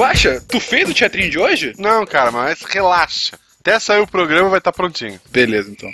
[0.00, 1.74] Guaxa, tu fez o teatrinho de hoje?
[1.76, 3.38] Não, cara, mas relaxa.
[3.60, 5.20] Até sair o programa vai estar prontinho.
[5.30, 5.90] Beleza, então.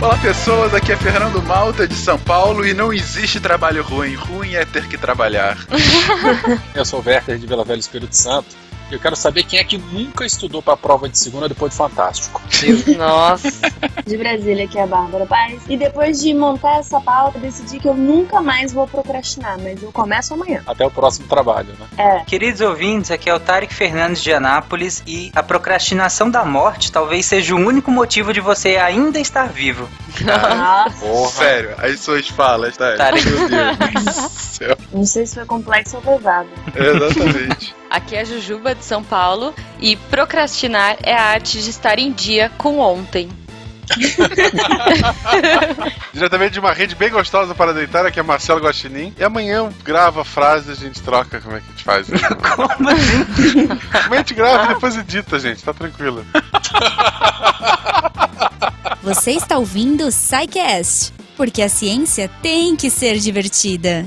[0.00, 4.54] Olá pessoas, aqui é Fernando Malta de São Paulo e não existe trabalho ruim, ruim
[4.54, 5.58] é ter que trabalhar.
[6.74, 8.56] Eu sou o Werther de Vila Velha Espírito Santo
[8.90, 11.78] eu quero saber quem é que nunca estudou para a prova de segunda depois de
[11.78, 12.40] Fantástico.
[12.96, 13.48] Nossa.
[14.06, 15.62] De Brasília, que é a Bárbara Paz.
[15.68, 19.92] E depois de montar essa pauta, decidi que eu nunca mais vou procrastinar, mas eu
[19.92, 20.62] começo amanhã.
[20.66, 21.86] Até o próximo trabalho, né?
[21.96, 22.24] É.
[22.24, 27.26] Queridos ouvintes, aqui é o Tarek Fernandes de Anápolis e a procrastinação da morte talvez
[27.26, 29.88] seja o único motivo de você ainda estar vivo.
[30.24, 31.44] Nossa.
[31.44, 32.96] Sério, as suas falas, tá?
[32.96, 33.28] Tarek.
[33.28, 34.88] Meu Deus.
[34.92, 36.48] Não sei se foi complexo ou pesado.
[36.74, 37.74] Exatamente.
[37.90, 42.12] Aqui é a Jujuba de São Paulo e procrastinar é a arte de estar em
[42.12, 43.28] dia com ontem.
[46.12, 49.14] Diretamente de uma rede bem gostosa para deitar, aqui é Marcelo Guaxinim.
[49.18, 52.06] E amanhã grava a frase e a gente troca como é que a gente faz.
[52.54, 53.68] como assim?
[54.04, 56.24] Amanhã a gente grava e depois edita, gente, tá tranquilo.
[59.02, 64.04] Você está ouvindo o SciCast, porque a ciência tem que ser divertida.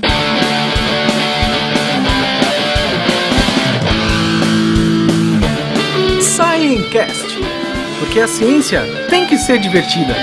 [6.72, 7.38] Sciencast,
[7.98, 10.16] porque a ciência tem que ser divertida.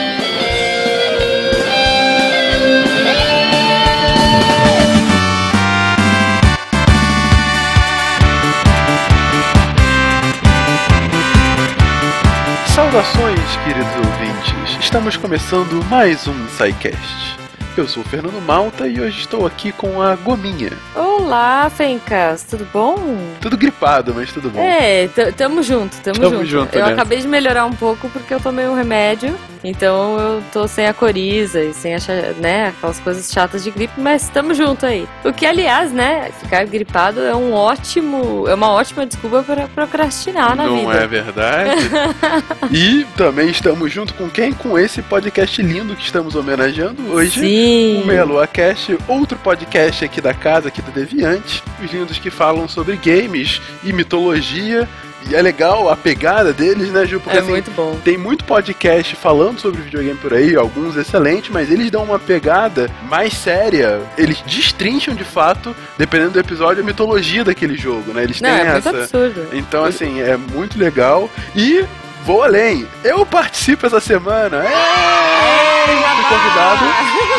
[12.73, 14.77] Saudações, queridos ouvintes!
[14.79, 17.38] Estamos começando mais um SciCast.
[17.79, 20.73] Eu sou o Fernando Malta e hoje estou aqui com a Gominha.
[20.93, 22.97] Olá, Fencas, tudo bom?
[23.39, 24.59] Tudo gripado, mas tudo bom.
[24.59, 26.45] É, tamo junto, tamo, tamo junto.
[26.45, 26.91] junto eu né?
[26.91, 30.93] acabei de melhorar um pouco porque eu tomei um remédio, então eu tô sem a
[30.93, 31.99] coriza e sem a,
[32.37, 35.07] né, aquelas coisas chatas de gripe, mas tamo junto aí.
[35.23, 40.55] O que, aliás, né, ficar gripado é um ótimo, é uma ótima desculpa para procrastinar
[40.55, 40.93] na Não vida.
[40.93, 41.81] Não é verdade?
[42.71, 44.53] e também estamos junto com quem?
[44.53, 47.39] Com esse podcast lindo que estamos homenageando hoje.
[47.39, 48.01] Sim.
[48.01, 51.61] O Meia Lua Cast, outro podcast aqui da casa, aqui do Deviante.
[51.83, 54.87] Os lindos que falam sobre games e mitologia.
[55.27, 57.19] E é legal a pegada deles, né, Ju?
[57.19, 57.99] Porque é assim, muito bom.
[58.03, 62.89] tem muito podcast falando sobre videogame por aí, alguns excelentes, mas eles dão uma pegada
[63.07, 64.01] mais séria.
[64.17, 68.23] Eles destrincham de fato, dependendo do episódio, a mitologia daquele jogo, né?
[68.23, 68.91] Eles Não, têm é essa.
[68.91, 69.47] muito absurdo.
[69.53, 71.29] Então, assim, é muito legal.
[71.55, 71.85] E
[72.25, 72.87] vou além.
[73.03, 74.63] Eu participo essa semana.
[74.63, 76.85] É, fui convidado.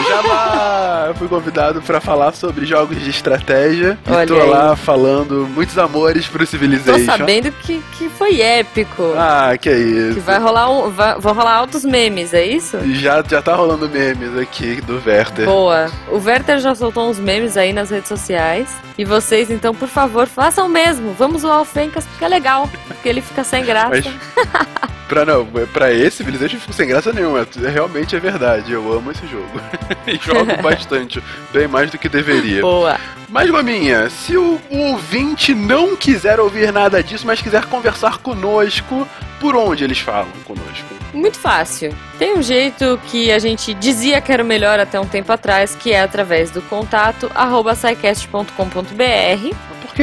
[0.09, 3.99] Já eu fui convidado para falar sobre jogos de estratégia.
[4.09, 4.49] Olha e tô aí.
[4.49, 7.05] lá falando muitos amores pro Tô Civilization.
[7.05, 9.13] sabendo que, que foi épico.
[9.17, 10.15] Ah, que é isso.
[10.15, 12.79] Que vai rolar um, vai, vão rolar altos memes, é isso?
[12.95, 15.47] Já, já tá rolando memes aqui do Werther.
[15.47, 15.91] Boa.
[16.09, 18.69] O Werther já soltou uns memes aí nas redes sociais.
[18.97, 21.15] E vocês, então, por favor, façam o mesmo.
[21.19, 22.69] Vamos zoar o Fencas, porque é legal.
[22.87, 23.91] Porque ele fica sem graça.
[23.91, 24.07] Mas,
[25.11, 27.41] pra, não, pra esse Civilization eu fico sem graça nenhuma.
[27.41, 28.73] É- Realmente é verdade.
[28.73, 29.61] Eu amo esse jogo.
[30.07, 31.23] e jogo bastante.
[31.53, 32.61] Bem mais do que deveria.
[32.63, 32.97] Boa.
[33.29, 39.07] Mas, Gominha, se o ouvinte não quiser ouvir nada disso, mas quiser conversar conosco,
[39.41, 40.87] por onde eles falam conosco?
[41.13, 41.95] Muito fácil.
[42.19, 45.75] Tem um jeito que a gente dizia que era o melhor até um tempo atrás,
[45.75, 47.75] que é através do contato arroba.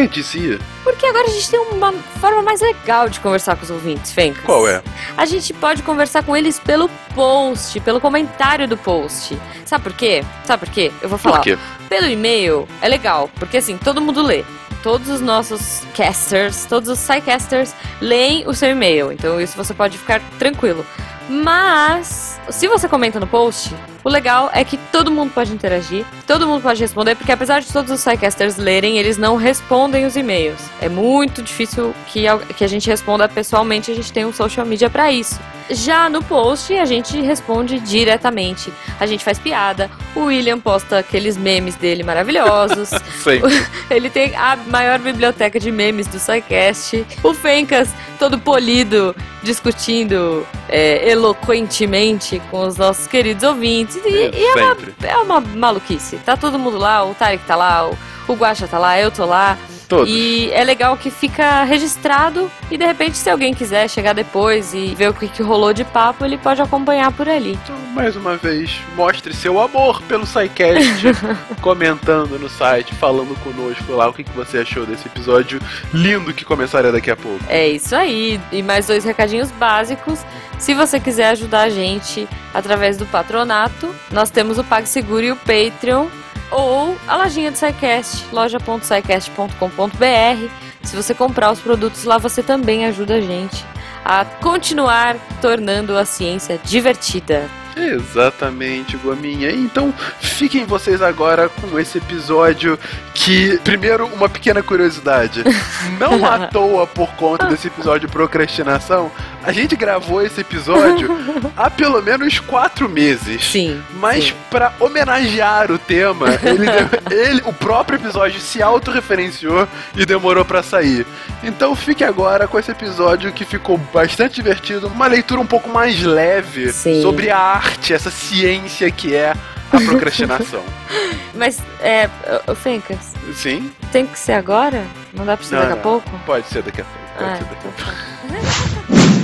[0.06, 0.60] Dizia?
[0.84, 4.44] Porque agora a gente tem uma forma mais legal de conversar com os ouvintes, Fencas.
[4.44, 4.84] Qual é?
[5.16, 9.38] A gente pode conversar com eles pelo post, pelo comentário do post.
[9.66, 10.24] Sabe por quê?
[10.46, 10.92] Sabe por quê?
[11.02, 11.38] Eu vou falar.
[11.38, 11.58] Por quê?
[11.90, 14.44] Pelo e-mail é legal, porque assim, todo mundo lê.
[14.84, 19.12] Todos os nossos casters, todos os sidecasters leem o seu e-mail.
[19.12, 20.86] Então isso você pode ficar tranquilo.
[21.30, 26.48] Mas, se você comenta no post, o legal é que todo mundo pode interagir, todo
[26.48, 30.62] mundo pode responder, porque apesar de todos os sidecasters lerem, eles não respondem os e-mails.
[30.82, 35.12] É muito difícil que, a gente responda pessoalmente, a gente tem um social media pra
[35.12, 35.40] isso.
[35.70, 38.72] Já no post, a gente responde diretamente.
[38.98, 42.92] A gente faz piada, o William posta aqueles memes dele maravilhosos.
[43.92, 47.06] Ele tem a maior biblioteca de memes do SciCast.
[47.22, 49.14] O Fencas, todo polido,
[49.48, 53.96] discutindo é, eloquentemente com os nossos queridos ouvintes.
[54.06, 56.18] E, e é, uma, é uma maluquice.
[56.18, 57.98] Tá todo mundo lá, o Tarek tá lá, o,
[58.28, 59.58] o Guaxa tá lá, eu tô lá.
[59.88, 60.14] Todos.
[60.14, 64.94] E é legal que fica registrado e de repente se alguém quiser chegar depois e
[64.96, 67.54] ver o que, que rolou de papo, ele pode acompanhar por ali.
[67.64, 71.06] Então, mais uma vez, mostre seu amor pelo SciCast,
[71.62, 75.62] comentando no site, falando conosco lá o que, que você achou desse episódio
[75.94, 77.44] lindo que começaria daqui a pouco.
[77.48, 78.40] É isso aí.
[78.52, 80.20] E mais dois recadinhos básicos.
[80.60, 85.36] Se você quiser ajudar a gente através do patronato, nós temos o PagSeguro e o
[85.36, 86.08] Patreon.
[86.52, 90.52] Ou a lojinha do SciCast, loja.scicast.com.br.
[90.84, 93.66] Se você comprar os produtos lá, você também ajuda a gente
[94.06, 97.50] a continuar tornando a ciência divertida.
[97.78, 99.52] Exatamente, Gominha.
[99.52, 102.78] Então, fiquem vocês agora com esse episódio
[103.14, 105.44] que, primeiro, uma pequena curiosidade.
[106.00, 109.12] Não à toa por conta desse episódio de procrastinação,
[109.44, 111.10] a gente gravou esse episódio
[111.56, 113.44] há pelo menos quatro meses.
[113.44, 113.82] Sim.
[113.94, 116.66] Mas para homenagear o tema, ele,
[117.10, 121.06] ele, o próprio episódio se autorreferenciou e demorou para sair.
[121.42, 126.02] Então fique agora com esse episódio que ficou bastante divertido, uma leitura um pouco mais
[126.04, 127.02] leve Sim.
[127.02, 129.32] sobre a arte, essa ciência que é
[129.72, 130.64] a procrastinação.
[131.36, 132.10] Mas, é.
[132.56, 133.72] Fencas, Sim?
[133.92, 134.86] tem que ser agora?
[135.14, 135.84] Não dá pra ser Não, daqui a não.
[135.84, 136.10] pouco?
[136.26, 137.08] Pode ser daqui a pouco.
[137.18, 137.92] Pode Ah, ser daqui a então pouco.
[137.92, 139.18] tá.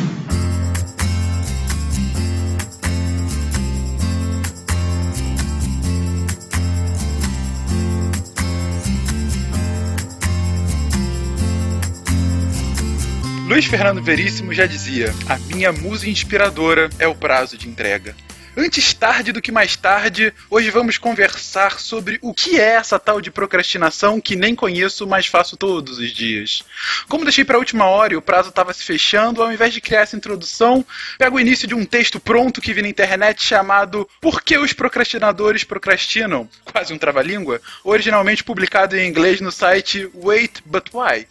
[13.47, 18.15] Luiz Fernando Veríssimo já dizia: A minha musa inspiradora é o prazo de entrega.
[18.55, 23.19] Antes tarde do que mais tarde, hoje vamos conversar sobre o que é essa tal
[23.19, 26.63] de procrastinação que nem conheço, mas faço todos os dias.
[27.09, 29.81] Como deixei para a última hora e o prazo estava se fechando, ao invés de
[29.81, 30.85] criar essa introdução,
[31.17, 34.71] pego o início de um texto pronto que vi na internet chamado Por que os
[34.71, 36.47] procrastinadores procrastinam?
[36.63, 41.25] Quase um trava-língua, originalmente publicado em inglês no site Wait But Why.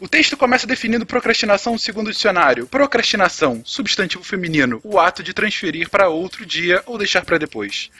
[0.00, 2.66] O texto começa definindo procrastinação segundo o dicionário.
[2.66, 7.90] Procrastinação, substantivo feminino, o ato de transferir para outro dia ou deixar para depois.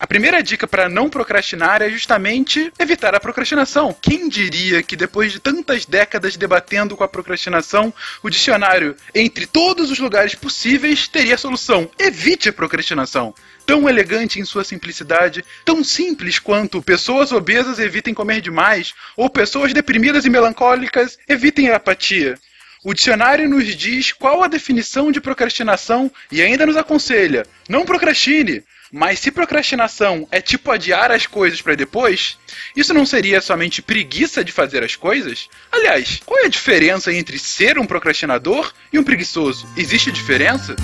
[0.00, 3.96] A primeira dica para não procrastinar é justamente evitar a procrastinação.
[4.02, 9.92] Quem diria que depois de tantas décadas debatendo com a procrastinação, o dicionário, entre todos
[9.92, 13.32] os lugares possíveis, teria a solução: evite a procrastinação
[13.66, 19.72] tão elegante em sua simplicidade, tão simples quanto pessoas obesas evitem comer demais, ou pessoas
[19.72, 22.38] deprimidas e melancólicas evitem a apatia.
[22.84, 28.62] O dicionário nos diz qual a definição de procrastinação e ainda nos aconselha: não procrastine.
[28.92, 32.38] Mas se procrastinação é tipo adiar as coisas para depois,
[32.76, 35.48] isso não seria somente preguiça de fazer as coisas?
[35.72, 39.66] Aliás, qual é a diferença entre ser um procrastinador e um preguiçoso?
[39.76, 40.76] Existe diferença?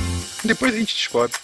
[0.43, 1.39] Depois a gente descobre.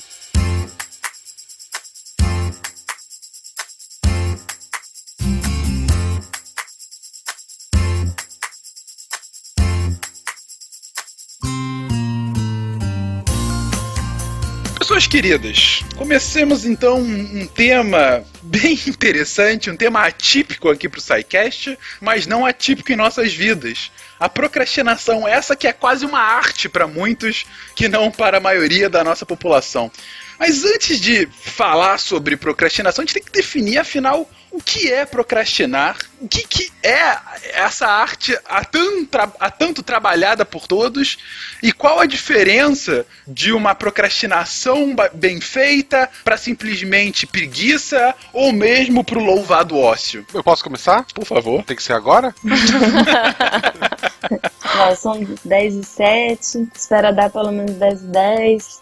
[14.96, 22.26] Pessoas queridas, comecemos então um tema bem interessante, um tema atípico aqui pro SciCast, mas
[22.26, 23.92] não atípico em nossas vidas.
[24.18, 27.44] A procrastinação, essa que é quase uma arte para muitos,
[27.74, 29.92] que não para a maioria da nossa população.
[30.38, 35.04] Mas antes de falar sobre procrastinação, a gente tem que definir, afinal, o que é
[35.04, 37.18] procrastinar, o que, que é
[37.52, 39.06] essa arte há, tão
[39.38, 41.18] há tanto trabalhada por todos
[41.62, 49.18] e qual a diferença de uma procrastinação bem feita para simplesmente preguiça ou mesmo para
[49.18, 50.26] o louvado ócio.
[50.32, 51.04] Eu posso começar?
[51.14, 51.62] Por favor.
[51.62, 52.34] Tem que ser agora?
[54.78, 58.80] Ó, são 10 e 7, espera dar pelo menos 10 e 10.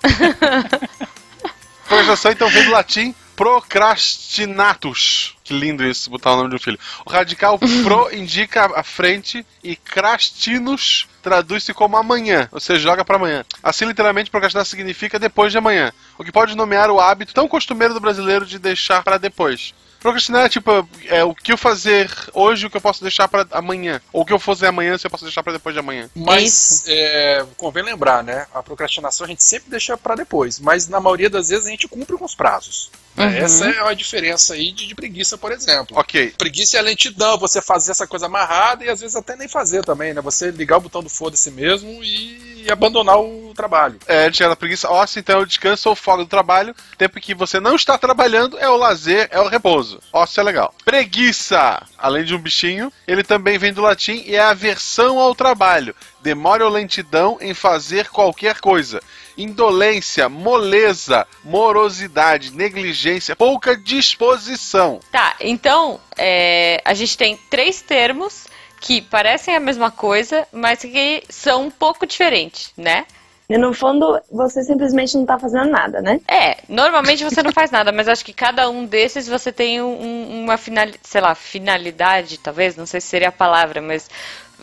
[1.85, 5.34] Procrastinação então vem do latim procrastinatus.
[5.45, 6.79] Que lindo isso, botar o nome de um filho.
[7.05, 13.17] O radical pro indica a frente e crastinus traduz-se como amanhã, ou seja, joga para
[13.17, 13.45] amanhã.
[13.63, 17.93] Assim, literalmente, procrastinar significa depois de amanhã, o que pode nomear o hábito tão costumeiro
[17.93, 19.75] do brasileiro de deixar para depois.
[20.05, 23.47] Procrastinar é tipo, é o que eu fazer hoje, o que eu posso deixar para
[23.53, 24.03] amanhã.
[24.13, 26.11] Ou o que eu fazer amanhã, se eu posso deixar para depois de amanhã.
[26.15, 28.47] Mas é, convém lembrar, né?
[28.53, 31.89] A procrastinação a gente sempre deixa pra depois, mas na maioria das vezes a gente
[31.89, 32.91] cumpre com os prazos.
[33.17, 33.25] né?
[33.25, 33.33] Uhum.
[33.33, 35.99] Essa é a diferença aí de, de preguiça, por exemplo.
[35.99, 36.35] Ok.
[36.37, 39.87] Preguiça é a lentidão, você fazer essa coisa amarrada e às vezes até nem fazer
[39.87, 40.21] também, né?
[40.21, 43.99] Você ligar o botão do foda-se mesmo e abandonar o trabalho.
[44.07, 46.75] É, antes era preguiça óssea, então é o descanso ou folga do trabalho.
[46.99, 49.94] Tempo que você não está trabalhando é o lazer, é o repouso.
[50.13, 50.75] Ósseo é legal.
[50.85, 55.95] Preguiça, além de um bichinho, ele também vem do latim e é aversão ao trabalho.
[56.23, 59.03] Demora ou lentidão em fazer qualquer coisa.
[59.37, 65.01] Indolência, moleza, morosidade, negligência, pouca disposição.
[65.11, 68.47] Tá, então é, a gente tem três termos
[68.81, 73.07] que parecem a mesma coisa, mas que são um pouco diferentes, né?
[73.49, 76.19] E no fundo, você simplesmente não tá fazendo nada, né?
[76.27, 80.43] É, normalmente você não faz nada, mas acho que cada um desses você tem um-
[80.45, 84.09] uma final, sei lá, finalidade, talvez, não sei se seria a palavra, mas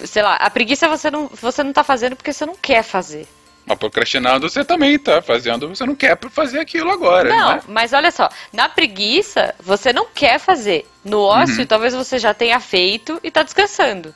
[0.06, 3.28] sei lá, a preguiça você não, você não tá fazendo porque você não quer fazer.
[3.68, 7.62] Mas procrastinando você também tá fazendo, você não quer fazer aquilo agora, Não, né?
[7.68, 10.88] mas olha só, na preguiça você não quer fazer.
[11.06, 11.68] No ócio, Uhum.
[11.68, 14.14] talvez você já tenha feito e tá descansando.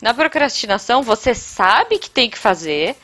[0.00, 2.94] Na procrastinação, você sabe que tem que fazer,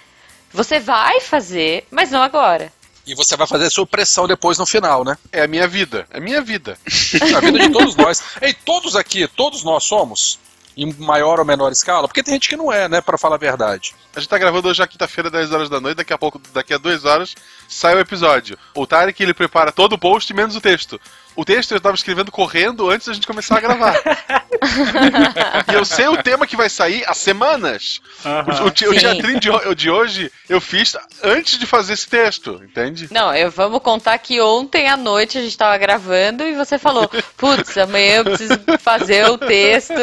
[0.52, 2.72] você vai fazer, mas não agora.
[3.06, 5.16] E você vai fazer sua pressão depois no final, né?
[5.32, 6.06] É a minha vida.
[6.10, 6.78] É a minha vida.
[7.36, 8.22] A vida de todos nós.
[8.40, 10.38] Ei, todos aqui, todos nós somos,
[10.76, 13.38] em maior ou menor escala, porque tem gente que não é, né, pra falar a
[13.38, 13.94] verdade.
[14.14, 15.96] A gente tá gravando hoje à quinta-feira, 10 horas da noite.
[15.96, 17.34] Daqui a pouco, daqui a 2 horas,
[17.68, 18.58] sai o episódio.
[18.74, 21.00] O Tarek, ele prepara todo o post, menos o texto.
[21.40, 23.94] O texto eu tava escrevendo correndo antes da gente começar a gravar.
[25.72, 28.02] e eu sei o tema que vai sair há semanas.
[28.62, 33.08] O, o, teatrinho de, de hoje eu fiz antes de fazer esse texto, entende?
[33.10, 37.10] Não, eu vamos contar que ontem à noite a gente tava gravando e você falou,
[37.38, 39.94] putz, amanhã eu preciso fazer o texto.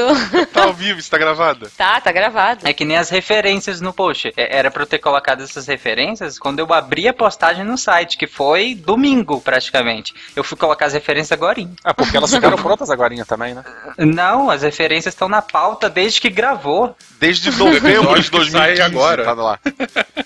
[0.52, 1.70] Tá ao vivo, está gravada.
[1.78, 2.68] Tá, tá gravado.
[2.68, 4.34] É que nem as referências no post.
[4.36, 8.18] É- Era pra eu ter colocado essas referências quando eu abri a postagem no site,
[8.18, 10.16] que foi domingo praticamente.
[10.36, 11.58] Eu fui colocar as referências agora.
[11.84, 13.64] Ah, porque elas ficaram prontas agora também, né?
[13.98, 16.96] Não, as referências estão na pauta desde que gravou.
[17.20, 19.24] Desde novembro de que sai 2015 agora.
[19.24, 19.60] tá lá.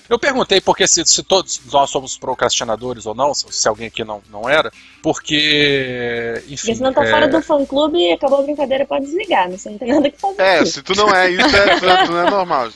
[0.08, 4.04] Eu perguntei porque se, se todos nós somos procrastinadores ou não, se, se alguém aqui
[4.04, 4.70] não, não era,
[5.02, 6.56] porque, enfim...
[6.56, 9.56] Porque senão tá é, fora do fã clube e acabou a brincadeira, pode desligar, né?
[9.56, 10.42] Você não tem nada que fazer.
[10.42, 10.66] É, aqui.
[10.66, 12.68] se tu não é isso, é, tu, tu não é normal.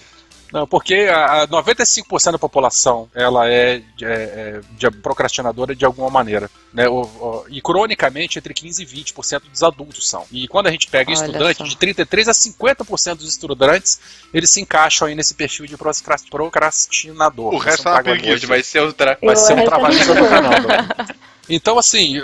[0.53, 6.09] Não, porque a, a 95% da população ela é, é, é de- procrastinadora de alguma
[6.09, 6.49] maneira.
[6.73, 6.89] Né?
[6.89, 10.25] O- o- e cronicamente, entre 15% e 20% dos adultos são.
[10.31, 11.65] E quando a gente pega Olha estudante, só.
[11.65, 14.01] de 33% a 50% dos estudantes,
[14.33, 17.55] eles se encaixam aí nesse perfil de procras- procrastinador.
[17.55, 18.47] O Vai resto um é uma preguiça.
[18.47, 19.19] Vai ser outra.
[19.21, 20.23] Vai Eu ser um trabalhista também.
[20.25, 20.29] do
[20.69, 21.17] caramba.
[21.49, 22.21] Então, assim,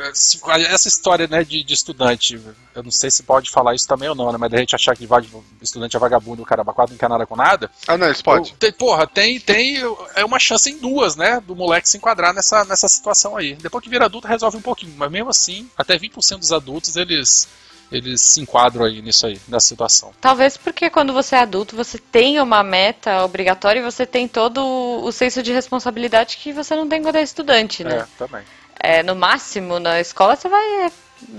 [0.69, 2.41] essa história né, de, de estudante,
[2.75, 4.39] eu não sei se pode falar isso também ou não, né?
[4.39, 5.25] Mas da gente achar que vai-
[5.61, 7.71] estudante é vagabundo, caramba, quatro não quer nada com nada.
[7.87, 8.53] Ah, não, isso pode.
[8.55, 9.79] Tem, porra, tem, tem
[10.17, 11.41] é uma chance em duas, né?
[11.41, 13.55] Do moleque se enquadrar nessa, nessa situação aí.
[13.55, 14.95] Depois que vira adulto, resolve um pouquinho.
[14.97, 17.49] Mas mesmo assim, até 20% dos adultos, eles,
[17.93, 20.13] eles se enquadram aí nisso aí, nessa situação.
[20.21, 24.61] Talvez porque quando você é adulto, você tem uma meta obrigatória e você tem todo
[24.65, 27.99] o senso de responsabilidade que você não tem quando é estudante, né?
[27.99, 28.43] É, também.
[28.79, 30.91] É, no máximo, na escola você vai é,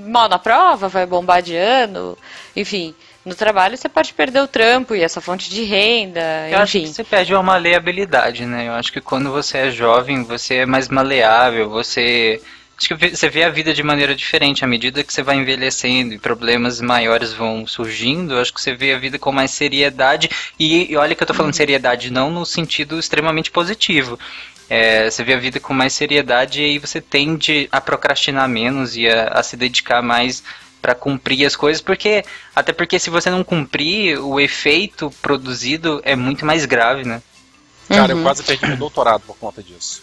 [0.06, 2.18] mal na prova, vai bombar de ano,
[2.56, 2.96] enfim.
[3.26, 6.88] No trabalho você pode perder o trampo e essa fonte de renda, Eu acho que
[6.88, 8.68] você perde uma maleabilidade, né?
[8.68, 12.42] Eu acho que quando você é jovem, você é mais maleável, você.
[12.78, 14.66] Acho que vê- você vê a vida de maneira diferente.
[14.66, 18.94] À medida que você vai envelhecendo e problemas maiores vão surgindo, acho que você vê
[18.94, 20.30] a vida com mais seriedade.
[20.60, 24.20] E, e olha que eu tô falando seriedade não no sentido extremamente positivo.
[24.70, 28.96] É, você vê a vida com mais seriedade e aí você tende a procrastinar menos
[28.96, 30.44] e a, a se dedicar mais
[30.82, 36.16] para cumprir as coisas, porque até porque se você não cumprir, o efeito produzido é
[36.16, 37.22] muito mais grave, né?
[37.88, 38.20] Cara, Uhum.
[38.20, 40.02] eu quase perdi meu doutorado por conta disso.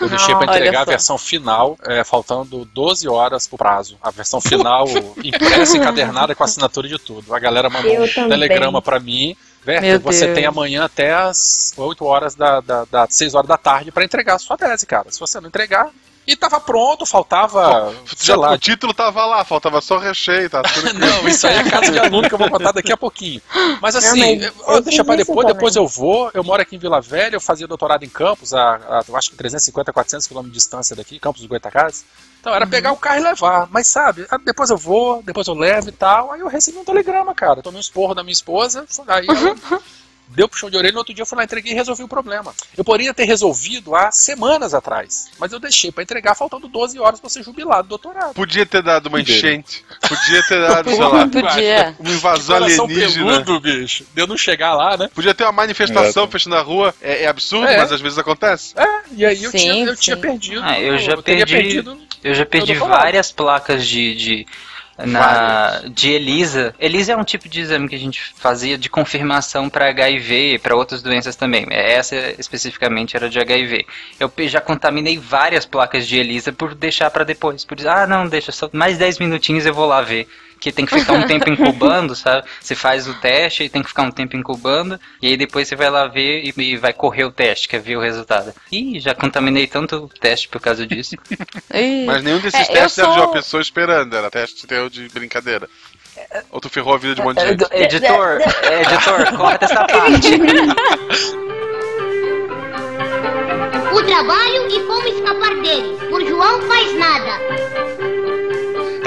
[0.00, 3.98] Eu deixei pra Olha entregar a versão final, é, faltando 12 horas pro prazo.
[4.00, 4.86] A versão final
[5.24, 7.34] impressa, encadernada com assinatura de tudo.
[7.34, 8.30] A galera mandou Eu um também.
[8.30, 9.36] telegrama pra mim.
[9.66, 13.58] Berta, Meu você tem amanhã até as 8 horas da, da, da 6 horas da
[13.58, 15.10] tarde pra entregar a sua tese, cara.
[15.10, 15.90] Se você não entregar.
[16.26, 17.94] E tava pronto, faltava.
[18.16, 21.56] sei Já, lá, o título tava lá, faltava só recheio, tá tudo não, isso aí
[21.56, 23.40] é caso de aluno que eu vou contar daqui a pouquinho.
[23.80, 25.54] Mas assim, eu- eu deixa pra depois, também.
[25.54, 26.30] depois eu vou.
[26.34, 29.36] Eu moro aqui em Vila Velha, eu fazia doutorado em Campos, a, a- acho que
[29.36, 32.04] 350, 400 quilômetros de distância daqui, Campos do Goitacazes.
[32.40, 33.68] Então era pegar o carro e levar.
[33.70, 36.32] Mas sabe, ah, depois eu vou, depois eu levo e tal.
[36.32, 37.62] Aí eu recebi um telegrama, cara.
[37.62, 39.34] Tomei um esporro da minha esposa, aí eu
[40.28, 42.54] deu puxão de orelha, no outro dia eu fui lá, entreguei e resolvi o problema.
[42.76, 47.20] Eu poderia ter resolvido há semanas atrás, mas eu deixei pra entregar faltando 12 horas
[47.20, 48.34] pra ser jubilado do doutorado.
[48.34, 49.84] Podia ter dado uma enchente.
[50.08, 51.94] Podia ter dado, sei lá, Podia.
[51.98, 53.42] uma invasão alienígena.
[53.44, 54.04] peludo, bicho.
[54.14, 55.08] De eu não chegar lá, né?
[55.14, 56.28] Podia ter uma manifestação Exato.
[56.32, 56.94] fechando a rua.
[57.00, 57.76] É, é absurdo, É.
[57.78, 58.74] mas às vezes acontece.
[58.76, 60.02] É, e aí eu, Sim, tinha, eu sim.
[60.02, 60.60] tinha perdido.
[60.62, 61.98] Ah, eu já teria perdi- perdido.
[62.24, 64.46] Eu já perdi Eu várias placas de, de,
[64.98, 66.74] na, de ELISA.
[66.78, 70.58] ELISA é um tipo de exame que a gente fazia de confirmação para HIV e
[70.58, 71.66] para outras doenças também.
[71.70, 73.86] Essa especificamente era de HIV.
[74.18, 77.64] Eu já contaminei várias placas de ELISA por deixar para depois.
[77.64, 80.26] Por dizer, ah, não, deixa só mais 10 minutinhos eu vou lá ver.
[80.58, 82.46] Que tem que ficar um tempo incubando, sabe?
[82.60, 84.98] Você faz o teste e tem que ficar um tempo incubando.
[85.20, 87.96] E aí depois você vai lá ver e, e vai correr o teste, quer ver
[87.96, 88.52] o resultado.
[88.72, 91.14] Ih, já contaminei tanto o teste por causa disso.
[92.06, 95.08] Mas nenhum desses É, testes era de sou- uma pessoa esperando, era teste teu de
[95.10, 95.68] brincadeira.
[96.50, 97.58] Ou tu ferrou a vida de um monte de É, gente?
[97.58, 100.30] do- Editor, é, editor, corta essa parte.
[103.92, 105.96] O trabalho e como escapar dele.
[106.10, 107.95] Por João faz nada.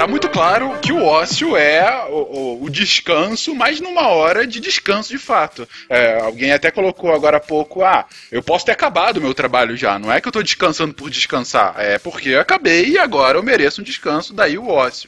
[0.00, 4.58] Tá muito claro que o ócio é o, o- o descanso, mas numa hora de
[4.58, 5.68] descanso de fato.
[5.90, 9.76] É, alguém até colocou agora há pouco, ah, eu posso ter acabado o meu trabalho
[9.76, 9.98] já.
[9.98, 13.42] Não é que eu tô descansando por descansar, é porque eu acabei e agora eu
[13.42, 15.06] mereço um descanso, daí o ócio.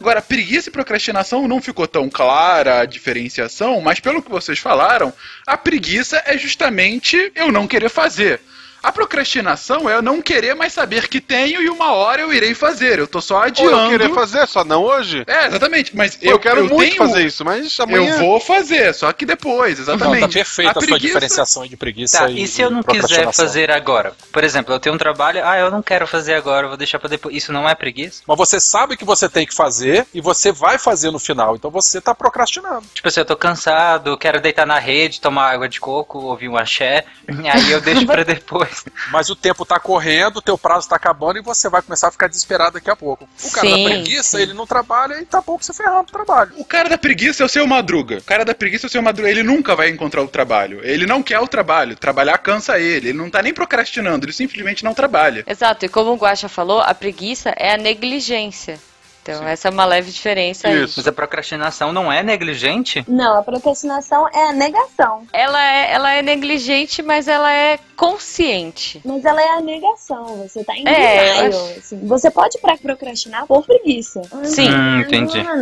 [0.00, 5.12] Agora, preguiça e procrastinação não ficou tão clara a diferenciação, mas pelo que vocês falaram,
[5.46, 8.40] a preguiça é justamente eu não querer fazer.
[8.82, 12.54] A procrastinação é eu não querer mais saber que tenho e uma hora eu irei
[12.54, 12.98] fazer.
[12.98, 13.76] Eu tô só Ou adiando.
[13.76, 15.22] eu querer fazer, só não hoje?
[15.26, 15.94] É, exatamente.
[15.94, 18.14] Mas eu, eu, quero muito tenho- fazer isso, mas amanhã...
[18.14, 20.20] Eu vou fazer, só que depois, Não, exatamente.
[20.22, 23.30] tá perfeita a, sua preguiça- diferenciação de preguiça Tá, e, e se eu não quiser
[23.32, 24.14] fazer agora?
[24.32, 26.98] Por exemplo, eu tenho um trabalho, ah, eu não quero fazer agora, eu vou deixar
[26.98, 27.34] pra depois.
[27.36, 28.22] Isso não é preguiça?
[28.26, 31.70] Mas você sabe que você tem que fazer e você vai fazer no final, então
[31.70, 32.84] você tá procrastinando.
[32.94, 36.56] Tipo assim, eu tô cansado, quero deitar na rede, tomar água de coco, ouvir um
[36.56, 37.04] axé,
[37.52, 38.69] aí eu deixo pra depois.
[39.10, 42.10] Mas o tempo tá correndo, o teu prazo tá acabando e você vai começar a
[42.10, 43.28] ficar desesperado daqui a pouco.
[43.42, 44.42] O cara Sim, da preguiça, sim.
[44.42, 46.52] ele não trabalha e tá pouco se ferrando pro trabalho.
[46.56, 48.18] O cara da preguiça é o seu madruga.
[48.18, 49.30] O cara da preguiça é o seu madruga.
[49.30, 50.80] Ele nunca vai encontrar o trabalho.
[50.82, 51.96] Ele não quer o trabalho.
[51.96, 53.08] Trabalhar cansa ele.
[53.08, 55.44] Ele não tá nem procrastinando, ele simplesmente não trabalha.
[55.46, 58.78] Exato, e como o Guaxa falou, a preguiça é a negligência.
[59.22, 60.80] Então, essa é uma leve diferença aí.
[60.80, 63.04] Mas a procrastinação não é negligente?
[63.06, 65.26] Não, a procrastinação é a negação.
[65.32, 69.00] Ela é, ela é negligente, mas ela é consciente.
[69.04, 70.24] Mas ela é a negação.
[70.48, 72.06] Você tá em É, denial, assim.
[72.06, 74.22] Você pode pra- procrastinar por preguiça.
[74.44, 74.70] Sim.
[74.70, 75.42] Hum, entendi.
[75.42, 75.56] Não,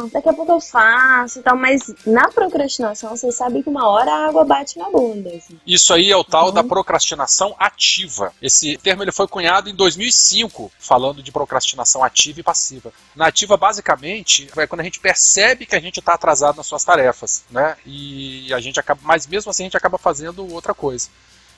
[0.00, 1.56] não, daqui a pouco eu faço e tal.
[1.56, 5.30] Mas na procrastinação, você sabe que uma hora a água bate na bunda.
[5.30, 5.58] assim.
[5.66, 6.52] Isso aí é o tal Uhum.
[6.52, 8.32] da procrastinação ativa.
[8.42, 12.81] Esse termo ele foi cunhado em 2005, falando de procrastinação ativa e passiva.
[13.14, 16.84] Na ativa, basicamente, é quando a gente percebe que a gente está atrasado nas suas
[16.84, 17.76] tarefas, né?
[17.84, 21.08] E a gente acaba, mas mesmo assim a gente acaba fazendo outra coisa.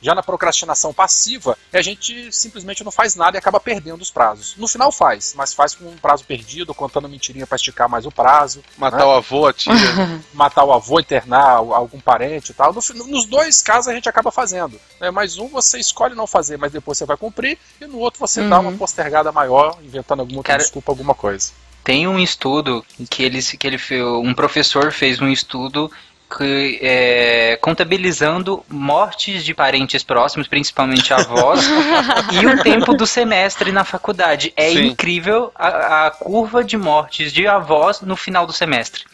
[0.05, 4.55] Já na procrastinação passiva, a gente simplesmente não faz nada e acaba perdendo os prazos.
[4.59, 8.11] No final faz, mas faz com um prazo perdido, contando mentirinha para esticar mais o
[8.11, 8.63] prazo.
[8.77, 9.05] Matar né?
[9.07, 9.73] o avô, a tia.
[10.35, 12.75] matar o avô, internar algum parente e tal.
[12.75, 14.79] No nos dois casos a gente acaba fazendo.
[15.01, 15.11] Né?
[15.11, 18.47] Mas um você escolhe não fazer, mas depois você vai cumprir, e no outro você
[18.47, 21.51] dá uma postergada maior, inventando alguma outra Cara- desculpa, alguma coisa.
[21.83, 23.79] Tem um estudo que ele, que ele
[24.23, 25.91] um professor fez um estudo
[26.37, 31.61] que, é, contabilizando mortes de parentes próximos, principalmente avós,
[32.33, 34.53] e o tempo do semestre na faculdade.
[34.57, 34.87] É Sim.
[34.87, 39.05] incrível a, a curva de mortes de avós no final do semestre.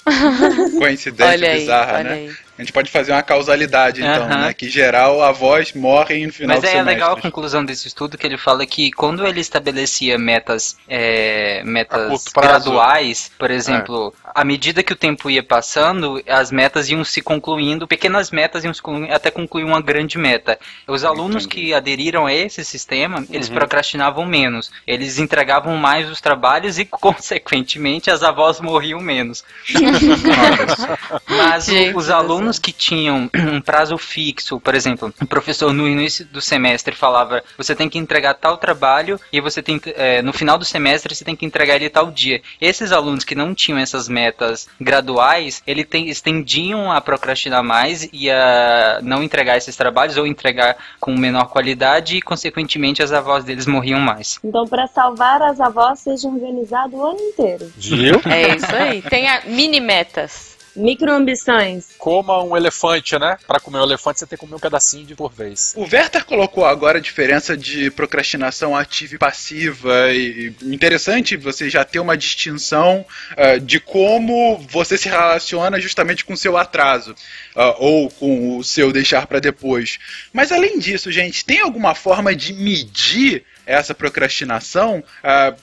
[0.78, 2.34] Coincidência Olha aí, bizarra, olha né?
[2.60, 4.40] A gente pode fazer uma causalidade, então, Aham.
[4.42, 4.52] né?
[4.52, 6.92] Que geral avós morrem no final Mas do é semestre.
[6.94, 12.22] legal a conclusão desse estudo que ele fala que quando ele estabelecia metas, é, metas
[12.34, 17.88] graduais, por exemplo, à medida que o tempo ia passando, as metas iam se concluindo,
[17.88, 20.58] pequenas metas iam se concluindo, até concluir uma grande meta.
[20.86, 23.54] Os alunos que aderiram a esse sistema, eles Uhum.
[23.54, 29.42] procrastinavam menos, eles entregavam mais os trabalhos e, consequentemente, as avós morriam menos.
[31.26, 36.24] Mas os do alunos que tinham um prazo fixo, por exemplo, o professor no início
[36.26, 40.32] do semestre falava: você tem que entregar tal trabalho e você tem que, é, no
[40.32, 42.42] final do semestre você tem que entregar ele tal dia.
[42.60, 48.08] Esses alunos que não tinham essas metas graduais, ele tem, eles tendiam a procrastinar mais
[48.12, 53.44] e a não entregar esses trabalhos ou entregar com menor qualidade e, consequentemente, as avós
[53.44, 54.38] deles morriam mais.
[54.42, 57.70] Então, pra salvar as avós, seja organizado o ano inteiro.
[57.76, 58.20] Viu?
[58.24, 59.02] É isso aí.
[59.02, 60.59] Tem a mini metas.
[60.76, 61.88] Microambições.
[61.98, 63.36] Coma um elefante, né?
[63.46, 65.74] Pra comer um elefante você tem que comer um pedacinho de por vez.
[65.76, 70.12] O Werther colocou agora a diferença de procrastinação ativa e passiva.
[70.12, 73.04] E interessante você já ter uma distinção
[73.36, 77.14] ah, de como você se relaciona justamente com o seu atraso.
[77.56, 79.98] ah, ou com o seu deixar para depois.
[80.32, 85.02] Mas além disso, gente, tem alguma forma de medir essa procrastinação?
[85.22, 85.54] Ah,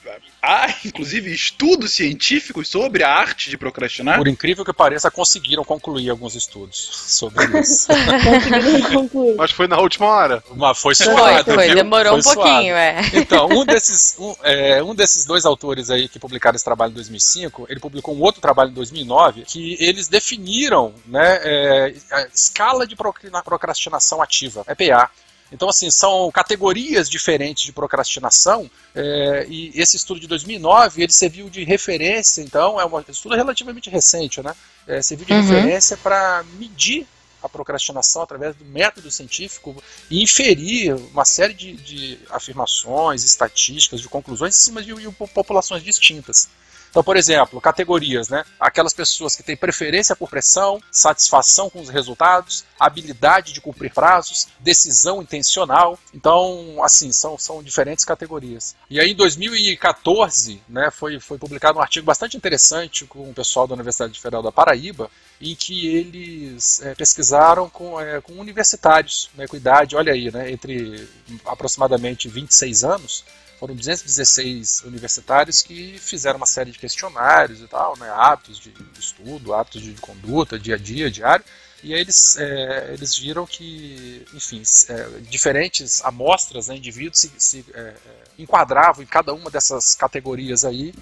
[0.42, 4.18] há, inclusive, estudos científicos sobre a arte de procrastinar?
[4.18, 7.88] Por incrível que pareça, conseguiram concluir alguns estudos sobre isso.
[7.88, 9.36] Conseguiram concluir.
[9.36, 10.42] Mas foi na última hora.
[10.56, 11.66] Mas foi Foi, suado, foi.
[11.66, 11.74] viu?
[11.76, 12.78] Demorou Foi um pouquinho, suado.
[12.78, 13.00] é.
[13.14, 16.94] Então, um desses, um, é, um desses dois autores aí que publicaram esse trabalho em
[16.94, 22.86] 2005, ele publicou um outro trabalho em 2009 que eles definiram né, é, a escala
[22.86, 25.10] de procrastinação ativa, EPA.
[25.50, 31.48] Então, assim, são categorias diferentes de procrastinação é, e esse estudo de 2009, ele serviu
[31.48, 34.54] de referência, então, é um estudo relativamente recente, né?
[34.86, 35.40] É, serviu de Uhum.
[35.40, 37.06] referência para medir
[37.42, 39.76] a procrastinação através do método científico
[40.10, 45.82] e inferir uma série de, de afirmações, estatísticas, de conclusões em cima de, de populações
[45.82, 46.48] distintas.
[46.90, 48.44] Então, por exemplo, categorias, né?
[48.58, 54.48] Aquelas pessoas que têm preferência por pressão, satisfação com os resultados, habilidade de cumprir prazos,
[54.60, 55.98] decisão intencional.
[56.14, 58.74] Então, assim, são, são diferentes categorias.
[58.88, 63.66] E aí, em 2014, né, foi, foi publicado um artigo bastante interessante com o pessoal
[63.66, 69.46] da Universidade Federal da Paraíba, em que eles é, pesquisaram com, é, com universitários, né,
[69.46, 71.08] com idade, olha aí, né, entre
[71.46, 73.24] aproximadamente 26 anos,
[73.58, 79.54] foram 216 universitários que fizeram uma série de questionários e tal, né, hábitos de estudo,
[79.54, 81.44] hábitos de conduta, dia a dia, diário,
[81.82, 87.64] e aí eles, é, eles viram que, enfim, é, diferentes amostras, né, indivíduos se, se
[87.72, 87.94] é,
[88.36, 90.92] enquadravam em cada uma dessas categorias aí,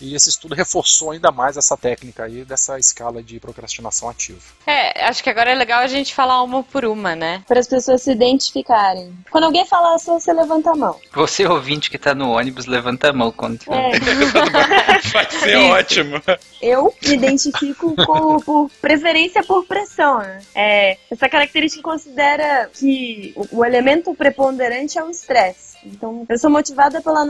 [0.00, 4.40] e esse estudo reforçou ainda mais essa técnica aí dessa escala de procrastinação ativa.
[4.66, 7.42] É, acho que agora é legal a gente falar uma por uma, né?
[7.46, 9.12] Para as pessoas se identificarem.
[9.30, 10.96] Quando alguém falar só, você levanta a mão.
[11.12, 13.60] Você ouvinte que tá no ônibus, levanta a mão quando.
[13.68, 13.98] É.
[15.12, 16.22] Vai ser ótimo.
[16.60, 20.18] Eu me identifico com, por preferência por pressão.
[20.18, 20.42] Né?
[20.54, 25.69] É, essa característica considera que o, o elemento preponderante é o estresse.
[25.84, 27.24] Então, eu sou motivada pela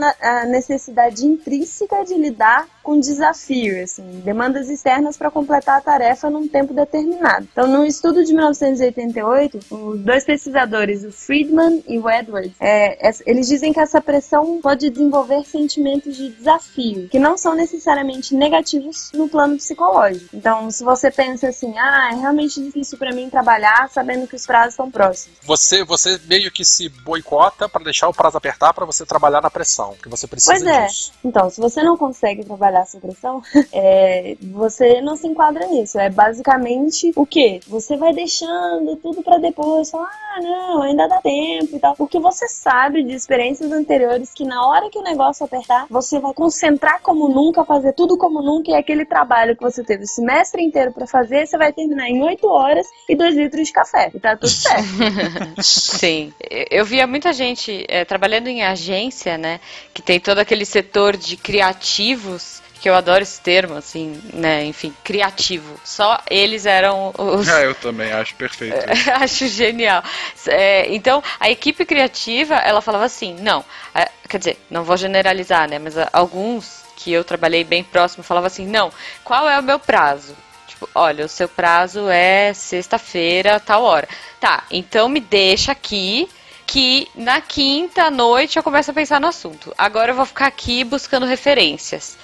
[0.45, 6.73] necessidade intrínseca de lidar com desafio, assim, demandas externas para completar a tarefa num tempo
[6.73, 7.47] determinado.
[7.51, 13.47] Então, no estudo de 1988, os dois pesquisadores, o Friedman e o Edwards, é, eles
[13.47, 19.29] dizem que essa pressão pode desenvolver sentimentos de desafio, que não são necessariamente negativos no
[19.29, 20.35] plano psicológico.
[20.35, 24.45] Então, se você pensa assim, ah, é realmente difícil para mim trabalhar sabendo que os
[24.45, 25.37] prazos estão próximos.
[25.43, 29.51] Você, você meio que se boicota para deixar o prazo apertar para você trabalhar na
[29.51, 30.87] pressão, que você precisa pois é.
[30.87, 31.13] disso.
[31.23, 35.99] Então, se você não consegue trabalhar sob pressão, é, você não se enquadra nisso.
[35.99, 37.59] É basicamente o quê?
[37.67, 41.95] Você vai deixando tudo para depois, fala, ah, não, ainda dá tempo e tal.
[41.95, 46.33] Porque você sabe de experiências anteriores que na hora que o negócio apertar, você vai
[46.33, 50.63] concentrar como nunca, fazer tudo como nunca, e aquele trabalho que você teve o semestre
[50.63, 54.09] inteiro para fazer, você vai terminar em 8 horas e 2 litros de café.
[54.13, 54.81] E tá tudo certo.
[55.61, 56.33] Sim.
[56.71, 59.59] Eu via muita gente é, trabalhando trabalhando em agência, né,
[59.93, 64.93] que tem todo aquele setor de criativos, que eu adoro esse termo, assim, né, enfim,
[65.03, 65.79] criativo.
[65.83, 67.47] Só eles eram os...
[67.49, 68.75] Ah, eu também acho perfeito.
[69.21, 70.01] acho genial.
[70.47, 75.69] É, então, a equipe criativa, ela falava assim, não, é, quer dizer, não vou generalizar,
[75.69, 78.91] né, mas alguns que eu trabalhei bem próximo falavam assim, não,
[79.23, 80.35] qual é o meu prazo?
[80.67, 84.07] Tipo, olha, o seu prazo é sexta-feira, tal hora.
[84.39, 86.29] Tá, então me deixa aqui
[86.71, 89.73] que na quinta noite eu começo a pensar no assunto.
[89.77, 92.17] Agora eu vou ficar aqui buscando referências.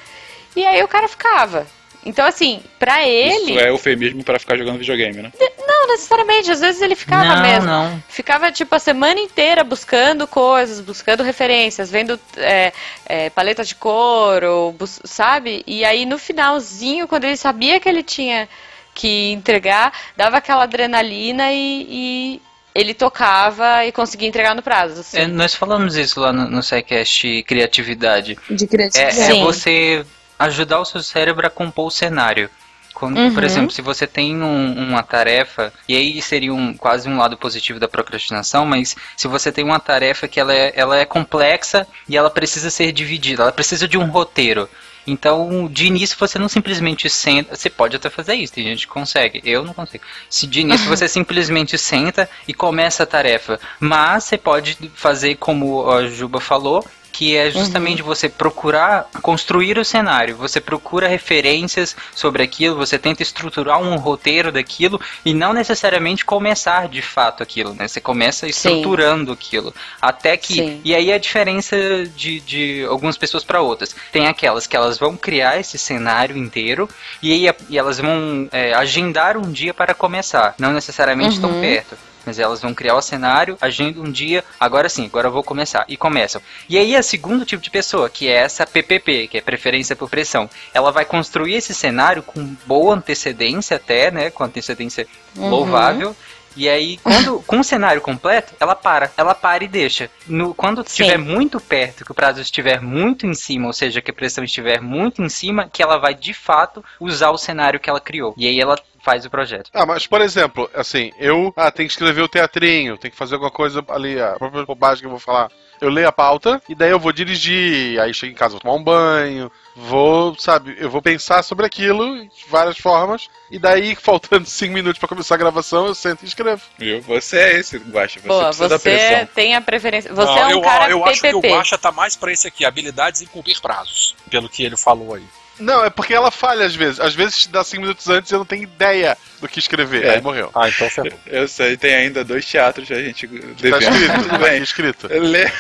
[0.56, 1.68] E aí o cara ficava.
[2.06, 3.52] Então, assim, pra ele.
[3.52, 5.34] Isso é eufemismo para ficar jogando videogame, né?
[5.68, 6.50] Não, necessariamente.
[6.50, 7.66] Às vezes ele ficava Não, mesmo.
[7.66, 8.02] não.
[8.08, 12.72] Ficava, tipo, a semana inteira buscando coisas, buscando referências, vendo é,
[13.06, 15.62] é, paleta de couro, bus- sabe?
[15.68, 18.48] E aí no finalzinho, quando ele sabia que ele tinha
[18.94, 22.42] que entregar, dava aquela adrenalina e, e
[22.80, 25.02] ele tocava e conseguia entregar no prazo.
[25.02, 25.18] assim.
[25.18, 28.38] É, nós falamos isso lá no, no SciCast Criatividade.
[28.50, 29.20] De É, criatividade.
[29.20, 29.44] é Sim.
[29.44, 30.06] você
[30.40, 32.50] ajudar o seu cérebro a compor o cenário.
[32.94, 33.32] Quando, Uhum.
[33.34, 37.38] Por exemplo, se você tem um- uma tarefa, e aí seria um, quase um lado
[37.38, 41.86] positivo da procrastinação, mas se você tem uma tarefa que ela é, ela é complexa
[42.10, 44.68] e ela precisa ser dividida, ela precisa de um roteiro.
[45.08, 47.56] Então, de início, você não simplesmente senta.
[47.56, 49.42] Você pode até fazer isso, tem gente que consegue.
[49.46, 50.04] Eu não consigo.
[50.30, 53.58] Se de início você simplesmente senta e começa a tarefa.
[53.80, 56.86] Mas você pode fazer como a Juba falou,
[57.18, 60.36] que é justamente você procurar construir o cenário.
[60.36, 66.88] Você procura referências sobre aquilo, você tenta estruturar um roteiro daquilo e não necessariamente começar
[66.88, 67.88] de fato aquilo, né?
[67.88, 69.74] Você começa estruturando aquilo.
[70.00, 70.54] Até que.
[70.54, 70.82] Sim.
[70.84, 71.76] E aí a diferença
[72.16, 73.96] de, de algumas pessoas para outras.
[74.12, 76.88] Tem aquelas que elas vão criar esse cenário inteiro
[77.20, 80.54] e aí e elas vão é, agendar um dia para começar.
[80.60, 81.62] Não necessariamente tão Uhum.
[81.62, 81.98] perto.
[82.28, 85.86] Mas elas vão criar o cenário, agendam um dia, agora sim, agora eu vou começar.
[85.88, 86.42] E começam.
[86.68, 90.10] E aí a segundo tipo de pessoa, que é essa PPP, que é preferência por
[90.10, 95.50] pressão, ela vai construir esse cenário com boa antecedência até, né, com antecedência Uhum.
[95.50, 96.16] louvável.
[96.56, 99.12] E aí, quando, com o cenário completo, ela para.
[99.16, 100.10] Ela para e deixa.
[100.26, 104.10] No, quando estiver muito perto, que o prazo estiver muito em cima, ou seja, que
[104.10, 107.90] a pressão estiver muito em cima, que ela vai de fato usar o cenário que
[107.90, 108.34] ela criou.
[108.36, 108.76] E aí ela
[109.08, 109.70] faz o projeto.
[109.74, 113.36] Ah, mas por exemplo, assim, eu ah, tenho que escrever o teatrinho, tenho que fazer
[113.36, 115.50] alguma coisa ali, a própria bobagem que eu vou falar.
[115.80, 118.74] Eu leio a pauta e daí eu vou dirigir, aí chego em casa, vou tomar
[118.74, 124.46] um banho, vou, sabe, eu vou pensar sobre aquilo de várias formas, e daí, faltando
[124.46, 126.64] cinco minutos pra começar a gravação, eu sento e escrevo.
[126.78, 127.00] Viu?
[127.04, 128.20] Você é esse, Guaxa.
[128.20, 129.26] Você Boa, precisa da você pressão.
[129.36, 130.14] tem a preferência.
[130.14, 131.54] Você Não, é um eu, cara eu acho que o PPP.
[131.54, 135.24] Guaxa tá mais pra esse aqui, habilidades em cumprir prazos, pelo que ele falou aí.
[135.60, 137.00] Não, é porque ela falha às vezes.
[137.00, 140.06] Às vezes dá 5 minutos antes e eu não tenho ideia do que escrever.
[140.06, 140.16] É.
[140.16, 140.50] Aí morreu.
[140.54, 141.12] Ah, então ferrou.
[141.26, 143.82] Eu sei, tem ainda dois teatros a gente Tá devendo.
[143.84, 144.64] escrito, Tudo tá bem.
[144.64, 145.08] escrito.
[145.08, 145.52] Lê,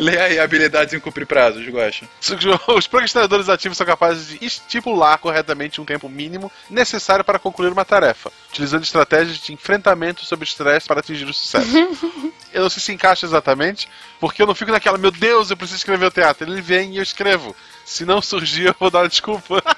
[0.00, 2.06] lê aí habilidades em cumprir prazos, gosta.
[2.76, 7.84] Os procrastinadores ativos são capazes de estipular corretamente um tempo mínimo necessário para concluir uma
[7.84, 11.66] tarefa, utilizando estratégias de enfrentamento sob estresse para atingir o sucesso.
[12.52, 13.88] eu não sei se encaixa exatamente,
[14.20, 16.48] porque eu não fico naquela, meu Deus, eu preciso escrever o teatro.
[16.48, 17.54] Ele vem e eu escrevo.
[17.84, 19.62] Se não surgir, eu vou dar uma desculpa.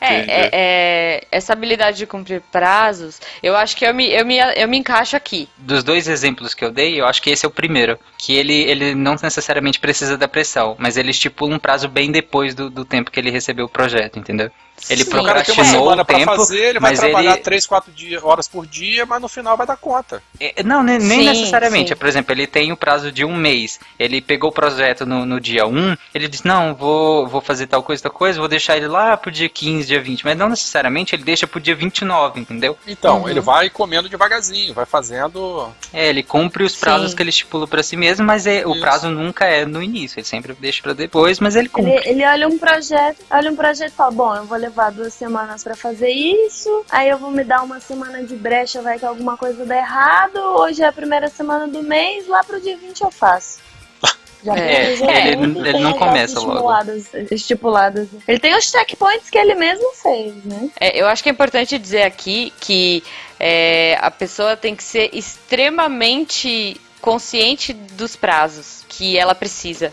[0.00, 4.38] É, é, é, essa habilidade de cumprir prazos, eu acho que eu me, eu me,
[4.38, 5.48] eu me encaixo aqui.
[5.56, 7.98] Dos dois exemplos que eu dei, eu acho que esse é o primeiro.
[8.18, 12.54] Que ele, ele não necessariamente precisa da pressão, mas ele estipula um prazo bem depois
[12.54, 14.50] do, do tempo que ele recebeu o projeto, entendeu?
[14.90, 17.32] Ele Se o cara tem uma procrastinou o pra tempo, fazer, ele vai mas trabalhar
[17.34, 17.42] ele...
[17.42, 20.22] 3, 4 dias, horas por dia, mas no final vai dar conta.
[20.40, 21.90] É, Não, ne- nem Sim, necessariamente.
[21.90, 21.96] sim.
[21.96, 23.78] Por exemplo, ele tem o prazo de um mês.
[23.98, 27.82] Ele pegou o projeto no, no dia 1, ele disse, não, vou, vou fazer tal
[27.82, 30.24] coisa, tal coisa, vou deixar ele lá pro dia 15, dia 20.
[30.24, 32.76] Mas não necessariamente ele deixa pro dia 29, entendeu?
[32.86, 33.28] Então, Uhum.
[33.28, 35.68] ele vai comendo devagarzinho, vai fazendo.
[35.92, 37.16] É, ele cumpre os prazos Sim.
[37.16, 40.18] que ele estipula pra si mesmo, mas é, o prazo nunca é no início.
[40.18, 41.92] Ele sempre deixa pra depois, mas ele cumpre.
[41.92, 45.12] Ele, ele olha um projeto, olha um projeto e fala, bom, eu vou levar duas
[45.14, 49.04] semanas pra fazer isso, aí eu vou me dar uma semana de brecha, vai que
[49.04, 53.00] alguma coisa dá errado, hoje é a primeira semana do mês, lá pro dia 20
[53.02, 53.58] eu faço.
[54.44, 54.88] Já É,
[55.32, 56.50] ele- ele tem não começa logo.
[56.52, 58.08] estipuladas- Estipuladas.
[58.26, 60.68] Ele tem os checkpoints que ele mesmo fez, né?
[60.80, 63.04] É, eu acho que é importante dizer aqui que
[63.38, 69.92] é, a pessoa tem que ser extremamente consciente dos prazos que ela precisa.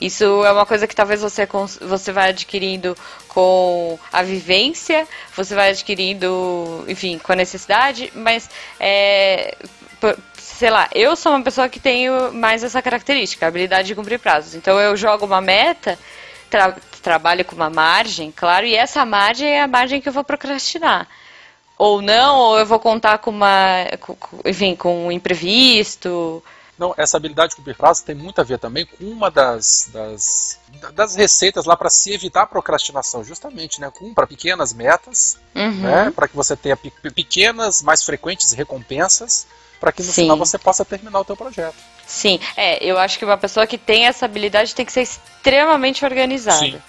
[0.00, 1.48] Isso é uma coisa que talvez você,
[1.80, 2.96] você vai adquirindo
[3.28, 9.56] com a vivência, você vai adquirindo, enfim, com a necessidade, mas é,
[10.36, 14.54] sei lá, eu sou uma pessoa que tenho mais essa característica, habilidade de cumprir prazos.
[14.54, 15.98] Então eu jogo uma meta,
[16.50, 20.24] tra- trabalho com uma margem, claro, e essa margem é a margem que eu vou
[20.24, 21.06] procrastinar.
[21.78, 26.42] Ou não, ou eu vou contar com uma, com- enfim, com um imprevisto.
[26.78, 30.58] Não, essa habilidade de cumprir prazo tem muito a ver também com uma das, das,
[30.92, 33.90] das receitas lá para se evitar a procrastinação, justamente, né?
[33.90, 35.70] Cumpra pequenas metas, Uhum.
[35.80, 36.10] né?
[36.14, 39.46] Para que você tenha pe- pequenas, mais frequentes recompensas,
[39.80, 40.22] para que no Sim.
[40.22, 41.76] final você possa terminar o teu projeto.
[42.06, 46.04] Sim, é, eu acho que uma pessoa que tem essa habilidade tem que ser extremamente
[46.04, 46.58] organizada.
[46.58, 46.82] Sim.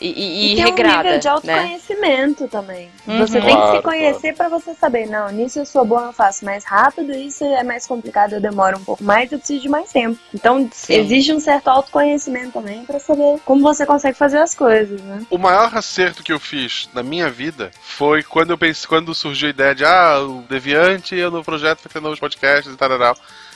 [0.00, 1.32] E, e, e tem regrada, um nível de né?
[1.32, 2.90] autoconhecimento também.
[3.06, 3.18] Uhum.
[3.18, 6.44] Você tem que se conhecer pra você saber, não, nisso eu sou bom, eu faço
[6.44, 9.92] mais rápido, isso é mais complicado, eu demoro um pouco mais, eu preciso de mais
[9.92, 10.18] tempo.
[10.32, 10.94] Então, Sim.
[10.94, 15.22] exige um certo autoconhecimento também pra saber como você consegue fazer as coisas, né?
[15.28, 19.48] O maior acerto que eu fiz na minha vida foi quando eu pensei, quando surgiu
[19.48, 22.90] a ideia de ah, o Deviante e no projeto vai ter novos podcasts e tal.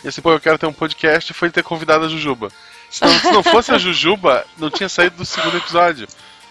[0.04, 2.50] E assim, pô, eu quero ter um podcast foi ter convidado a Jujuba.
[2.90, 6.06] Se não, se não fosse a Jujuba, não tinha saído do segundo episódio.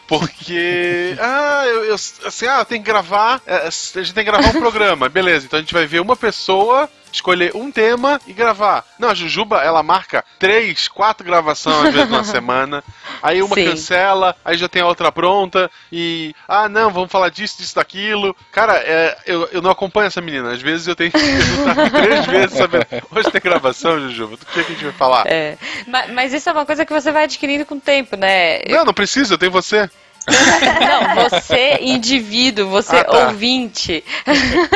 [0.08, 1.16] Porque.
[1.20, 3.42] Ah, eu, eu- assim, ah, tem que gravar.
[3.46, 5.08] é, A gente tem que gravar um programa.
[5.10, 8.84] Beleza, então a gente vai ver uma pessoa, escolher um tema e gravar.
[9.00, 12.84] Não, a Jujuba, ela marca três, quatro gravações às vezes numa semana.
[13.22, 13.70] Aí uma Sim.
[13.70, 15.70] cancela, aí já tem a outra pronta.
[15.92, 16.36] E.
[16.48, 18.36] Ah, não, vamos falar disso, disso, daquilo.
[18.52, 20.52] Cara, é, eu, eu não acompanho essa menina.
[20.52, 22.86] Às vezes eu tenho que perguntar três vezes sabendo.
[23.12, 24.36] Hoje tem gravação, Jujuba.
[24.38, 25.24] Do que, é que a gente vai falar?
[25.28, 25.58] É.
[25.88, 28.60] Ma- Mas, isso é uma coisa que você vai adquirindo com o tempo, né?
[28.70, 29.90] Não, não precisa, eu tenho você.
[30.88, 33.28] Não, você, indivíduo, você, Ah, tá.
[33.28, 34.04] ouvinte.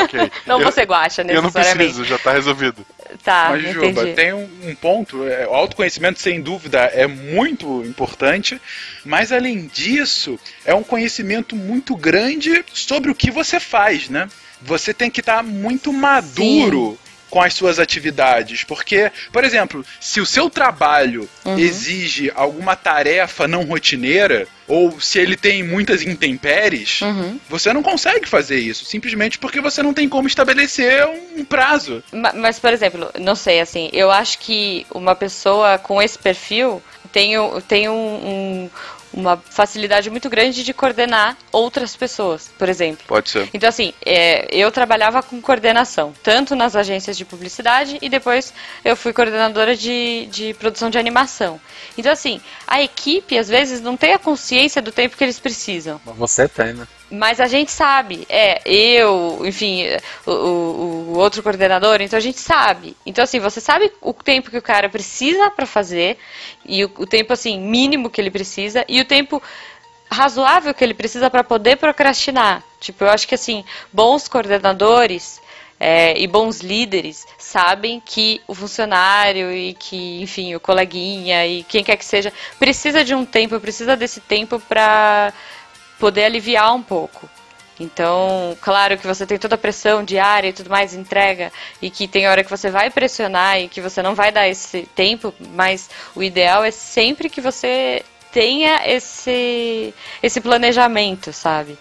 [0.03, 0.31] Ok.
[0.45, 2.85] Não Eu- você guacha, Eu não preciso, já tá resolvido.
[3.23, 8.59] Tá, Mas, Juba, tem um, um ponto, é, o autoconhecimento, sem dúvida, é muito importante,
[9.05, 14.27] mas além disso, é um conhecimento muito grande sobre o que você faz, né?
[14.61, 16.97] Você tem que estar muito maduro
[17.29, 21.57] com as suas atividades, porque, por exemplo, se o seu trabalho Uhum.
[21.59, 27.39] exige alguma tarefa não rotineira, ou se ele tem muitas intempéries, Uhum.
[27.49, 32.03] você não consegue fazer isso, simplesmente porque você não tem como estabelecer um prazo.
[32.11, 36.81] Ma- Mas, por exemplo, não sei, assim, eu acho que uma pessoa com esse perfil
[37.11, 37.33] tem,
[37.67, 38.69] tem um- um-
[39.13, 43.05] uma facilidade muito grande de coordenar outras pessoas, por exemplo.
[43.07, 43.49] Pode ser.
[43.53, 48.95] Então, assim, é, eu trabalhava com coordenação, tanto nas agências de publicidade e depois eu
[48.95, 51.59] fui coordenadora de, de produção de animação.
[51.97, 55.99] Então, assim, a equipe, às vezes, não tem a consciência do tempo que eles precisam.
[56.05, 56.87] Mas você tem, né?
[57.09, 59.85] Mas a gente sabe, é, eu, enfim,
[60.25, 62.97] o, o- o outro coordenador, então a gente sabe.
[63.05, 66.17] Então, assim, você sabe o tempo que o cara precisa pra fazer,
[66.65, 69.41] e o, o tempo, assim, mínimo que ele precisa, e o tempo
[70.11, 72.63] razoável que ele precisa pra poder procrastinar.
[72.79, 75.41] Tipo, eu acho que, assim, bons coordenadores
[75.79, 81.83] é, e bons líderes sabem que o funcionário e que, enfim, o coleguinha e quem
[81.83, 85.33] quer que seja precisa de um tempo, precisa desse tempo para
[85.99, 87.29] poder aliviar um pouco.
[87.79, 92.07] Então, claro que você tem toda a pressão diária e tudo mais, entrega, e que
[92.07, 95.89] tem hora que você vai pressionar e que você não vai dar esse tempo, mas
[96.15, 101.77] o ideal é sempre que você tenha esse, esse planejamento, sabe?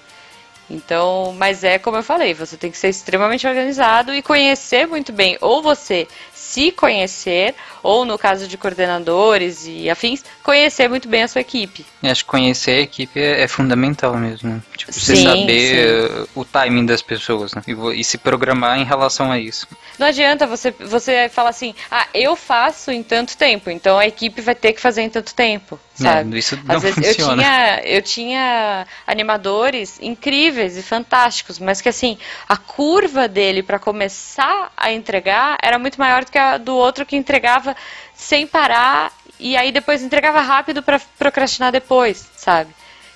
[0.68, 5.12] Então, mas é como eu falei, você tem que ser extremamente organizado e conhecer muito
[5.12, 6.08] bem, ou você
[6.46, 11.84] se conhecer, ou no caso de coordenadores e afins, conhecer muito bem a sua equipe.
[12.02, 14.48] Eu acho que conhecer a equipe é, é fundamental mesmo.
[14.50, 14.62] Né?
[14.76, 16.22] Tipo, você Sim, saber sim.
[16.22, 17.62] uh, o timing das pessoas né?
[17.66, 19.66] e, e se programar em relação a isso.
[19.98, 24.40] Não adianta você, você falar assim, ah, eu faço em tanto tempo, então a equipe
[24.40, 26.36] vai ter que fazer em tanto tempo, sabe?
[26.36, 27.42] É, isso não Às vezes eu funciona.
[27.42, 34.70] tinha, eu tinha animadores incríveis e fantásticos, mas que assim, a curva dele para começar
[34.76, 37.74] a entregar era muito maior do que a do outro que entregava
[38.14, 42.70] sem parar e aí depois entregava rápido para procrastinar depois, sabe?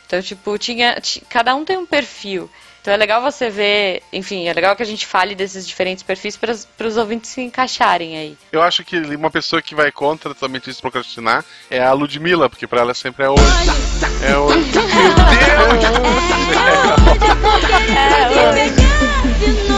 [0.06, 2.50] Então, tipo, tinha, ti- cada um tem um perfil.
[2.82, 6.36] Então é legal você ver, enfim, é legal que a gente fale desses diferentes perfis
[6.38, 8.38] para os ouvintes se encaixarem aí.
[8.50, 12.66] Eu acho que uma pessoa que vai contra totalmente isso procrastinar é a Ludmilla, porque
[12.66, 13.42] pra ela sempre é hoje.
[14.22, 14.70] É hoje.
[19.66, 19.69] É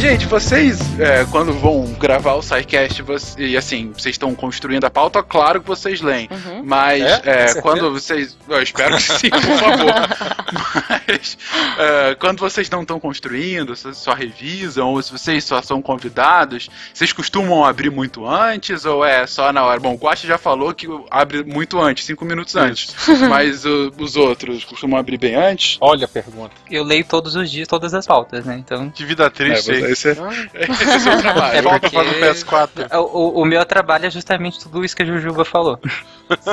[0.00, 4.84] Mas, gente, vocês, é, quando vão gravar o SciCast, você- e assim, vocês estão construindo
[4.86, 6.26] a pauta, claro que vocês leem.
[6.64, 7.20] Mas, É?
[7.50, 8.34] é, quando vocês.
[8.48, 9.92] Eu espero que sim, por favor.
[11.10, 11.38] Mas,
[11.78, 16.68] é, quando vocês não estão construindo, vocês só revisam, ou se vocês só são convidados,
[16.92, 19.80] vocês costumam abrir muito antes, ou é só na hora?
[19.80, 22.94] Bom, o Guache já falou que abre muito antes, cinco minutos antes.
[23.28, 25.76] Mas o- os outros costumam abrir bem antes?
[25.80, 26.54] Olha a pergunta.
[26.70, 28.56] Eu leio todos os dias todas as pautas, né?
[28.58, 28.90] Então.
[28.90, 29.84] Que vida triste, É, hein?
[29.90, 31.56] esse é, esse é o trabalho.
[31.58, 32.94] É Volta porque- para o PS4.
[32.98, 35.78] O, o- o meu trabalho é justamente tudo isso que a Jujuba falou.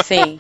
[0.04, 0.38] Sim.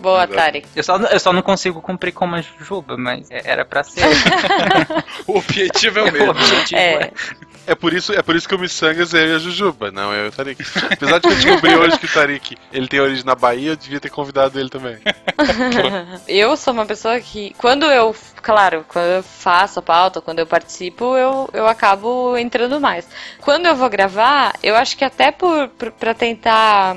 [0.00, 0.66] Boa, Tarek.
[0.74, 4.02] Eu só, eu só não consigo cumprir como a Jujuba, mas é- era pra ser.
[5.26, 6.30] O objetivo é o O mesmo.
[6.30, 6.92] objetivo É.
[6.94, 7.12] é.
[7.68, 10.32] É por isso, é por isso que o Missangas é a Jujuba, não e o
[10.32, 10.64] Tarik.
[10.90, 13.76] Apesar de que eu descobri hoje que o Tarik ele tem origem na Bahia, eu
[13.76, 14.96] devia ter convidado ele também.
[16.26, 20.46] eu sou uma pessoa que, quando eu, claro, quando eu faço a pauta, quando eu
[20.46, 23.06] participo, eu, eu acabo entrando mais.
[23.38, 26.96] Quando eu vou gravar, eu acho que até por, por para tentar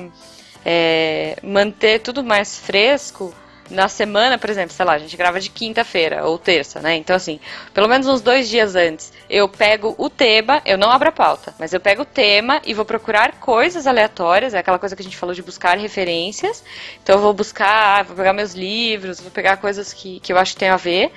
[0.65, 3.35] é, manter tudo mais fresco.
[3.71, 6.95] Na semana, por exemplo, sei lá, a gente grava de quinta-feira ou terça, né?
[6.95, 7.39] Então, assim,
[7.73, 11.53] pelo menos uns dois dias antes, eu pego o tema, eu não abro a pauta,
[11.57, 15.05] mas eu pego o tema e vou procurar coisas aleatórias, é aquela coisa que a
[15.05, 16.63] gente falou de buscar referências.
[17.01, 20.53] Então, eu vou buscar, vou pegar meus livros, vou pegar coisas que, que eu acho
[20.53, 21.11] que tem a ver.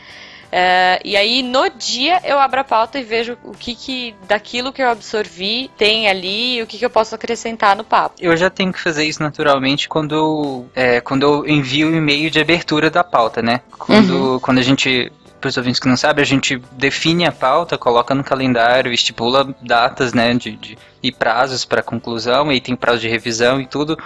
[0.57, 4.73] É, e aí, no dia, eu abro a pauta e vejo o que, que daquilo
[4.73, 8.15] que eu absorvi tem ali e o que, que eu posso acrescentar no papo.
[8.21, 12.31] Eu já tenho que fazer isso naturalmente quando eu, é, quando eu envio o e-mail
[12.31, 13.63] de abertura da pauta, né?
[13.77, 15.11] Quando, quando a gente.
[15.41, 19.53] Para os ouvintes que não sabem, a gente define a pauta, coloca no calendário, estipula
[19.61, 23.97] datas, né, de, de- e prazos para conclusão, e tem prazo de revisão e tudo.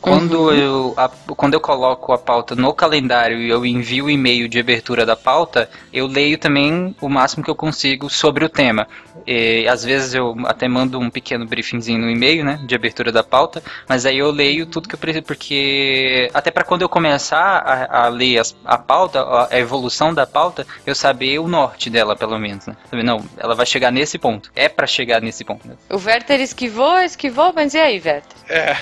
[0.00, 4.48] Quando, eu, a- quando eu coloco a pauta no calendário e eu envio o e-mail
[4.48, 8.86] de abertura da pauta, eu leio também o máximo que eu consigo sobre o tema.
[9.26, 13.24] E, às vezes eu até mando um pequeno briefingzinho no e-mail, né, de abertura da
[13.24, 17.38] pauta, mas aí eu leio tudo que eu preciso, porque até para quando eu começar
[17.58, 21.90] a, a ler as- a pauta, a, a evolução da pauta, eu saber o norte
[21.90, 22.76] dela, pelo menos, né?
[23.02, 24.52] Não, ela vai chegar nesse ponto.
[24.54, 25.66] É para chegar nesse ponto.
[25.66, 25.74] Né?
[25.90, 28.22] O Werther esquivou, esquivou, mas e aí, Werther?
[28.48, 28.76] É.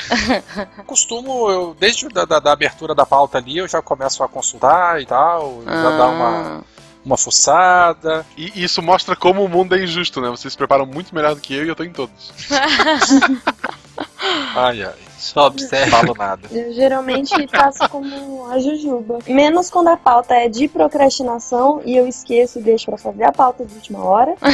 [0.79, 4.29] Eu costumo, eu, desde da, da- da abertura da pauta ali, eu já começo a
[4.29, 5.99] consultar e tal, já Ah.
[5.99, 6.65] dar uma,
[7.05, 8.25] uma fuçada.
[8.37, 10.29] E isso mostra como o mundo é injusto, né?
[10.31, 12.33] Vocês se preparam muito melhor do que eu e eu tô em todos.
[14.57, 14.95] Ai, ai.
[15.25, 15.91] Só observa.
[15.99, 16.49] Falo nada.
[16.53, 19.19] Eu geralmente faço como a Jujuba.
[19.27, 23.33] Menos quando a pauta é de procrastinação e eu esqueço e deixo pra fazer a
[23.33, 24.35] pauta de última hora.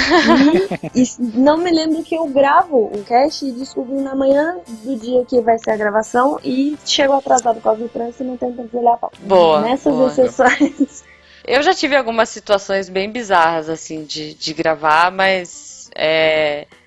[0.95, 4.97] E, e não me lembro que eu gravo o cast e descubro na manhã do
[4.97, 8.37] dia que vai ser a gravação e chego atrasado por causa do trânsito e não
[8.37, 9.17] tenho tempo de olhar a pauta.
[9.23, 10.09] Boa, Nessas boa.
[10.09, 11.05] exceções.
[11.47, 16.80] Eu já tive algumas situações bem bizarras, assim, de, de gravar, mas é, a- a-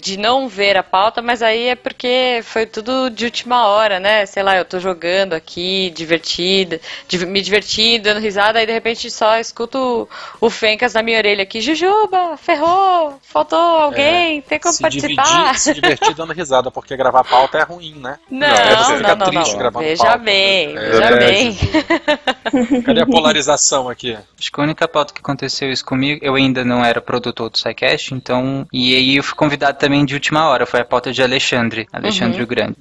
[0.00, 4.24] de não ver a pauta, mas aí é porque foi tudo de última hora, né?
[4.26, 9.10] Sei lá, eu tô jogando aqui, divertida, div- me divertindo, dando risada, aí de repente
[9.10, 10.08] só escuto
[10.40, 15.54] o, Fencas na minha orelha aqui, Jujuba, ferrou, faltou alguém, tem como se participar.
[15.56, 18.18] dividir, se divertir dando risada, porque gravar pauta é ruim, né?
[18.30, 19.56] Não, É, você fica não, não, triste não.
[19.56, 20.18] gravando Veja pauta.
[20.18, 21.56] bem, É, veja é, bem.
[22.82, 24.16] Cadê a polarização aqui?
[24.38, 27.58] Acho que a única pauta que aconteceu isso comigo, eu ainda não era produtor do
[27.58, 28.66] SciCast, então.
[28.72, 32.36] E aí eu fui convidado também de última hora, foi a pauta de Alexandre, Alexandre
[32.38, 32.44] Uhum.
[32.44, 32.76] o Grande.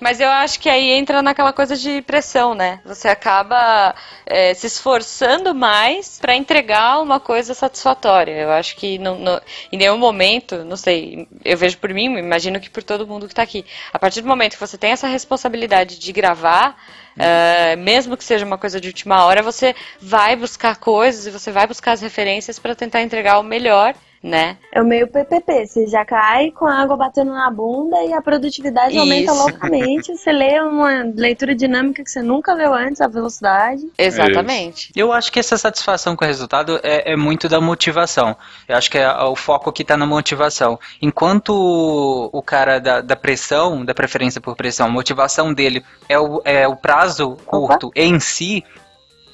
[0.00, 2.80] Mas eu acho que aí entra naquela coisa de pressão, né?
[2.84, 3.94] Você acaba
[4.26, 8.32] é, se esforçando mais pra entregar uma coisa satisfatória.
[8.32, 9.40] Eu acho que não- não-
[9.72, 13.34] em nenhum momento, não sei, eu vejo por mim, imagino que por todo mundo que
[13.34, 13.64] tá aqui.
[13.92, 16.76] A partir do momento que você tem essa responsabilidade de gravar,
[17.16, 21.52] é, mesmo que seja uma coisa de última hora, você vai buscar coisas e você
[21.52, 24.56] vai buscar as referências pra tentar entregar o melhor, né?
[24.72, 28.20] É o meio PPP, você já cai com a água batendo na bunda e a
[28.20, 29.42] produtividade aumenta Isso.
[29.42, 30.16] loucamente.
[30.16, 33.82] Você lê uma leitura dinâmica que você nunca leu antes, a velocidade.
[33.96, 34.92] Exatamente.
[34.94, 38.36] Eu acho que essa satisfação com o resultado é, é muito da motivação.
[38.66, 40.78] Eu acho que é, o foco aqui está na motivação.
[41.00, 46.18] Enquanto o, o cara da, da pressão, da preferência por pressão, a motivação dele é
[46.18, 48.64] o, é o prazo curto em si,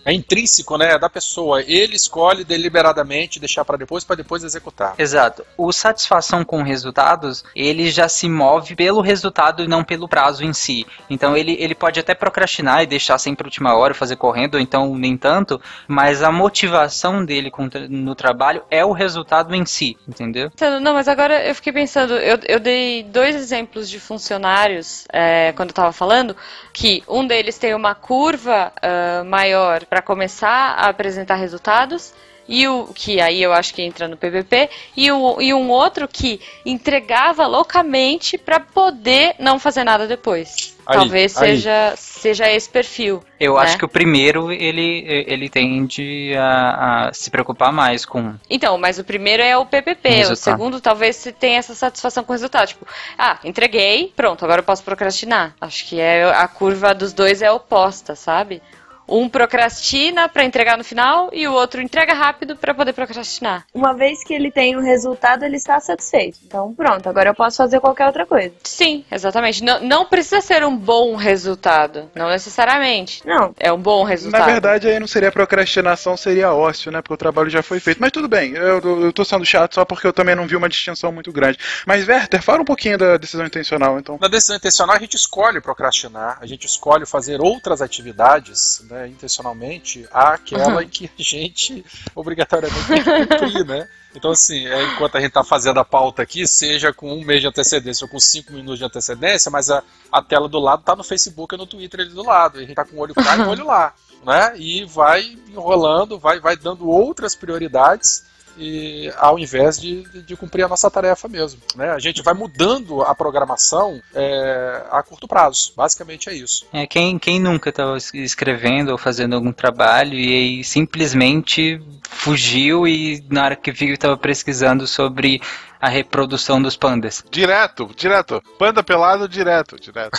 [0.05, 0.93] É intrínseco, né?
[0.93, 1.63] É da pessoa.
[1.63, 4.95] Ele escolhe deliberadamente deixar pra depois, pra depois executar.
[4.99, 5.45] Exato.
[5.57, 10.53] O satisfação com resultados, ele já se move pelo resultado e não pelo prazo em
[10.53, 10.87] si.
[11.09, 14.61] Então ele, ele pode até procrastinar e deixar sempre a última hora, fazer correndo, ou
[14.61, 17.51] então nem tanto, mas a motivação dele
[17.89, 20.51] no trabalho é o resultado em si, entendeu?
[20.51, 25.53] Pensando, Não, mas agora eu fiquei pensando, eu, eu dei dois exemplos de funcionários é,
[25.53, 26.37] quando eu tava falando,
[26.73, 32.13] que um deles tem uma curva ah, maior para começar a apresentar resultados.
[32.49, 36.07] E o que aí eu acho que entra no PVP, e, o, e um outro
[36.07, 40.77] que entregava loucamente para poder não fazer nada depois.
[40.85, 41.57] Aí, Talvez aí.
[41.57, 43.23] seja seja esse perfil.
[43.41, 43.63] Eu né?
[43.63, 48.35] acho que o primeiro ele, ele tende a, a se preocupar mais com.
[48.51, 50.57] Então, mas o primeiro é o PPP, o Resultado.
[50.57, 52.69] segundo talvez se tenha essa satisfação com o resultado.
[52.69, 52.87] Tipo,
[53.17, 55.55] ah, entreguei, pronto, agora eu posso procrastinar.
[55.59, 58.61] Acho que é a curva dos dois é oposta, sabe?
[59.09, 63.67] Um procrastina pra entregar no final e o outro entrega rápido pra poder procrastinar.
[63.75, 66.39] Uma vez que ele tem o resultado, ele está satisfeito.
[66.45, 68.53] Então, pronto, agora eu posso fazer qualquer outra coisa.
[68.63, 69.63] Sim, exatamente.
[69.63, 73.23] Não, não precisa ser um bom resultado, não necessariamente.
[73.27, 73.55] Não.
[73.59, 74.41] É um bom resultado.
[74.41, 77.03] Na verdade, aí não seria procrastinação, seria ócio, né?
[77.03, 78.01] Porque o trabalho já foi feito.
[78.01, 80.57] Mas tudo bem, eu, eu, eu tô sendo chato só porque eu também não vi
[80.57, 81.59] uma distinção muito grande.
[81.87, 84.19] Mas, Werther, fala um pouquinho da decisão intencional, então.
[84.21, 90.07] Na decisão intencional, a gente escolhe procrastinar, a gente escolhe fazer outras atividades, né, intencionalmente,
[90.13, 90.81] àquela Uhum.
[90.81, 91.85] em que a gente
[92.15, 93.89] obrigatoriamente tem que cumprir, né?
[94.15, 97.41] Então, assim, é, enquanto a gente está fazendo a pauta aqui, seja com um mês
[97.41, 99.83] de antecedência ou com cinco minutos de antecedência, mas a,
[100.13, 102.61] a tela do lado tá no Facebook e no Twitter ali do lado.
[102.61, 103.93] E a gente tá com o olho cá e o olho lá,
[104.25, 104.55] né?
[104.57, 108.25] E vai enrolando, vai, vai dando outras prioridades
[108.57, 111.61] e ao invés de, de, cumprir a nossa tarefa mesmo.
[111.75, 111.91] Né?
[111.91, 115.73] A gente vai mudando a programação é, a curto prazo.
[115.77, 116.67] Basicamente é isso.
[116.73, 123.25] É, quem, quem nunca estava escrevendo ou fazendo algum trabalho e aí simplesmente fugiu e
[123.31, 125.41] na hora que viu estava pesquisando sobre
[125.85, 127.23] a reprodução dos pandas.
[127.31, 128.43] Direto, direto.
[128.59, 130.19] Panda pelado, direto, direto.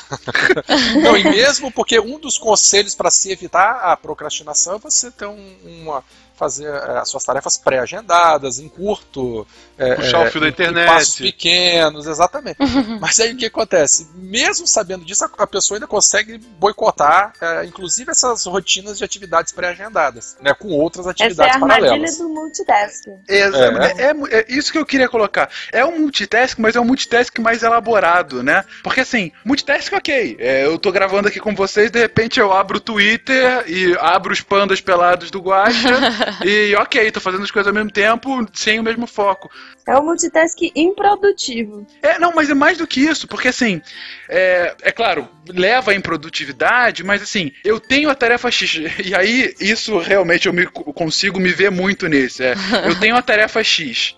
[1.02, 5.26] Não, e mesmo porque um dos conselhos para se evitar a procrastinação é você ter
[5.26, 6.04] um- uma
[6.38, 10.86] fazer é, as suas tarefas pré-agendadas, em curto, é, Puxar é, o fio da internet.
[10.88, 12.58] passos pequenos, exatamente.
[13.00, 14.08] Mas aí o que acontece?
[14.16, 20.38] Mesmo sabendo disso, a, pessoa ainda consegue boicotar, é, inclusive essas rotinas de atividades pré-agendadas,
[20.42, 22.18] né, com outras Essa é a atividades paralelas.
[22.18, 23.04] do multitask.
[23.28, 24.02] Exa- É.
[24.02, 25.50] É, é- é isso que eu queria colocar.
[25.72, 28.64] É um multitask, mas é um multitask mais elaborado, né?
[28.84, 30.36] Porque assim, multitask ok.
[30.40, 34.34] É, eu tô gravando aqui com vocês, de repente eu abro o Twitter e abro
[34.34, 35.90] os pandas pelados do Guacha
[36.44, 39.50] e ok, tô fazendo as coisas ao mesmo tempo, sem o mesmo foco.
[39.88, 41.86] É um multitask improdutivo.
[42.02, 43.82] É, não, mas é mais do que isso, porque assim,
[44.28, 49.54] é, é claro, leva à improdutividade, mas assim, eu tenho a tarefa X, e aí
[49.60, 52.42] isso realmente eu me, consigo me ver muito nisso.
[52.42, 52.54] É,
[52.88, 54.16] eu tenho a tarefa X.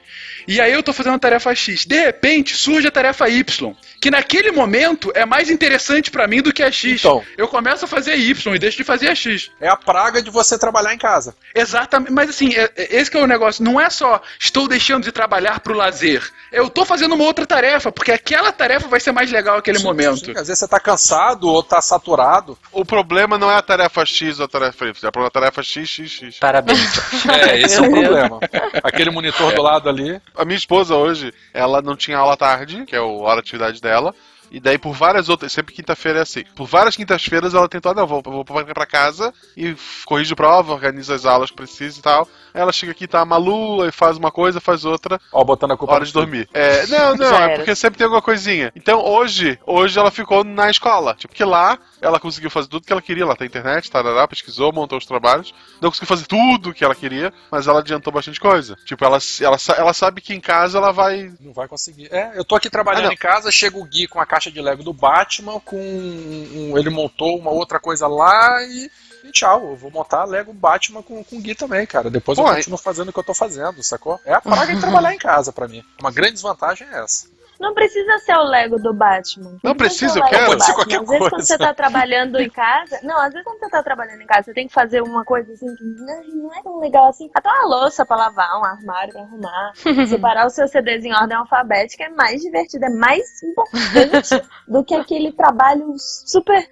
[0.48, 1.86] E aí eu tô fazendo a tarefa X.
[1.86, 6.54] De repente surge a tarefa Y, que naquele momento é mais interessante pra mim do
[6.54, 7.02] que a X.
[7.02, 7.24] Então.
[7.38, 9.52] Eu começo a fazer Y e deixo de fazer a X.
[9.60, 11.36] É a praga de você trabalhar em casa.
[11.54, 13.64] Exatamente, mas assim, é- é- esse que é o negócio.
[13.64, 16.24] Não é só estou deixando de trabalhar pro lazer.
[16.52, 20.26] Eu tô fazendo uma outra tarefa, porque aquela tarefa vai ser mais legal naquele momento.
[20.26, 22.58] Sim, às vezes você tá cansado ou tá saturado.
[22.72, 26.38] O problema não é a tarefa X ou a tarefa Y, é a tarefa XXX.
[26.40, 26.78] Parabéns.
[27.28, 28.40] É, esse é o problema.
[28.84, 32.86] Aquele monitor do lado ali A minha esposa hoje, ela não tinha aula à tarde,
[32.86, 34.14] que é o hora de atividade dela.
[34.50, 36.44] E daí, por várias outras, sempre quinta-feira é assim.
[36.56, 41.16] Por várias quintas-feiras ela tentou, ah, não, vou, vou pra casa e corrige prova, organiza
[41.16, 42.28] as aulas que precisa e tal.
[42.54, 45.20] Aí ela chega aqui, tá malu, aí faz uma coisa, faz outra.
[45.32, 46.48] Ó, botando a culpa Hora de dormir.
[46.54, 48.72] É, não, não, é porque sempre tem alguma coisinha.
[48.76, 51.16] Então hoje, hoje ela ficou na escola.
[51.16, 53.24] Tipo, que lá ela conseguiu fazer tudo que ela queria.
[53.24, 55.54] Ela tem internet, tarará, pesquisou, montou os trabalhos.
[55.82, 58.76] Não conseguiu fazer tudo que ela queria, mas ela adiantou bastante coisa.
[58.86, 61.32] Tipo, ela, ela, ela sabe que em casa ela vai.
[61.40, 62.08] Não vai conseguir.
[62.14, 64.62] É, eu tô aqui trabalhando Ah, em casa, chega o Gui com a caixa de
[64.62, 68.90] Lego do Batman, com um- um- ele montou uma outra coisa lá e,
[69.32, 69.72] tchau.
[69.72, 72.10] Eu vou montar Lego Batman com, com o Gui também, cara.
[72.10, 74.20] Depois Pô, eu continuo fazendo o que eu tô fazendo, sacou?
[74.26, 75.84] É a praga de trabalhar em casa pra mim.
[76.00, 77.28] Uma grande desvantagem é essa.
[77.60, 79.58] Não precisa ser o Lego do Batman.
[79.64, 80.46] Não precisa eu quero.
[80.48, 81.46] Pode ser qualquer Às vezes quando coisa.
[81.46, 83.00] você tá trabalhando em casa.
[83.04, 85.52] Não, às vezes quando você tá trabalhando em casa, você tem que fazer uma coisa
[85.54, 87.30] assim que não, não é tão legal assim.
[87.34, 89.74] Até uma louça pra lavar, um armário pra arrumar.
[90.08, 94.94] Separar o seu CDs em ordem alfabética é mais divertido, é mais importante do que
[94.96, 96.68] aquele trabalho super.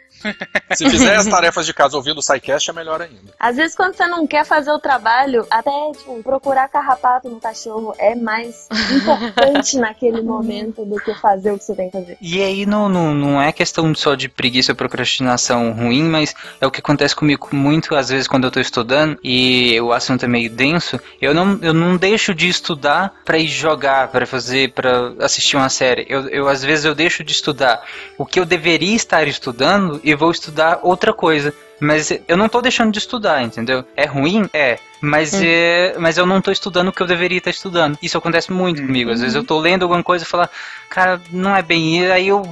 [0.73, 3.33] Se fizer as tarefas de casa ouvindo o SciCast, é melhor ainda.
[3.39, 7.93] Às vezes, quando você não quer fazer o trabalho, até tipo, procurar carrapato no cachorro
[7.97, 12.17] é mais importante naquele momento do que fazer o que você tem que fazer.
[12.19, 16.67] E aí não, não, não é questão só de preguiça ou procrastinação ruim, mas é
[16.67, 20.27] o que acontece comigo muito às vezes quando eu tô estudando e o assunto é
[20.27, 20.99] meio denso.
[21.21, 25.69] Eu não, eu não deixo de estudar pra ir jogar, pra fazer, pra assistir uma
[25.69, 26.05] série.
[26.09, 27.83] Eu, eu às vezes eu deixo de estudar
[28.17, 31.51] o que eu deveria estar estudando e vou estudar outra coisa.
[31.79, 33.83] Mas eu não tô deixando de estudar, entendeu?
[33.95, 34.49] É ruim?
[34.53, 34.79] É.
[35.01, 37.97] Mas, é, mas eu não tô estudando o que eu deveria estar estudando.
[38.01, 39.11] Isso acontece muito comigo.
[39.11, 40.49] Às vezes eu tô lendo alguma coisa e falo,
[40.89, 42.11] cara, não é bem isso.
[42.11, 42.49] Aí eu.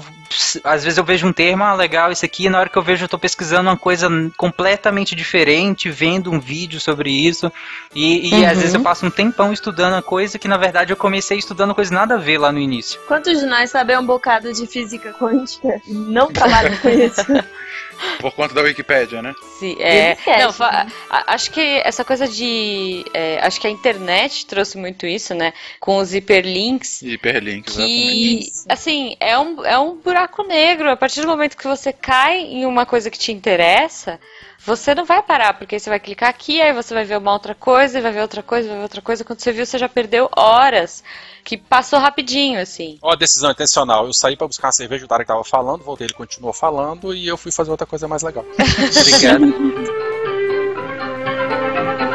[0.63, 2.81] Às vezes eu vejo um termo, ah, legal, isso aqui, e na hora que eu
[2.81, 7.51] vejo eu tô pesquisando uma coisa completamente diferente, vendo um vídeo sobre isso.
[7.93, 8.59] E, e às Uhum.
[8.59, 11.93] vezes eu passo um tempão estudando a coisa que na verdade eu comecei estudando coisa
[11.93, 12.99] nada a ver lá no início.
[13.07, 17.21] Quantos de nós sabem um bocado de física quântica e não trabalham com isso?
[18.19, 19.33] Por conta da Wikipédia, né?
[19.59, 20.87] Sim, é, não, né?
[21.09, 23.03] acho que essa coisa de.
[23.13, 25.53] é, acho que a internet trouxe muito isso, né?
[25.79, 27.01] Com os hiperlinks.
[27.01, 28.51] Hiperlink, Que, exatamente.
[28.69, 30.89] assim, é um, é um buraco negro.
[30.89, 34.19] A partir do momento que você cai em uma coisa que te interessa,
[34.65, 37.53] você não vai parar, porque você vai clicar aqui, aí você vai ver uma outra
[37.53, 39.23] coisa, e vai ver outra coisa, vai ver outra coisa.
[39.23, 41.03] Quando você viu, você já perdeu horas.
[41.43, 42.97] Que passou rapidinho, assim.
[43.01, 44.05] Ó, decisão intencional.
[44.05, 47.27] Eu saí pra buscar uma cerveja, o Tarek tava falando, voltei, ele continuou falando e
[47.27, 48.45] eu fui fazer outra coisa mais legal.
[49.01, 49.43] Obrigado.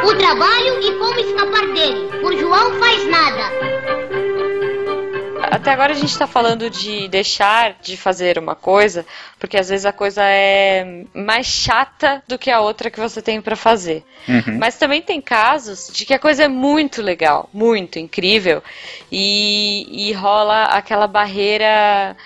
[0.06, 2.08] O trabalho e como escapar dele.
[2.22, 4.27] Por João faz nada.
[5.50, 9.06] Até agora a gente tá falando de deixar de fazer uma coisa,
[9.38, 13.40] porque às vezes a coisa é mais chata do que a outra que você tem
[13.40, 14.04] pra fazer.
[14.28, 14.58] Uhum.
[14.58, 18.62] Mas também tem casos de que a coisa é muito legal, muito incrível,
[19.10, 22.16] e, e rola aquela barreira.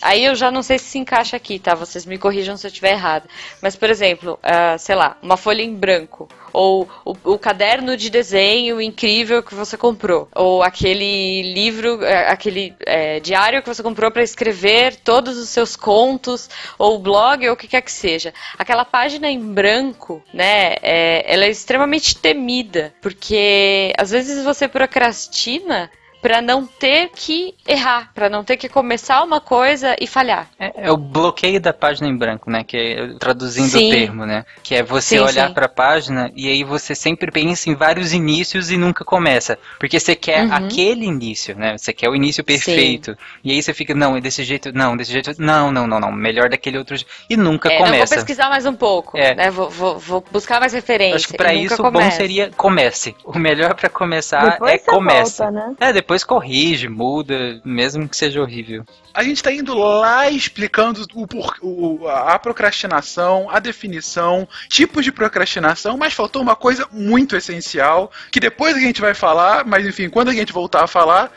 [0.00, 1.74] Aí eu já não sei se se encaixa aqui, tá?
[1.74, 3.28] Vocês me corrijam se eu estiver errado.
[3.62, 6.28] Mas, por exemplo, ah, sei lá, uma folha em branco.
[6.52, 10.28] Ou o, o caderno de desenho incrível que você comprou.
[10.34, 15.76] Ou aquele livro, eh, aquele eh, diário que você comprou para escrever todos os seus
[15.76, 16.48] contos.
[16.78, 18.32] Ou blog, ou o que quer que seja.
[18.58, 20.76] Aquela página em branco, né?
[20.82, 22.94] eh, ela é extremamente temida.
[23.00, 25.90] Porque às vezes você procrastina
[26.28, 30.46] para não ter que errar, para não ter que começar uma coisa e falhar.
[30.58, 32.62] É o bloqueio da página em branco, né?
[32.64, 33.86] Que é traduzindo Sim.
[33.88, 34.44] o termo, né?
[34.62, 35.54] Que é você Sim, olhar sim.
[35.54, 39.98] para a página e aí você sempre pensa em vários inícios e nunca começa, porque
[39.98, 40.52] você quer Uhum.
[40.52, 41.78] aquele início, né?
[41.78, 43.16] Você quer o início perfeito.
[43.42, 46.12] E aí você fica, não, é desse jeito, não, desse jeito, não, não, não, não,
[46.12, 47.10] melhor daquele outro jeito.
[47.30, 48.14] E nunca É, não, vou começa.
[48.16, 49.34] pesquisar mais um pouco, É.
[49.34, 49.50] né?
[49.50, 51.16] Vou, vou- vou buscar mais referência.
[51.16, 52.16] Acho que pra nunca isso o bom começa.
[52.18, 53.16] seria comece.
[53.24, 55.38] O melhor pra começar Depois é comece.
[55.38, 55.74] volta, né?
[55.80, 58.84] É, depois corrige, muda, mesmo que seja horrível.
[59.12, 61.26] A gente tá indo lá explicando o,
[61.62, 68.40] o- a procrastinação, a definição, tipos de procrastinação, mas faltou uma coisa muito essencial, que
[68.40, 71.32] depois a gente vai falar, mas enfim, quando a gente voltar a falar,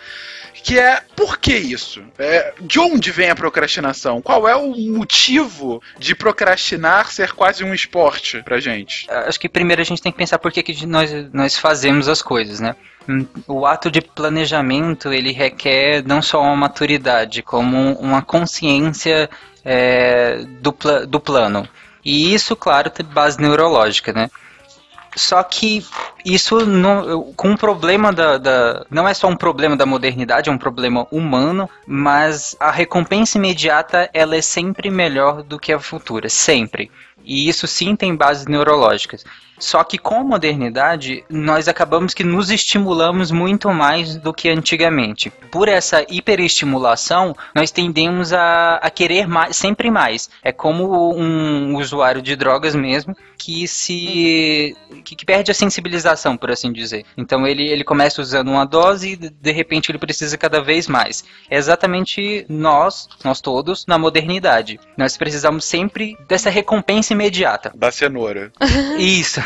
[0.63, 2.03] que é por que isso?
[2.19, 4.21] É, de onde vem a procrastinação?
[4.21, 9.09] Qual é o motivo de procrastinar ser quase um esporte pra gente?
[9.09, 12.21] Acho que primeiro a gente tem que pensar por que, que nós, nós fazemos as
[12.21, 12.75] coisas, né?
[13.07, 19.29] Hum, O ato de planejamento, ele requer não só uma maturidade, como um- uma consciência
[19.63, 21.67] é, do, pla- do plano.
[22.03, 24.27] E isso, claro, tem base neurológica, né?
[25.15, 25.85] Só que
[26.25, 30.53] isso não, com o problema da, da- Não é só um problema da modernidade, é
[30.53, 36.29] um problema humano, mas a recompensa imediata ela é sempre melhor do que a futura.
[36.29, 36.91] Sempre.
[37.25, 39.23] E isso sim tem bases neurológicas.
[39.61, 45.29] Só que com a modernidade, nós acabamos que nos estimulamos muito mais do que antigamente.
[45.51, 50.31] Por essa hiperestimulação, nós tendemos a, a querer mais, sempre mais.
[50.43, 56.51] É como um usuário de drogas mesmo que se que, que perde a sensibilização, por
[56.51, 57.05] assim dizer.
[57.17, 61.23] Então ele, ele começa usando uma dose e de repente ele precisa cada vez mais.
[61.49, 64.79] É exatamente nós, nós todos, na modernidade.
[64.97, 67.71] Nós precisamos sempre dessa recompensa imediata.
[67.75, 68.51] Da cenoura.
[68.97, 69.41] Isso.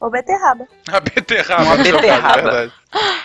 [0.00, 0.66] Ou beterraba.
[0.90, 1.62] A beterraba.
[1.62, 2.72] Uma beterraba.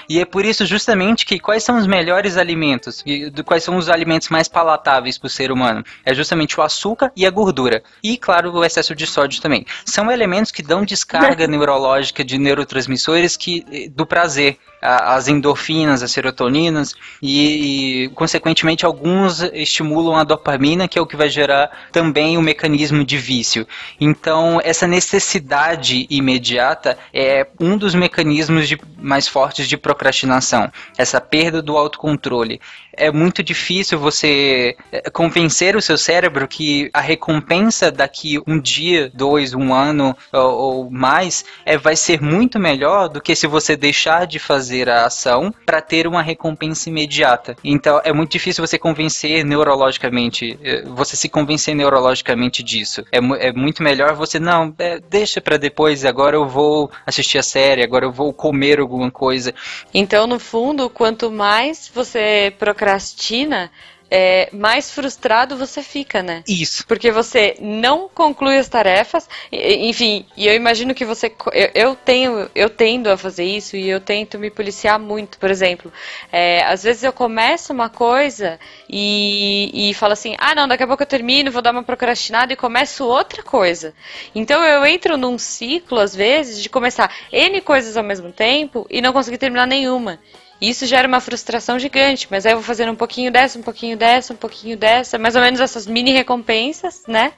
[0.09, 3.76] E é por isso justamente que quais são os melhores alimentos, e do- quais são
[3.76, 5.84] os alimentos mais palatáveis para o ser humano?
[6.05, 7.84] É justamente o açúcar e a gordura.
[8.01, 9.65] E, claro, o excesso de sódio também.
[9.84, 14.57] São elementos que dão descarga neurológica de neurotransmissores que, eh, do prazer.
[14.80, 21.05] A- As endorfinas, as serotoninas e, e, consequentemente, alguns estimulam a dopamina, que é o
[21.07, 23.68] que vai gerar também o mecanismo de vício.
[23.99, 30.70] Então, essa necessidade imediata é um dos mecanismos de- mais fortes de procrastinação.
[30.97, 32.60] Essa perda do autocontrole.
[32.98, 39.12] É muito difícil você eh, convencer o seu cérebro que a recompensa daqui um dia,
[39.14, 43.76] dois, um ano ou, ou mais é, vai ser muito melhor do que se você
[43.76, 47.56] deixar de fazer a ação para ter uma recompensa imediata.
[47.64, 53.04] Então é muito difícil você convencer neurologicamente, eh, você se convencer neurologicamente disso.
[53.12, 53.18] É,
[53.48, 56.04] é muito melhor você não é, deixa para depois.
[56.06, 59.54] Agora eu vou assistir a série, agora eu vou comer alguma coisa.
[59.93, 62.54] Então, no fundo, quanto mais você
[62.88, 63.69] procrastina,
[64.09, 66.41] é, mais frustrado você fica, né?
[66.47, 66.88] Isso.
[66.88, 71.29] Porque você não conclui as tarefas, enfim, e eu imagino que você.
[71.51, 75.38] Eu, eu tenho, eu tendo a fazer isso e eu tento me policiar muito.
[75.38, 75.91] Por exemplo,
[76.31, 78.57] é, às vezes eu começo uma coisa
[78.89, 82.53] e, e falo assim: ah, não, daqui a pouco eu termino, vou dar uma procrastinada
[82.53, 83.93] e começo outra coisa.
[84.33, 89.01] Então eu entro num ciclo, às vezes, de começar N coisas ao mesmo tempo e
[89.01, 90.17] não conseguir terminar nenhuma.
[90.60, 93.95] Isso gera uma frustração gigante, mas aí eu vou fazendo um pouquinho dessa, um pouquinho
[93.95, 97.34] dessa, um pouquinho dessa, mais ou menos essas mini recompensas, né?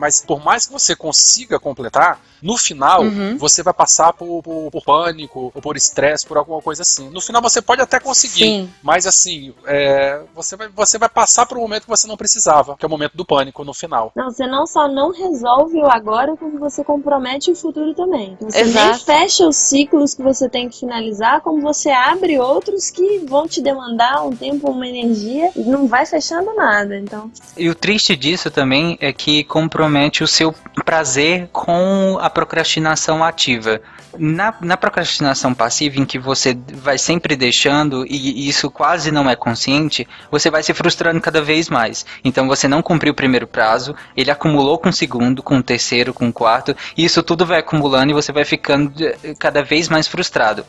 [0.00, 3.36] Mas por mais que você consiga completar, no final Uhum.
[3.36, 7.10] você vai passar por, por- por pânico ou por estresse, por alguma coisa assim.
[7.10, 8.70] No final você pode até conseguir, Sim.
[8.82, 12.76] mas assim, é, você, vai, você vai passar por um momento que você não precisava,
[12.78, 14.10] que é o momento do pânico no final.
[14.16, 18.38] Não, você não só não resolve o agora, como você compromete o futuro também.
[18.40, 19.04] Você nem Exato.
[19.04, 23.60] fecha os ciclos que você tem que finalizar, como você abre outros que vão te
[23.60, 26.96] demandar um tempo, uma energia, e não vai fechando nada.
[26.96, 29.89] Então, E o triste disso também é que compromete
[30.22, 33.80] o seu prazer com a procrastinação ativa.
[34.18, 39.36] Na, na procrastinação passiva, em que você vai sempre deixando e isso quase não é
[39.36, 42.04] consciente, você vai se frustrando cada vez mais.
[42.24, 46.12] Então você não cumpriu o primeiro prazo, ele acumulou com o segundo, com o terceiro,
[46.12, 49.88] com o quarto, e isso tudo vai acumulando e você vai ficando eh, cada vez
[49.88, 50.64] mais frustrado.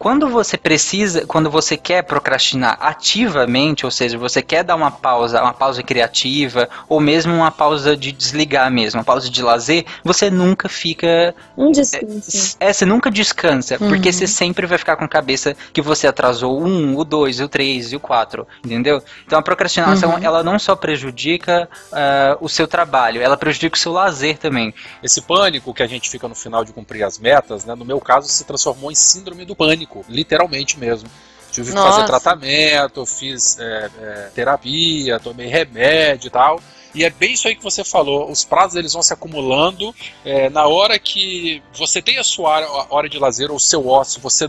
[0.00, 5.42] Quando você precisa, quando você quer procrastinar ativamente, ou seja, você quer dar uma pausa,
[5.42, 10.30] uma pausa criativa, ou mesmo uma pausa de desligar mesmo, uma pausa de lazer, você
[10.30, 11.34] nunca fica.
[11.54, 12.56] um descanso.
[12.58, 13.88] É, você nunca descansa, Uhum.
[13.90, 17.38] porque você sempre vai ficar com a cabeça que você atrasou o um, o dois,
[17.38, 19.02] o três e o quatro, entendeu?
[19.26, 20.18] Então a procrastinação, Uhum.
[20.22, 24.72] ela não só prejudica ah, o seu trabalho, ela prejudica o seu lazer também.
[25.02, 28.00] Esse pânico que a gente fica no final de cumprir as metas, né, no meu
[28.00, 31.08] caso se transformou em síndrome do pânico, literalmente mesmo.
[31.50, 31.92] Tive que Nossa.
[31.92, 36.60] fazer tratamento, fiz é, é, terapia, tomei remédio e tal.
[36.94, 38.30] E é bem isso aí que você falou.
[38.30, 39.94] Os prazos eles vão se acumulando.
[40.24, 43.60] é, na hora que você tem a sua hora, a hora de lazer ou o
[43.60, 44.48] seu ócio, você,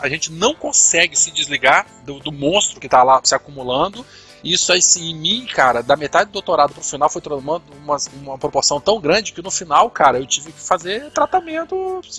[0.00, 4.04] a gente não consegue se desligar do, do monstro que está lá se acumulando.
[4.44, 7.96] Isso aí, sim, em mim, cara, da metade do doutorado pro final foi tomando uma,
[8.22, 11.74] uma proporção tão grande que no final, cara, eu tive que fazer tratamento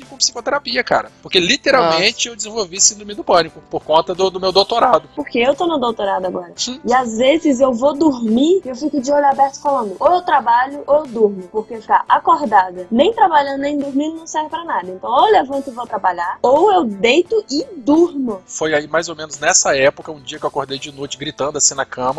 [0.09, 1.11] com psicoterapia, cara.
[1.21, 5.07] Porque literalmente eu desenvolvi síndrome do pânico por conta do, do meu doutorado.
[5.15, 6.53] Porque eu tô no doutorado agora.
[6.83, 10.21] E às vezes eu vou dormir e eu fico de olho aberto falando, ou eu
[10.21, 11.43] trabalho ou eu durmo.
[11.51, 14.89] Porque ficar acordada, nem trabalhando nem dormindo não serve pra nada.
[14.89, 18.41] Então ou eu levanto e vou trabalhar, ou eu deito e durmo.
[18.45, 21.57] Foi aí mais ou menos nessa época, um dia que eu acordei de noite gritando
[21.57, 22.14] assim na cama.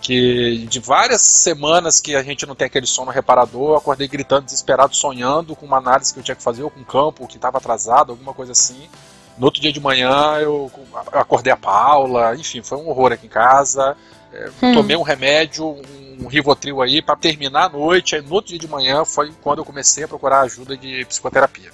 [0.00, 4.44] Que de várias semanas que a gente não tem aquele sono reparador, eu acordei gritando,
[4.44, 7.36] desesperado, sonhando com uma análise que eu tinha que fazer, ou com um campo que
[7.36, 8.88] estava atrasado, alguma coisa assim.
[9.38, 10.70] No outro dia de manhã eu
[11.12, 13.96] acordei a Paula, enfim, foi um horror aqui em casa.
[14.32, 14.74] É, Hum.
[14.74, 15.64] Tomei um remédio,
[16.20, 18.14] um Rivotril aí para terminar a noite.
[18.16, 21.70] Aí no outro dia de manhã foi quando eu comecei a procurar ajuda de psicoterapia.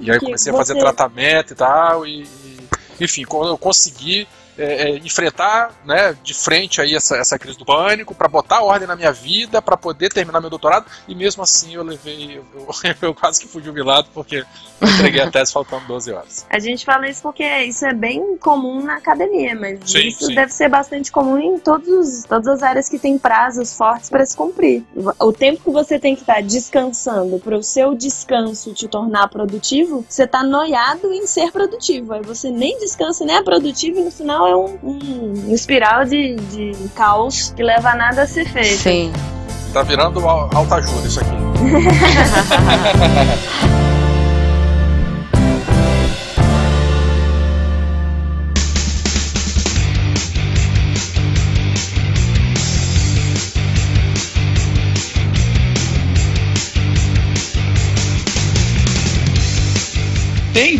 [0.00, 2.68] E aí comecei a fazer tratamento e tal, e, e-
[3.00, 7.64] enfim, quando eu consegui é, é, enfrentar, né, de frente aí essa, essa crise do
[7.64, 11.74] pânico, pra botar ordem na minha vida, pra poder terminar meu doutorado, e mesmo assim
[11.74, 14.44] eu levei, eu, eu, eu quase que fui jubilado porque
[14.80, 16.46] eu entreguei a tese faltando 12 horas.
[16.48, 20.34] A gente fala isso porque isso é bem comum na academia, mas Sim, isso sim.
[20.34, 24.36] deve ser bastante comum em todos, todas as áreas que tem prazos fortes para se
[24.36, 24.84] cumprir.
[25.20, 30.04] O tempo que você tem que estar descansando para o seu descanso te tornar produtivo,
[30.08, 32.12] você tá noiado em ser produtivo.
[32.12, 36.34] Aí você nem descansa, nem é produtivo e no final é um, um espiral de,
[36.36, 38.82] de caos que leva a nada a ser feito.
[38.82, 39.12] Sim.
[39.72, 41.34] Tá virando al- alta ajuda isso aqui.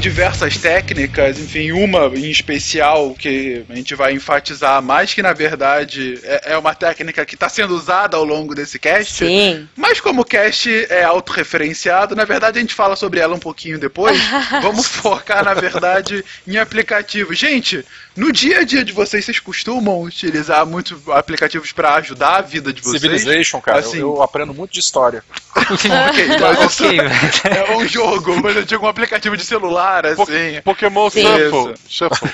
[0.04, 6.20] diversas técnicas, enfim, uma em especial que a gente vai enfatizar mais que na verdade
[6.22, 9.24] é, é uma técnica que está sendo usada ao longo desse cast.
[9.24, 9.66] Sim.
[9.74, 13.78] Mas como o cast é autorreferenciado, na verdade a gente fala sobre ela um pouquinho
[13.78, 14.20] depois.
[14.60, 17.38] Vamos focar, na verdade, em aplicativos.
[17.38, 17.82] Gente,
[18.16, 22.72] no dia a dia de vocês, vocês costumam utilizar muitos aplicativos para ajudar a vida
[22.72, 23.00] de vocês?
[23.00, 25.24] Civilization, cara, Assim, eu, eu aprendo muito de história.
[25.56, 25.90] ok,
[26.40, 26.98] mas isso Ok,
[27.50, 30.60] é um jogo, mas eu digo um aplicativo de celular, assim.
[30.62, 31.22] Pokémon Sim.
[31.22, 31.74] Shuffle.
[31.88, 32.28] Shuffle.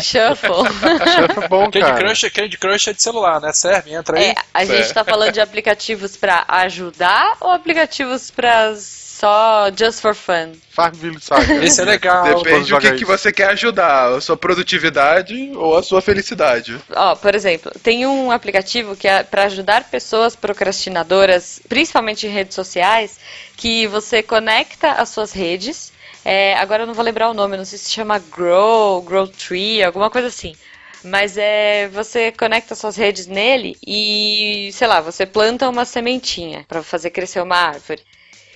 [0.00, 0.64] Shuffle.
[1.12, 2.04] Shuffle é bom, Candy cara.
[2.04, 3.52] Crush, Candy Crush é de celular, né?
[3.52, 4.24] Serve, entra aí.
[4.24, 8.74] É, a gente tá falando de aplicativos pra ajudar ou aplicativos pra
[9.22, 10.50] só just for fun?
[10.70, 11.64] Farmville Saga.
[11.64, 12.24] Esse é legal.
[12.24, 16.76] Depende do que, que você quer ajudar, a sua produtividade ou a sua felicidade.
[16.90, 22.56] Ó, por exemplo, tem um aplicativo que é para ajudar pessoas procrastinadoras, principalmente em redes
[22.56, 23.20] sociais,
[23.56, 25.92] que você conecta as suas redes.
[26.24, 29.84] é, agora eu não vou lembrar o nome, não sei se chama Grow, Grow Tree,
[29.84, 30.56] alguma coisa assim.
[31.04, 36.82] Mas é você conecta suas redes nele e, sei lá, você planta uma sementinha para
[36.82, 38.02] fazer crescer uma árvore.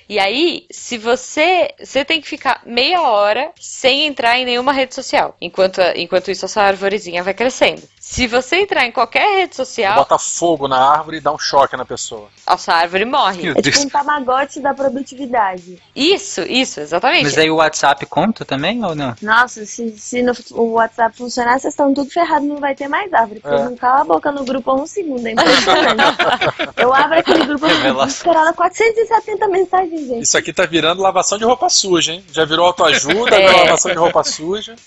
[0.08, 1.70] E aí, se você.
[1.78, 5.36] Você tem que ficar meia hora sem entrar em nenhuma rede social.
[5.40, 7.82] Enquanto, enquanto isso, a sua arvorezinha vai crescendo.
[8.08, 11.76] Se você entrar em qualquer rede social, Bota fogo na árvore e dá um choque
[11.76, 12.28] na pessoa.
[12.46, 13.50] a sua árvore morre.
[13.50, 15.82] É tipo um tamagotchi da produtividade.
[15.94, 17.24] Isso, isso, exatamente.
[17.24, 19.12] Mas aí o WhatsApp conta também ou não?
[19.20, 23.12] Nossa, se, se no, o WhatsApp funcionar, vocês estão tudo ferrados, não vai ter mais
[23.12, 23.40] árvore.
[23.40, 23.64] Porque É.
[23.64, 26.16] não cala a boca no grupo há um segundo, é impressionante.
[26.78, 27.66] Eu abro aquele grupo
[28.06, 30.22] esperando 470 mensagens, gente.
[30.22, 32.24] Isso aqui tá virando lavação de roupa suja, hein?
[32.32, 33.50] Já virou autoajuda, É.
[33.64, 34.76] lavação de roupa suja.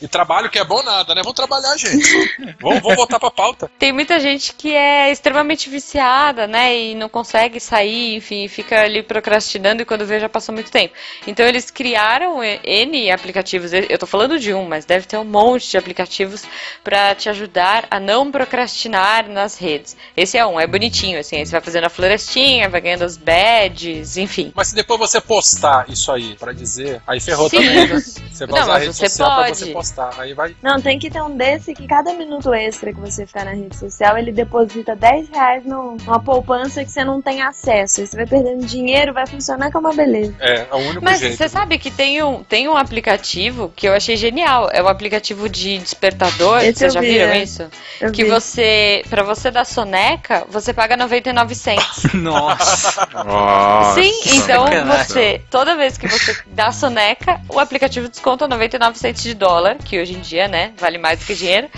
[0.00, 1.22] E trabalho que é bom nada, né?
[1.22, 2.27] Vamos trabalhar, gente.
[2.60, 3.70] Vamos, vamos voltar pra pauta.
[3.78, 6.76] Tem muita gente que é extremamente viciada, né?
[6.76, 10.94] E não consegue sair, enfim, fica ali procrastinando e quando vê já passou muito tempo.
[11.26, 13.72] Então eles criaram N aplicativos.
[13.72, 16.44] Eu tô falando de um, mas deve ter um monte de aplicativos
[16.82, 19.96] pra te ajudar a não procrastinar nas redes.
[20.16, 21.36] Esse é um, é bonitinho, assim.
[21.36, 24.52] Aí você vai fazendo a florestinha, vai ganhando as badges, enfim.
[24.54, 27.58] Mas se depois você postar isso aí pra dizer, aí ferrou Sim.
[27.58, 28.00] também, né?
[28.00, 29.58] Você vai Não, usar a rede você social pra pode.
[29.58, 30.10] você postar.
[30.18, 30.56] Aí vai.
[30.62, 33.76] Não, tem que ter um desse que cada minuto extra que você ficar na rede
[33.76, 38.00] social, ele deposita 10 reais no- numa poupança que você não tem acesso.
[38.00, 40.34] Aí você vai perdendo dinheiro, vai funcionar que é uma beleza.
[40.40, 41.36] É, é o único Mas jeito.
[41.36, 44.68] você sabe que tem um, tem um aplicativo que eu achei genial.
[44.72, 46.58] É um aplicativo de despertador.
[46.62, 47.42] Esse Vocês já vi, viram é.
[47.42, 47.68] isso?
[48.00, 48.30] Eu que vi.
[48.30, 52.02] você, pra você dar soneca, você paga 99 cents.
[52.14, 53.06] Nossa.
[53.24, 54.00] Nossa.
[54.02, 59.34] Sim, então você, toda vez que você dá soneca, o aplicativo desconta 99 cents de
[59.34, 61.68] dólar, que hoje em dia, né, vale mais do que dinheiro.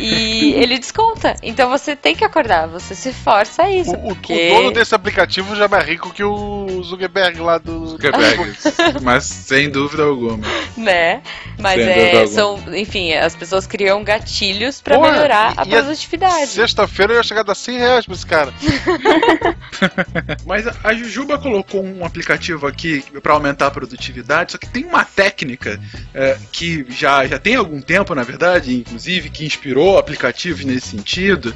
[0.00, 1.36] E ele desconta.
[1.42, 3.92] Então você tem que acordar, você se força a isso.
[3.92, 4.50] O, porque...
[4.50, 7.86] o dono desse aplicativo já é mais rico que o Zuckerberg lá do.
[7.88, 8.52] Zuckerberg.
[9.02, 10.38] Mas sem dúvida alguma.
[10.76, 11.22] né?
[11.58, 15.82] Mas Sem é, são, enfim, as pessoas criam gatilhos pra Porra, melhorar a e a-
[15.82, 16.46] produtividade.
[16.48, 18.52] Sexta-feira eu ia chegar a dar 100 reais pra esse cara.
[20.46, 25.04] Mas a Jujuba colocou um aplicativo aqui para aumentar a produtividade, só que tem uma
[25.04, 25.80] técnica
[26.14, 31.54] é, que já, já tem algum tempo, na verdade, inclusive, que inspirou aplicativos nesse sentido,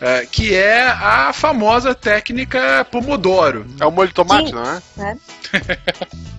[0.00, 3.66] é, que é a famosa técnica Pomodoro.
[3.80, 4.54] É o molho de tomate, Sim.
[4.54, 4.82] não é?
[4.96, 5.18] né?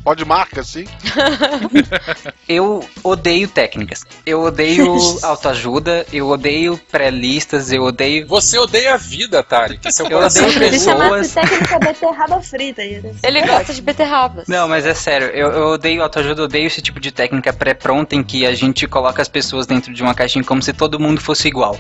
[0.03, 0.85] Pode marca, assim.
[2.47, 4.05] Eu odeio técnicas.
[4.25, 8.25] Eu odeio autoajuda, eu odeio pré-listas, eu odeio.
[8.25, 9.77] Você odeia a vida, Tari.
[9.77, 11.33] Que seu Eu odeio chamasse pessoas.
[11.33, 12.81] técnica beterraba frita.
[12.81, 13.03] Ele
[13.39, 13.47] ótimo.
[13.47, 14.47] gosta de beterrabas.
[14.47, 18.15] Não, mas é sério, eu, eu odeio autoajuda, eu odeio esse tipo de técnica pré-pronta
[18.15, 21.19] em que a gente coloca as pessoas dentro de uma caixinha como se todo mundo
[21.19, 21.77] fosse igual.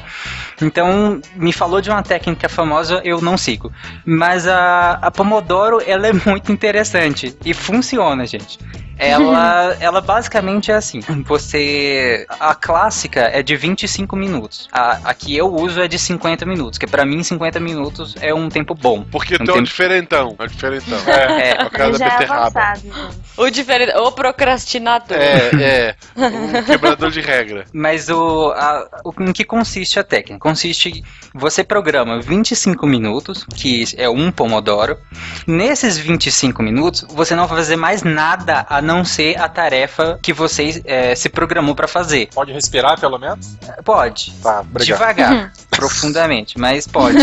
[0.61, 3.71] Então, me falou de uma técnica famosa, eu não sigo.
[4.05, 8.59] Mas a, a Pomodoro, ela é muito interessante e funciona, gente.
[8.97, 10.99] Ela, ela basicamente é assim.
[11.25, 12.25] Você.
[12.39, 14.67] A clássica é de 25 minutos.
[14.71, 18.33] A, a que eu uso é de 50 minutos, que pra mim 50 minutos é
[18.33, 19.03] um tempo bom.
[19.11, 19.65] Porque um tu é o tempo...
[19.65, 20.35] diferentão.
[20.39, 20.99] É o diferentão.
[21.07, 22.41] É, É o cara da Já é beterraba.
[22.47, 22.81] avançado.
[22.85, 23.09] então.
[23.37, 25.17] O, diferente, o procrastinador.
[25.17, 25.95] É, é.
[26.15, 27.65] Um quebrador de regra.
[27.73, 30.39] Mas o, a, o em que consiste a técnica?
[30.39, 34.97] Consiste você programa 25 minutos, que é um pomodoro.
[35.45, 40.31] Nesses 25 minutos, você não vai fazer mais nada a não ser a tarefa que
[40.33, 42.29] você eh, se programou para fazer.
[42.33, 43.55] Pode respirar, pelo menos?
[43.83, 44.33] Pode.
[44.41, 44.97] Tá, obrigado.
[44.97, 47.17] Devagar, profundamente, mas pode.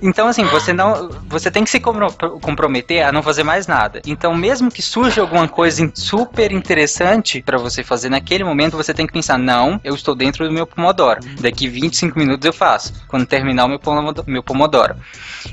[0.00, 1.08] Então, assim, você não.
[1.28, 4.02] Você tem que se compro- comprometer a não fazer mais nada.
[4.06, 9.06] Então, mesmo que surja alguma coisa super interessante pra você fazer naquele momento, você tem
[9.06, 11.20] que pensar: não, eu estou dentro do meu Pomodoro.
[11.40, 12.92] Daqui 25 minutos eu faço.
[13.08, 14.96] Quando terminar o meu Pomodo- meu Pomodoro.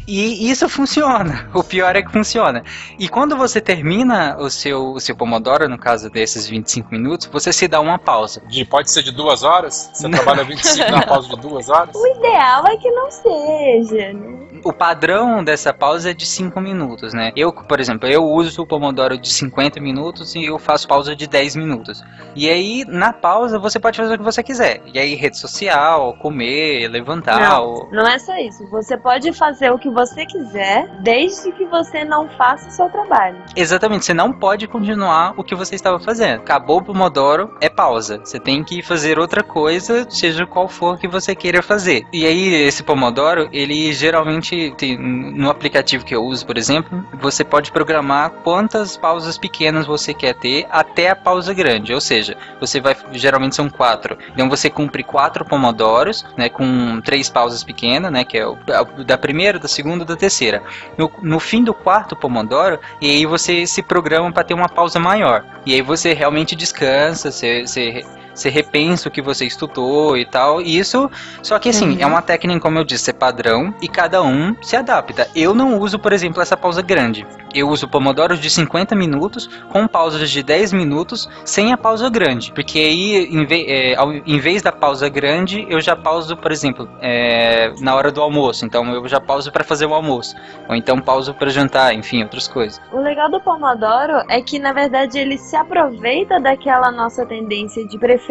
[0.07, 1.47] E isso funciona.
[1.53, 2.63] O pior é que funciona.
[2.97, 7.51] E quando você termina o seu, o seu Pomodoro, no caso desses 25 minutos, você
[7.51, 8.41] se dá uma pausa.
[8.47, 9.91] De, pode ser de duas horas?
[9.93, 11.93] Você trabalha 25 na pausa de duas horas?
[11.95, 14.39] O ideal é que não seja, né?
[14.63, 17.32] O padrão dessa pausa é de 5 minutos, né?
[17.36, 21.28] Eu, por exemplo, eu uso o Pomodoro de 50 minutos e eu faço pausa de
[21.28, 22.03] 10 minutos.
[22.36, 24.82] E aí, na pausa, você pode fazer o que você quiser.
[24.93, 27.39] E aí, rede social, comer, levantar.
[27.39, 28.65] Não, ou- não é só isso.
[28.70, 33.38] Você pode fazer o que você quiser, desde que você não faça o seu trabalho.
[33.55, 36.39] Exatamente, você não pode continuar o que você estava fazendo.
[36.39, 38.20] Acabou o Pomodoro, é pausa.
[38.24, 42.05] Você tem que fazer outra coisa, seja qual for que você queira fazer.
[42.12, 47.43] E aí, esse Pomodoro, ele geralmente tem, no aplicativo que eu uso, por exemplo, você
[47.43, 51.93] pode programar quantas pausas pequenas você quer ter até a pausa grande.
[51.93, 54.18] Ou seja, você vai, geralmente são quatro.
[54.34, 58.57] Então você cumpre quatro Pomodoros, né, com três pausas pequenas, né, que é o,
[59.05, 60.62] da primeira, da segunda, da terceira.
[60.97, 64.99] No, no fim do quarto Pomodoro, e aí você se programa para ter uma pausa
[65.00, 65.43] maior.
[65.66, 68.06] E aí você realmente descansa, você, você,
[68.40, 70.62] você repensa o que você estudou e tal.
[70.62, 71.10] E isso,
[71.44, 71.98] só que assim, Uhum.
[72.00, 75.28] é uma técnica, como eu disse, é padrão e cada um se adapta.
[75.36, 77.26] Eu não uso, por exemplo, essa pausa grande.
[77.54, 82.52] Eu uso pomodoros de 50 minutos com pausas de 10 minutos sem a pausa grande.
[82.54, 86.88] Porque aí, em, ve- é, em vez da pausa grande, eu já pauso, por exemplo,
[87.02, 88.66] é, na hora do almoço.
[88.66, 90.36] Então eu já pauso para fazer o almoço.
[90.68, 92.80] Ou então pauso para jantar, enfim, outras coisas.
[92.92, 97.98] O legal do Pomodoro é que, na verdade, ele se aproveita daquela nossa tendência de
[97.98, 98.28] preferir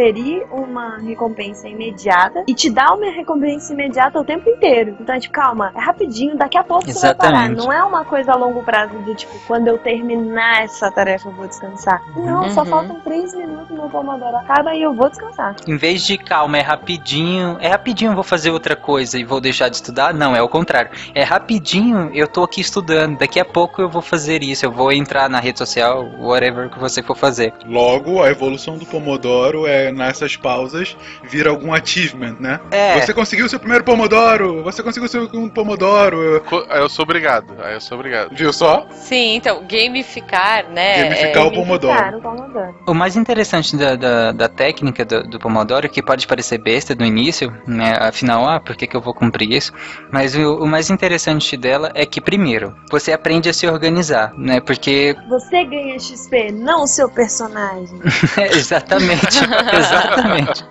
[0.50, 4.96] uma recompensa imediata e te dá uma recompensa imediata o tempo inteiro.
[5.00, 7.28] Então, é tipo, calma, é rapidinho, daqui a pouco você vai parar.
[7.50, 7.58] Exatamente.
[7.66, 11.32] Não é uma coisa a longo prazo do tipo, quando eu terminar essa tarefa eu
[11.32, 12.02] vou descansar.
[12.16, 12.66] Não, só Uhum.
[12.66, 15.54] faltam três minutos meu Pomodoro acaba e eu vou descansar.
[15.66, 19.40] Em vez de calma, é rapidinho, é rapidinho eu vou fazer outra coisa e vou
[19.40, 20.90] deixar de estudar, não, é o contrário.
[21.14, 24.92] É rapidinho, eu tô aqui estudando, daqui a pouco eu vou fazer isso, eu vou
[24.92, 27.52] entrar na rede social, whatever que você for fazer.
[27.66, 32.60] Logo, a evolução do Pomodoro é nessas pausas vir algum achievement, né?
[32.70, 33.00] É.
[33.00, 34.62] Você conseguiu seu primeiro Pomodoro!
[34.62, 36.42] Você conseguiu seu segundo Pomodoro!
[36.70, 37.54] Eu sou obrigado.
[37.62, 38.34] Aí eu sou obrigado.
[38.34, 38.86] Viu só?
[38.90, 41.04] Sim, então, gamificar, né?
[41.04, 41.98] Gamificar é- o Pomodoro.
[41.98, 42.74] Cara, o Pomodoro.
[42.86, 47.04] O mais interessante da, da, da técnica do, do Pomodoro, que pode parecer besta no
[47.04, 47.96] início, né?
[48.00, 49.72] Afinal, ah, por que, que eu vou cumprir isso?
[50.10, 54.60] Mas o, o mais interessante dela é que, primeiro, você aprende a se organizar, né?
[54.60, 57.98] Porque Você ganha XP, não o seu personagem.
[58.36, 59.38] É, exatamente,
[59.76, 60.64] exatamente.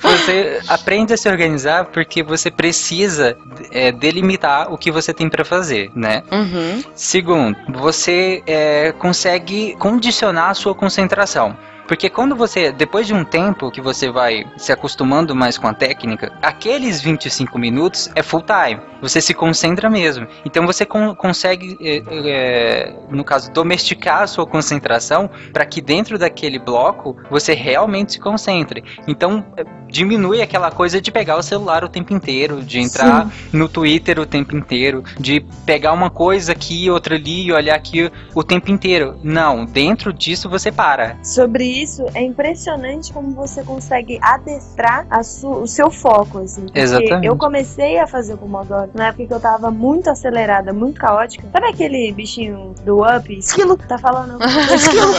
[0.00, 3.36] Você aprende a se organizar porque você precisa
[3.70, 6.22] é, delimitar o que você tem para fazer, né?
[6.30, 6.82] Uhum.
[6.94, 11.56] Segundo, você é, consegue condicionar a sua concentração.
[11.86, 15.74] Porque quando você, depois de um tempo que você vai se acostumando mais com a
[15.74, 18.80] técnica, aqueles 25 minutos é full time.
[19.00, 20.26] Você se concentra mesmo.
[20.44, 26.18] Então você con- consegue, é, é, no caso, domesticar a sua concentração para que dentro
[26.18, 28.82] daquele bloco você realmente se concentre.
[29.06, 33.68] Então é, diminui aquela coisa de pegar o celular o tempo inteiro, de entrar no
[33.68, 38.42] Twitter o tempo inteiro, de pegar uma coisa aqui, outra ali e olhar aqui o
[38.42, 39.18] tempo inteiro.
[39.22, 41.16] Não, dentro disso você para.
[41.22, 45.06] Sobre isso, é impressionante como você consegue adestrar
[45.42, 46.62] o seu foco, assim.
[46.62, 47.26] Porque Exatamente.
[47.26, 51.46] eu comecei a fazer o Pomodoro na época que eu tava muito acelerada, muito caótica.
[51.52, 53.32] Sabe aquele bichinho do Up?
[53.38, 53.76] Esquilo!
[53.76, 54.38] Tá falando?
[54.74, 55.12] Esquilo!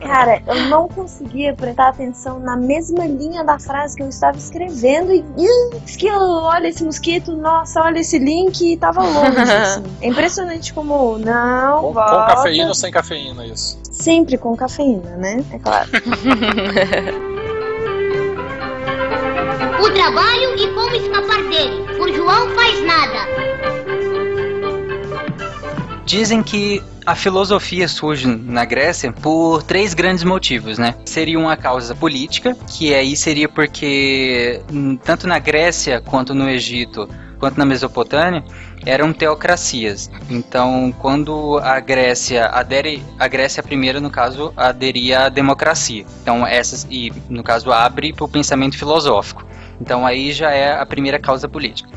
[0.00, 5.12] Cara, eu não conseguia prestar atenção na mesma linha da frase que eu estava escrevendo
[5.12, 5.24] e...
[5.36, 9.82] "Ih, Esquilo, olha esse mosquito, nossa, olha esse link, e tava longe, assim.
[10.00, 12.26] É impressionante como, não, Com, com volta.
[12.34, 13.78] cafeína ou sem cafeína, isso?
[13.90, 15.44] Sempre com cafeína, né?
[15.52, 15.90] É claro.
[19.80, 21.84] O trabalho e como escapar dele.
[21.96, 23.26] Por João faz nada.
[26.04, 30.94] Dizem que a filosofia surge na Grécia por três grandes motivos, né?
[31.04, 37.08] Seria uma causa política, que aí seria porque hum, tanto na Grécia quanto no Egito
[37.40, 38.44] quanto na Mesopotâmia
[38.84, 40.10] eram teocracias.
[40.28, 46.04] Então, quando a Grécia adere, a Grécia primeiro, no caso, aderia à democracia.
[46.22, 49.44] Então, essas e no caso abre para o pensamento filosófico.
[49.80, 51.88] Então, aí já é a primeira causa política.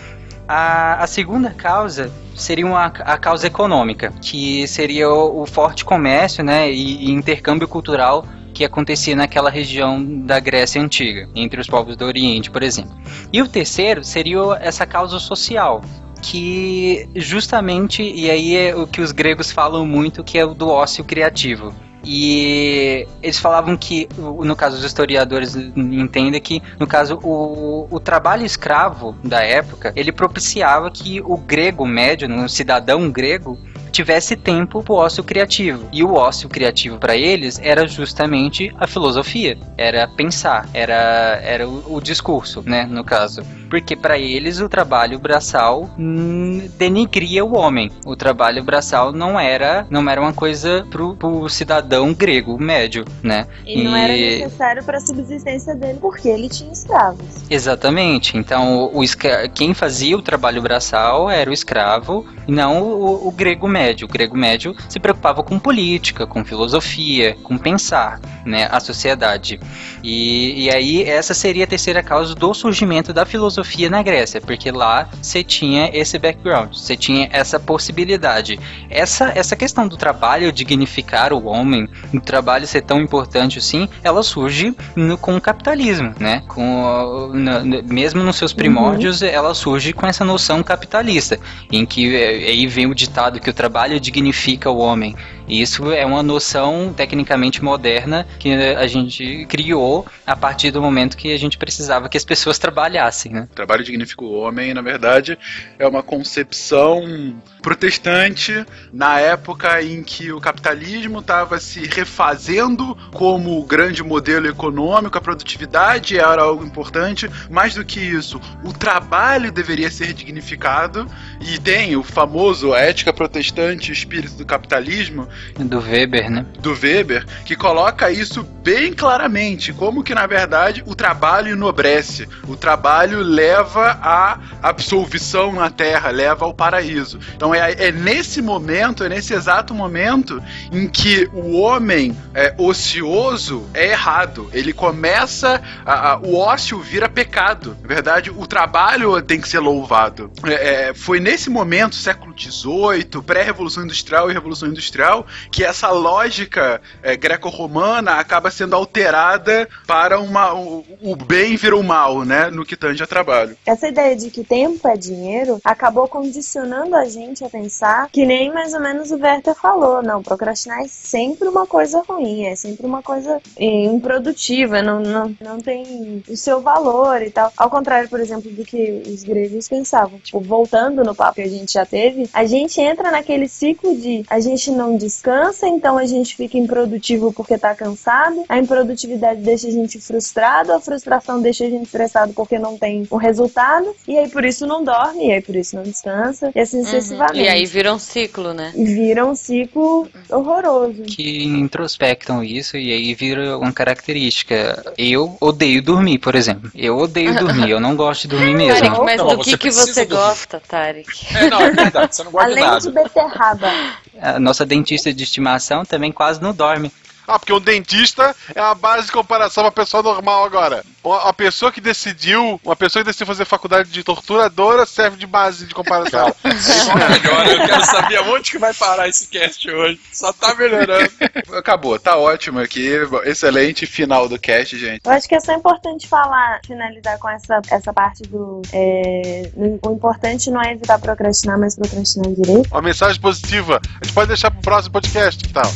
[0.48, 6.44] A, a segunda causa seria uma, a causa econômica, que seria o, o forte comércio
[6.44, 11.96] né, e, e intercâmbio cultural que acontecia naquela região da Grécia Antiga, entre os povos
[11.96, 12.96] do Oriente, por exemplo.
[13.32, 15.82] E o terceiro seria essa causa social,
[16.22, 20.70] que justamente, e aí é o que os gregos falam muito, que é o do
[20.70, 21.74] ócio criativo.
[22.06, 28.46] E eles falavam que, no caso, os historiadores entendem que, no caso, o, o trabalho
[28.46, 33.58] escravo da época, ele propiciava que o grego médio, um cidadão grego,
[33.94, 35.88] tivesse tempo pro ócio criativo.
[35.94, 41.96] E o ócio criativo para eles era justamente a filosofia, era pensar, era, era o,
[41.96, 43.44] o discurso, né, no caso.
[43.70, 47.92] Porque para eles o trabalho braçal hum, denigria o homem.
[48.06, 53.48] O trabalho braçal não era, não era uma coisa pro, pro cidadão grego médio, né?
[53.66, 57.26] E, não era necessário para a subsistência dele, porque ele tinha escravos.
[57.50, 58.38] Exatamente.
[58.38, 59.48] Então, o, escra...
[59.50, 64.08] quem fazia o trabalho braçal era o escravo, e não o, o grego médio.
[64.08, 69.60] O grego médio se preocupava com política, com filosofia, com pensar, né, a sociedade.
[70.02, 74.72] E, e aí essa seria a terceira causa do surgimento da filosofia na Grécia, porque
[74.72, 78.60] lá você tinha esse background, você tinha essa possibilidade.
[78.90, 84.24] Essa, essa questão do trabalho dignificar o homem, do trabalho ser tão importante assim, ela
[84.24, 86.44] surge no, com o capitalismo, né?
[86.48, 89.28] Com, no, no, mesmo nos seus primórdios, uhum.
[89.28, 91.40] ela surge com essa noção capitalista,
[91.72, 95.16] em que é, aí vem o ditado que o trabalho dignifica o homem.
[95.48, 101.18] E isso é uma noção tecnicamente moderna que a gente criou a partir do momento
[101.18, 103.48] que a gente precisava que as pessoas trabalhassem, né?
[103.52, 105.38] O trabalho dignifica o homem, na verdade,
[105.78, 114.04] é uma concepção protestante na época em que o capitalismo estava se refazendo como grande
[114.04, 120.14] modelo econômico, a produtividade era algo importante, mais do que isso, o trabalho deveria ser
[120.14, 121.08] dignificado
[121.42, 125.28] e tem o famoso a ética protestante, o espírito do capitalismo,
[125.58, 126.46] do Weber, né?
[126.60, 132.56] Do Weber, que coloca isso bem claramente, como que na verdade o trabalho enobrece, o
[132.56, 137.20] trabalho leva à absolvição na terra, leva ao paraíso.
[137.36, 143.68] Então é, é nesse momento, é nesse exato momento em que o homem é, ocioso
[143.74, 144.50] é errado.
[144.54, 147.76] Ele começa, a, a, o ócio vira pecado.
[147.82, 150.32] Na verdade, o trabalho tem que ser louvado.
[150.46, 156.82] É, é foi nesse momento, século XVIII, pré-revolução industrial e revolução industrial, que essa lógica
[157.02, 162.50] é, greco-romana acaba sendo alterada para uma, o, o bem vira o mal, né?
[162.50, 163.58] No que tange a trabalho.
[163.66, 168.52] Essa ideia de que tempo é dinheiro acabou condicionando a gente a pensar que nem
[168.52, 172.86] mais ou menos o Werther falou, não, procrastinar é sempre uma coisa ruim, é sempre
[172.86, 177.52] uma coisa é, improdutiva, não, não, não tem o seu valor e tal.
[177.58, 180.20] Ao contrário, por exemplo, do que os gregos pensavam.
[180.20, 184.24] Tipo, voltando no papo que a gente já teve, a gente entra naquele ciclo de
[184.30, 189.68] a gente não descansa, então a gente fica improdutivo porque tá cansado, a improdutividade deixa
[189.68, 194.18] a gente frustrado, a frustração deixa a gente estressado porque não tem o resultado, e
[194.18, 196.86] aí por isso não dorme, e aí por isso não descansa, e assim Uhum.
[196.86, 197.40] sucessivamente.
[197.40, 198.72] E aí vira um ciclo, né?
[198.76, 201.04] E vira um ciclo horroroso.
[201.04, 204.84] Que introspectam isso e aí vira uma característica.
[204.98, 206.72] Eu odeio dormir, por exemplo.
[206.76, 208.82] Eu odeio dormir, eu não gosto de dormir mesmo.
[208.82, 210.26] Tarek, mas Não, do você que, que precisa você dormir.
[210.26, 211.08] gosta, Tarek?
[211.36, 212.80] É, não, é verdade, você não gosta de Além nada.
[212.82, 213.72] de beterraba.
[214.20, 216.92] A nossa dentista de estimação também quase não dorme.
[217.28, 220.84] Ah, porque um dentista é a base de comparação pra pessoa normal agora.
[221.06, 225.66] A pessoa que decidiu, uma pessoa que decidiu fazer faculdade de torturadora serve de base
[225.66, 226.34] de comparação.
[226.60, 230.00] Só melhora, eu quero saber aonde que vai parar esse cast hoje.
[230.14, 231.12] Só tá melhorando.
[231.58, 232.90] Acabou, tá ótimo aqui.
[233.26, 235.02] Excelente final do cast, gente.
[235.04, 238.62] Eu acho que é só importante falar, finalizar com essa, essa parte do.
[238.72, 242.70] é, o importante não é evitar procrastinar, mas procrastinar direito.
[242.72, 243.82] Uma mensagem positiva.
[244.02, 245.64] A gente pode deixar pro próximo podcast, que tal?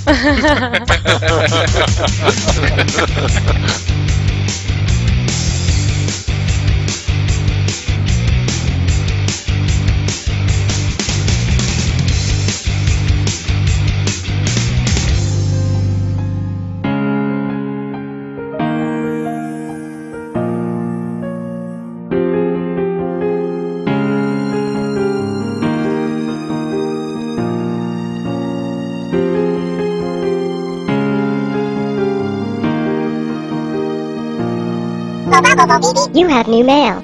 [35.78, 37.04] You have new mail.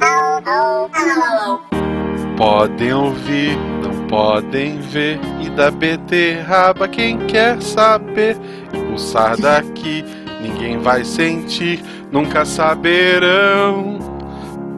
[2.36, 5.20] Podem ouvir, não podem ver.
[5.40, 8.36] E da beterraba, quem quer saber?
[8.72, 10.04] Pulsar daqui,
[10.42, 14.00] ninguém vai sentir, nunca saberão.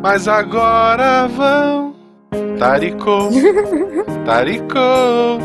[0.02, 1.96] Mas agora vão.
[2.60, 3.30] Taricou,
[4.26, 5.40] taricou.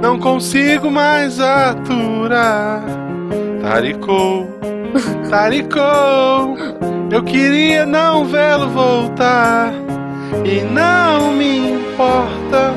[0.00, 2.82] Não consigo mais aturar.
[3.60, 4.48] Taricou,
[5.28, 6.56] taricou.
[7.10, 9.72] Eu queria não vê-lo voltar.
[10.44, 12.74] E não me importa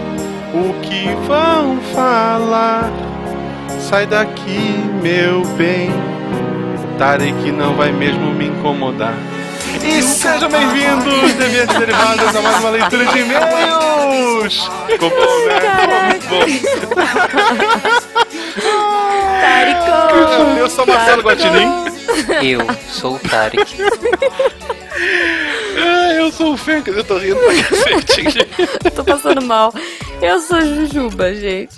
[0.54, 2.92] o que vão falar.
[3.80, 5.90] Sai daqui, meu bem.
[6.98, 9.16] Tarek não vai mesmo me incomodar.
[9.84, 14.72] E sejam bem-vindos, deviantes derivadas, a mais uma leitura de e-mails!
[14.88, 15.60] Ficou bom, né?
[15.70, 16.46] Ficou muito bom.
[20.66, 21.85] Eu sou Marcelo Guatinin.
[22.42, 22.60] Eu
[22.90, 23.76] sou o Tarek.
[25.78, 28.46] Ah, eu sou o Fencas, eu tô rindo pra cacete.
[28.96, 29.74] Tô passando mal.
[30.22, 31.76] Eu sou Jujuba, gente.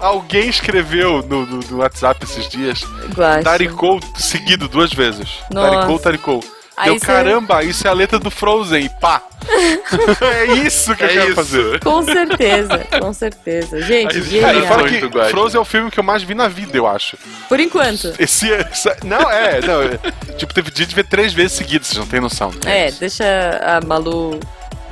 [0.00, 2.84] Alguém escreveu no, no- no WhatsApp esses dias
[3.14, 3.42] Guaxa.
[3.42, 5.38] Taricou seguido duas vezes.
[5.50, 5.70] Nossa.
[5.70, 6.44] Taricou, taricou.
[6.76, 9.22] Aí Deu cê- caramba, isso é a letra do Frozen, pá!
[10.20, 11.34] é isso que eu É quero isso.
[11.34, 11.80] fazer.
[11.80, 13.80] Com certeza, com certeza.
[13.82, 14.66] Gente, Cara, genial.
[14.66, 15.30] fora que Muito guacha.
[15.30, 17.16] Frozen é o filme que eu mais vi na vida, eu acho.
[17.48, 18.12] Por enquanto.
[18.18, 19.82] Esse, essa- não, é, não.
[19.82, 19.98] é-
[20.36, 22.50] tipo, teve dia de ver três vezes seguidas, vocês não tem noção.
[22.66, 23.24] É, deixa
[23.62, 24.38] a Malu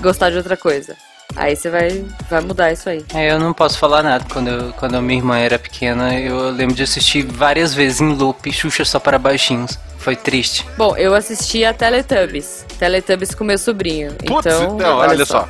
[0.01, 0.97] gostar de outra coisa.
[1.37, 3.05] Aí você vai, vai mudar isso aí.
[3.13, 4.25] É, eu não posso falar nada.
[4.33, 8.15] Quando, eu, quando a minha irmã era pequena, eu lembro de assistir várias vezes em
[8.15, 9.79] loop Xuxa só para baixinhos.
[9.99, 10.67] Foi triste.
[10.77, 12.65] Bom, eu assisti a Teletubbies.
[12.79, 14.13] Teletubbies com meu sobrinho.
[14.27, 15.49] Putz, então, não, olha só.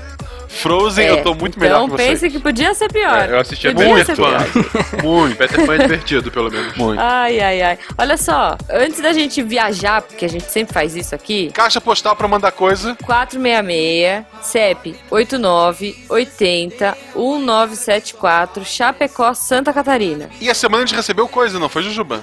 [0.64, 1.96] Frozen, É, eu tô muito então melhor que você.
[2.08, 3.28] pense que podia ser pior.
[3.28, 4.14] É, eu assistia podia muito.
[5.04, 5.36] Muito.
[5.36, 6.74] Peter Pan é divertido, pelo menos.
[6.74, 6.98] Muito.
[6.98, 7.78] Ai, ai, ai.
[7.98, 12.16] Olha só, antes da gente viajar, porque a gente sempre faz isso aqui, Caixa postal
[12.16, 12.96] pra mandar coisa.
[13.04, 20.30] 466 CEP 8980 1974 Chapecó, Santa Catarina.
[20.40, 22.22] E a semana a gente recebeu coisa, não foi, Jujuba?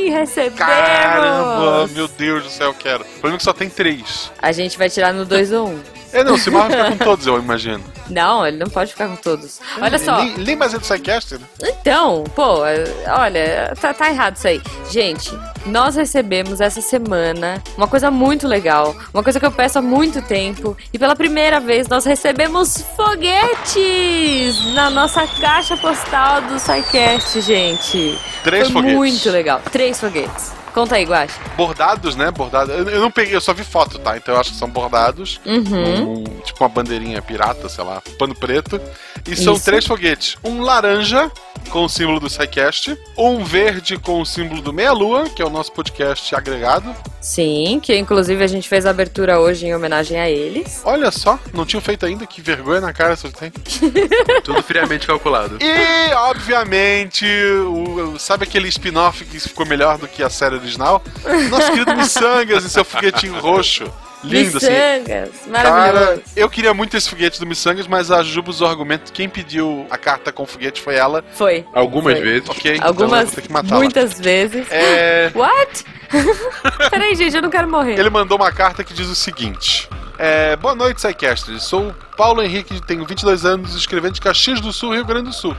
[0.00, 0.58] Sim, recebemos!
[0.58, 3.02] Caramba, meu Deus do céu, eu quero.
[3.02, 4.32] O problema é que só tem três.
[4.40, 5.70] A gente vai tirar no 2 ou 1.
[5.70, 5.80] Um.
[6.12, 7.84] É, não, o Simar vai ficar com todos, eu imagino.
[8.10, 9.60] Não, ele não pode ficar com todos.
[9.80, 10.22] Olha só.
[10.24, 11.46] Nem, mais do Psycast, né?
[11.62, 14.60] Então, pô, olha, tá, tá errado isso aí.
[14.90, 15.30] Gente,
[15.66, 20.20] nós recebemos essa semana uma coisa muito legal, uma coisa que eu peço há muito
[20.22, 28.18] tempo, e pela primeira vez nós recebemos foguetes na nossa caixa postal do SciCast, gente.
[28.42, 28.96] Três Foi foguetes.
[28.96, 29.60] muito legal.
[29.70, 30.59] Três foguetes.
[30.74, 31.34] Conta aí, Guache.
[31.56, 32.30] Bordados, né?
[32.30, 32.74] Bordados.
[32.74, 34.16] Eu, eu não peguei, eu só vi foto, tá?
[34.16, 35.40] Então eu acho que são bordados.
[35.44, 36.12] Uhum.
[36.20, 38.80] Um- tipo uma bandeirinha pirata, sei lá, pano preto.
[39.28, 39.64] E são Isso.
[39.64, 40.36] três foguetes.
[40.42, 41.30] Um laranja,
[41.68, 42.96] com o símbolo do SciCast.
[43.16, 46.94] Um verde, com o símbolo do Meia Lua, que é o nosso podcast agregado.
[47.20, 50.80] Sim, que inclusive a gente fez a abertura hoje em homenagem a eles.
[50.84, 53.50] Olha só, não tinham feito ainda, que vergonha na cara você tem.
[54.42, 55.58] Tudo friamente calculado.
[55.60, 57.26] E, obviamente,
[57.66, 61.02] o- sabe aquele spin-off que ficou melhor do que a série original?
[61.50, 63.84] Nosso querido Missangas e seu foguetinho roxo.
[64.22, 64.66] Lindo, assim.
[64.68, 66.22] Miçangas, Cara, maravilhoso.
[66.36, 69.86] eu queria muito esse foguete do Missangas, mas a Juba usou o argumento quem pediu
[69.90, 71.24] a carta com o foguete foi ela.
[71.32, 71.64] Foi.
[71.72, 72.22] Algumas Foi.
[72.22, 72.48] vezes.
[72.50, 73.80] Ok, então eu Algumas, vou ter que matá-la.
[73.80, 74.66] muitas vezes.
[74.70, 75.84] É, What?
[76.90, 77.98] Peraí, gente, eu não quero morrer.
[77.98, 79.88] ele mandou uma carta que diz o seguinte.
[80.18, 81.62] É, boa noite, Psycasters.
[81.62, 85.32] Sou o Paulo Henrique, tenho 22 anos, escrevendo de Caxias do Sul, Rio Grande do
[85.32, 85.56] Sul.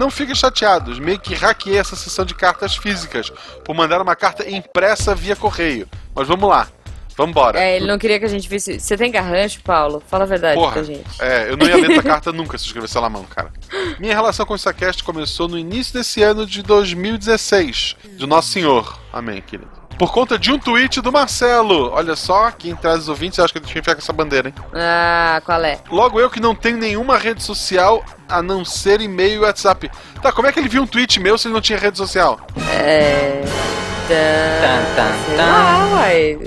[0.00, 3.30] Não fiquem chateados, meio que hackeei essa sessão de cartas físicas
[3.62, 5.86] por mandar uma carta impressa via correio.
[6.14, 6.68] Mas vamos lá,
[7.14, 7.60] vambora.
[7.60, 8.80] É, ele não queria que a gente visse.
[8.80, 10.02] Você tem garrancho, Paulo?
[10.08, 11.04] Fala a verdade Porra, pra gente.
[11.20, 13.52] é, eu não ia ler essa carta nunca se escrevesse ela à mão, cara.
[13.98, 18.98] Minha relação com o Sacast começou no início desse ano de 2016, de Nosso Senhor.
[19.12, 19.79] Amém, querido.
[20.00, 21.90] Por conta de um tweet do Marcelo.
[21.90, 24.14] Olha só, quem traz os ouvintes, eu acho que eu tinha que ficar com essa
[24.14, 24.54] bandeira, hein?
[24.72, 25.78] Ah, qual é?
[25.90, 29.90] Logo eu que não tenho nenhuma rede social a não ser e-mail e WhatsApp.
[30.22, 32.40] Tá, como é que ele viu um tweet meu se ele não tinha rede social?
[32.80, 33.42] É.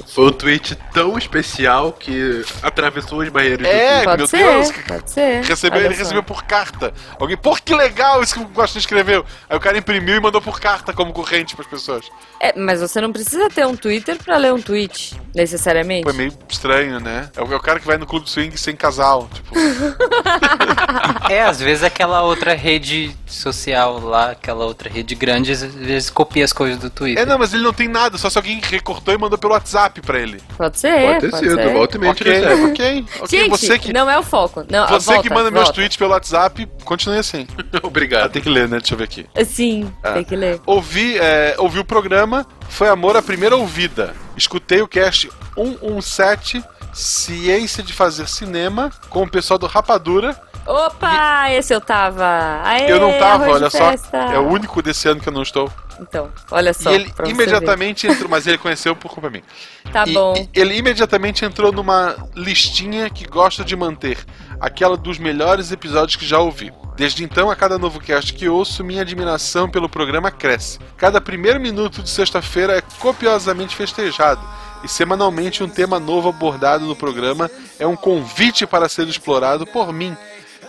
[0.07, 4.71] Foi um tweet tão especial que atravessou as barreiras É, do Pode meu ser, Deus.
[4.87, 5.43] pode ser.
[5.43, 6.01] Recebeu, Olha ele só.
[6.01, 6.93] recebeu por carta.
[7.19, 9.25] Alguém, pô, que legal isso que o Gostin escreveu.
[9.49, 12.05] Aí o cara imprimiu e mandou por carta como corrente pras pessoas.
[12.39, 16.03] É, mas você não precisa ter um Twitter pra ler um tweet, necessariamente.
[16.03, 17.29] Foi meio estranho, né?
[17.35, 19.29] É o, é o cara que vai no clube swing sem casal.
[19.33, 19.53] Tipo,
[21.29, 26.43] É, às vezes aquela outra rede social lá, aquela outra rede grande, às vezes copia
[26.43, 27.23] as coisas do Twitter.
[27.23, 30.01] é, não, mas ele não tem nada, só se alguém recortou e mandou pelo WhatsApp
[30.01, 30.41] pra ele.
[30.57, 31.73] Pode ser, Pode ter sido, ser.
[31.73, 32.63] volta e meia a gente Ok, recebe.
[32.71, 33.05] ok.
[33.21, 33.27] ok.
[33.39, 34.63] Gente, você que, não é o foco.
[34.69, 35.73] Não, você volta, que manda meus volta.
[35.73, 37.47] tweets pelo WhatsApp, continue assim.
[37.73, 38.31] Ah, Obrigado.
[38.31, 38.77] tem que ler, né?
[38.79, 39.25] Deixa eu ver aqui.
[39.45, 40.11] Sim, Ah.
[40.13, 40.59] tem que ler.
[40.65, 44.13] Ouvi, é, ouvi o programa, foi amor à primeira ouvida.
[44.37, 46.63] Escutei o cast 117
[46.93, 50.39] Ciência de Fazer Cinema com o pessoal do Rapadura.
[50.65, 52.61] Opa, esse eu tava.
[52.63, 53.91] Aê, eu não tava, olha só.
[54.13, 55.69] É o único desse ano que eu não estou.
[55.99, 56.91] Então, olha só.
[56.91, 59.43] e ele imediatamente entrou, mas ele conheceu por culpa minha.
[59.91, 60.33] Tá E- bom.
[60.35, 64.17] e ele imediatamente entrou numa listinha que gosto de manter,
[64.59, 66.71] aquela dos melhores episódios que já ouvi.
[66.95, 70.79] Desde então, a cada novo cast que ouço, minha admiração pelo programa cresce.
[70.97, 74.41] Cada primeiro minuto de sexta-feira é copiosamente festejado.
[74.83, 77.49] E semanalmente um tema novo abordado no programa
[77.79, 80.15] é um convite para ser explorado por mim,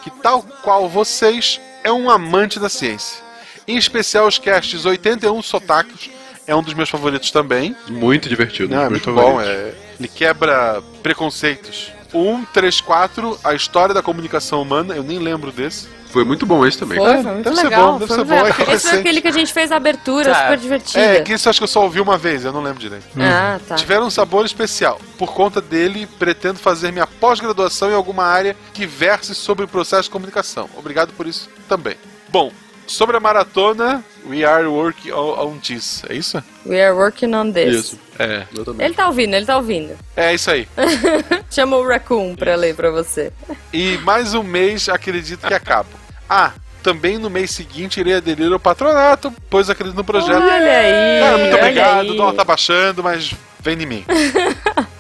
[0.03, 3.24] que tal qual vocês é um amante da ciência.
[3.67, 6.11] Em especial os casts 81 Sotaques,
[6.47, 7.75] é um dos meus favoritos também.
[7.89, 8.75] Muito divertido.
[8.75, 11.93] Não, é muito bom, é, ele quebra preconceitos.
[12.13, 15.89] O 134, a história da comunicação humana, eu nem lembro desse.
[16.11, 16.97] Foi muito bom esse também.
[16.97, 17.93] Foi, foi muito deve ser legal.
[17.95, 18.59] bom, deve foi ser muito bom, é legal.
[18.61, 18.97] Esse foi recente.
[19.01, 20.43] aquele que a gente fez a abertura, Tá.
[20.43, 21.01] super divertida.
[21.05, 23.05] É, que isso eu acho que eu só ouvi uma vez, eu não lembro direito.
[23.19, 23.75] Ah, tá.
[23.75, 25.01] Tiveram um sabor especial.
[25.19, 30.05] Por conta dele, pretendo fazer minha pós-graduação em alguma área que verse sobre o processo
[30.05, 30.71] de comunicação.
[30.77, 31.97] Obrigado por isso também.
[32.29, 32.53] Bom,
[32.87, 36.03] sobre a maratona, we are working on this.
[36.09, 36.43] É isso?
[36.67, 37.75] We are working on this.
[37.75, 37.99] Isso.
[38.19, 38.85] É, exatamente.
[38.85, 39.97] Ele tá ouvindo, ele tá ouvindo.
[40.17, 40.69] É isso aí.
[41.51, 43.33] Chama o Raccoon pra ler pra você.
[43.73, 45.91] E mais um mês acredito que acabo.
[46.29, 46.53] Ah,
[46.83, 50.43] também no mês seguinte irei aderir ao patronato, pois acredito no projeto.
[50.43, 52.11] Olha aí, Cara, muito obrigado.
[52.11, 54.05] O dólar tá baixando, mas vem em mim.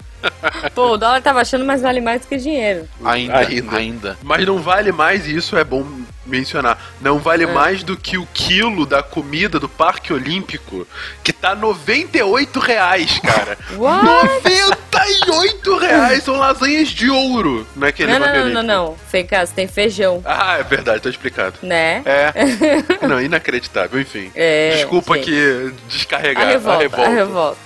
[0.75, 2.89] Pô, o dólar tá baixando, mas vale mais do que dinheiro.
[3.05, 3.39] Ainda,
[3.77, 4.19] ainda.
[4.23, 5.87] Mas não vale mais, e isso é bom
[6.27, 7.47] mencionar, não vale É.
[7.47, 10.87] mais do que o quilo da comida do Parque Olímpico,
[11.23, 13.59] que tá 98 reais, cara.
[13.77, 14.43] What?
[14.93, 18.63] 98 reais são lasanhas de ouro naquele Não, não, não, não, Olímpico.
[18.63, 18.97] não.
[19.11, 21.55] Fencas, tem feijão, Ah, é verdade, tá explicado.
[21.63, 22.03] né?
[22.05, 22.33] É.
[23.07, 24.31] Não, inacreditável, enfim.
[24.35, 25.27] É, Desculpa gente.
[25.31, 27.59] que descarregar A revolta, a revolta.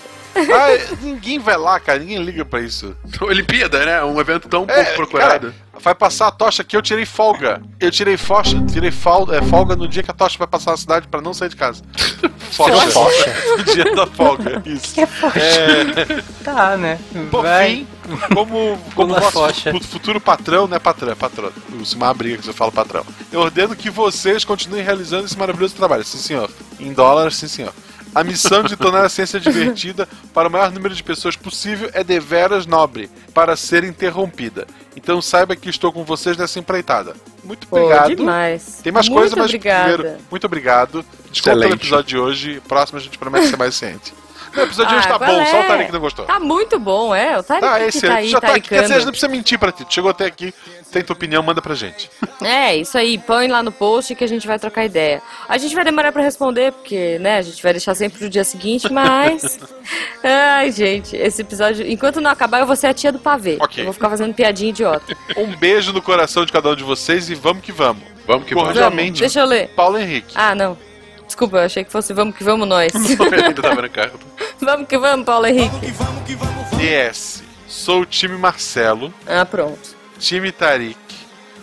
[0.52, 1.98] Ah, ninguém vai lá, cara.
[1.98, 2.96] Ninguém liga pra isso.
[3.20, 4.02] Olimpíada, né?
[4.04, 5.52] Um evento tão É, pouco procurado.
[5.52, 7.60] cara, vai passar a tocha aqui, eu tirei folga.
[7.80, 10.76] Eu tirei focha, tirei fal- é, folga no dia que a tocha vai passar na
[10.76, 11.82] cidade pra não sair de casa.
[12.50, 12.90] Focha.
[12.90, 13.34] Focha.
[13.58, 14.94] no dia da folga, isso.
[14.94, 15.38] Que é focha?
[15.38, 16.98] É, Tá, né?
[17.30, 17.68] por Vai.
[17.76, 17.88] fim,
[18.34, 19.72] como, como Pula nosso focha.
[19.82, 21.52] futuro patrão, né, patrão, é patrão.
[21.78, 23.04] O Simar briga que você fala patrão.
[23.30, 26.02] Eu ordeno que vocês continuem realizando esse maravilhoso trabalho.
[26.04, 26.50] Sim, senhor.
[26.80, 27.72] Em dólares, sim, senhor.
[28.14, 32.02] A missão de tornar a ciência divertida para o maior número de pessoas possível é
[32.02, 34.66] deveras nobre, para ser interrompida.
[34.96, 37.14] Então saiba que estou com vocês nessa empreitada.
[37.44, 38.16] Muito Pô, obrigado.
[38.16, 38.80] demais.
[38.82, 39.94] Tem mais Muito coisa, mas obrigada.
[39.94, 41.04] primeiro, muito obrigado.
[41.30, 41.80] Desculpa pelo Excelente.
[41.80, 42.62] episódio de hoje.
[42.66, 44.12] Próximo a gente promete ser mais ciente.
[44.58, 45.66] O episódio de hoje Ah, tá bom, só o é?
[45.66, 46.24] Tarek não gostou.
[46.24, 47.38] Tá muito bom, é.
[47.38, 48.68] O Tarek Tá, que esse tá aí, já tá aqui.
[48.68, 49.04] Quer dizer, a gente taricando.
[49.06, 49.84] não precisa mentir pra ti.
[49.84, 50.52] Tu chegou até aqui,
[50.92, 52.10] tem tua opinião, manda pra gente.
[52.42, 55.22] É, isso aí, põe lá no post que a gente vai trocar ideia.
[55.48, 58.44] A gente vai demorar pra responder, porque, né, a gente vai deixar sempre pro dia
[58.44, 59.58] seguinte, mas.
[60.22, 61.86] Ai, gente, esse episódio.
[61.86, 63.58] Enquanto não acabar, eu vou ser a tia do pavê.
[63.60, 63.82] Ok.
[63.82, 65.16] Eu vou ficar fazendo piadinha idiota.
[65.36, 68.02] Um beijo no coração de cada um de vocês e vamos que vamos.
[68.26, 68.74] Vamos que vamos.
[69.18, 69.68] Deixa eu ler.
[69.68, 70.34] Paulo Henrique.
[70.34, 70.76] Ah, não.
[71.28, 72.92] Desculpa, eu achei que fosse vamos que vamos nós.
[72.94, 74.18] Ele ainda tava na carta.
[74.60, 75.92] vamos que vamos, Paulo Henrique.
[76.76, 77.44] DS.
[77.68, 79.94] Sou o time Marcelo, Ah, pronto.
[80.18, 80.96] time Tarik,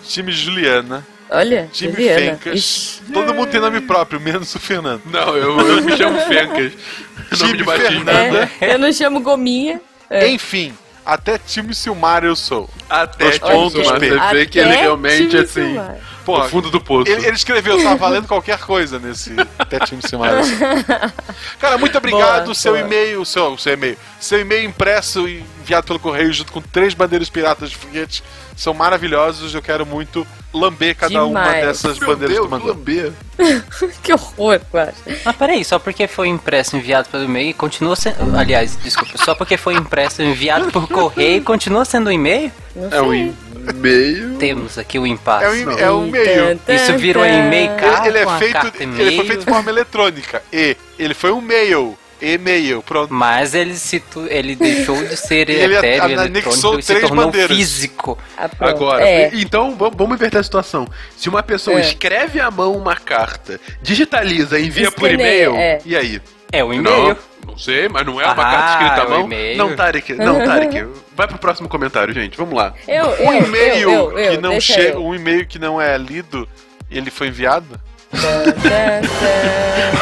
[0.08, 2.20] time Juliana, Olha, time Juliana.
[2.38, 2.60] Fencas.
[2.60, 3.02] Ixi.
[3.12, 5.02] Todo mundo tem nome próprio, menos o Fernando.
[5.06, 6.74] Não, eu, eu me chamo Fencas.
[7.40, 8.06] Nome Time de batismo.
[8.06, 8.52] Fernanda.
[8.62, 9.82] É, eu não chamo Gominha.
[10.10, 10.28] É.
[10.28, 10.74] Enfim,
[11.06, 12.70] até time Silmar eu sou.
[12.90, 14.10] Até Dois pontos, P.
[14.10, 15.98] você vê que ele realmente, assim, Silmar.
[16.26, 17.10] Porra, no fundo do poço.
[17.10, 20.34] Ele, ele escreveu, tá valendo qualquer coisa nesse até time Silmar.
[20.34, 20.58] eu sou.
[21.60, 22.46] Cara, muito obrigado.
[22.46, 22.84] Boa, seu boa.
[22.84, 27.30] e-mail, seu, seu e-mail, seu e-mail impresso e enviado pelo correio junto com três bandeiras
[27.30, 28.24] piratas de foguete
[28.56, 29.54] são maravilhosos.
[29.54, 31.66] Eu quero muito lamber cada uma Demais.
[31.66, 32.68] dessas Meu bandeiras que Deus, mandou.
[32.70, 33.12] lamber.
[34.02, 34.94] que horror, quase.
[35.26, 38.38] Mas peraí, só porque foi impresso e enviado pelo e-mail, continua sendo.
[38.38, 42.52] Aliás, desculpa, só porque foi impresso e enviado por correio, continua sendo um e-mail?
[42.92, 44.38] É um e-mail.
[44.40, 45.46] Temos aqui o impasse.
[45.46, 46.60] É um, e- é um e-mail.
[46.68, 48.08] Isso virou tan, e-mail, cara.
[48.08, 49.26] Ele, é feito, carta ele foi e-mail.
[49.26, 50.42] feito de forma eletrônica.
[50.54, 51.98] E ele foi um mail.
[52.22, 53.14] E-mail, pronto.
[53.14, 54.26] Mas ele, situ...
[54.30, 57.56] ele deixou de ser Ele etéreo, anexou eletrônico e se três tornou bandeiras.
[57.58, 58.18] físico.
[58.38, 58.50] Ah.
[58.60, 59.30] Agora, É.
[59.34, 60.88] então vamos, inverter a situação.
[61.18, 61.82] Se uma pessoa É.
[61.82, 65.80] escreve à mão uma carta, digitaliza e envia por e-mail, é.
[65.86, 66.22] e aí?
[66.52, 67.10] É o e-mail.
[67.10, 67.18] Não,
[67.48, 69.22] não sei, mas não é uma Ah, carta escrita à é o mão.
[69.26, 69.58] e-mail.
[69.58, 70.88] Não, Tarek, não, Tarek.
[71.16, 72.38] Vai pro próximo comentário, gente.
[72.38, 72.74] Vamos lá.
[72.88, 75.98] Eu, eu, Um e-mail eu, eu, eu, que não chega, um e-mail que não é
[75.98, 76.48] lido,
[76.90, 77.80] ele foi enviado?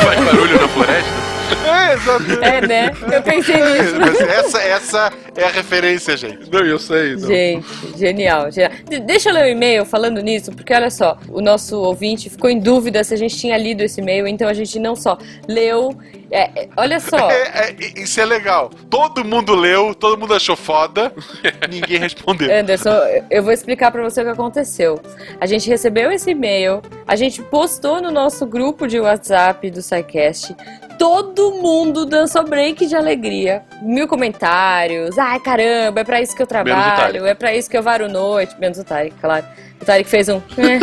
[0.03, 1.22] Faz barulho na floresta?
[1.65, 2.43] É, exato.
[2.43, 2.91] É, né?
[3.11, 3.95] Eu pensei nisso.
[3.99, 6.49] Mas essa, essa é a referência, gente.
[6.51, 7.15] Não, eu sei.
[7.15, 7.27] Não.
[7.27, 7.65] Gente,
[7.97, 8.71] genial, genial.
[8.89, 12.49] De- Deixa eu ler o e-mail falando nisso, porque olha só, o nosso ouvinte ficou
[12.49, 15.17] em dúvida se a gente tinha lido esse e-mail, então a gente não só
[15.47, 15.95] leu.
[16.31, 17.29] é, é, olha só.
[17.29, 18.69] É, é, isso é legal.
[18.89, 21.13] Todo mundo leu, todo mundo achou foda,
[21.69, 22.53] ninguém respondeu.
[22.53, 22.91] Anderson,
[23.29, 24.99] eu vou explicar pra você o que aconteceu.
[25.39, 30.55] A gente recebeu esse e-mail, a gente postou no nosso grupo de WhatsApp do SciCast.
[30.97, 33.63] Todo mundo dançou break de alegria.
[33.81, 35.17] Mil comentários.
[35.17, 38.55] Ai, caramba, é pra isso que eu trabalho, é pra isso que eu varo noite.
[38.59, 39.45] Menos o Tarek, claro.
[39.81, 40.37] O Tarek fez um.
[40.57, 40.79] "É",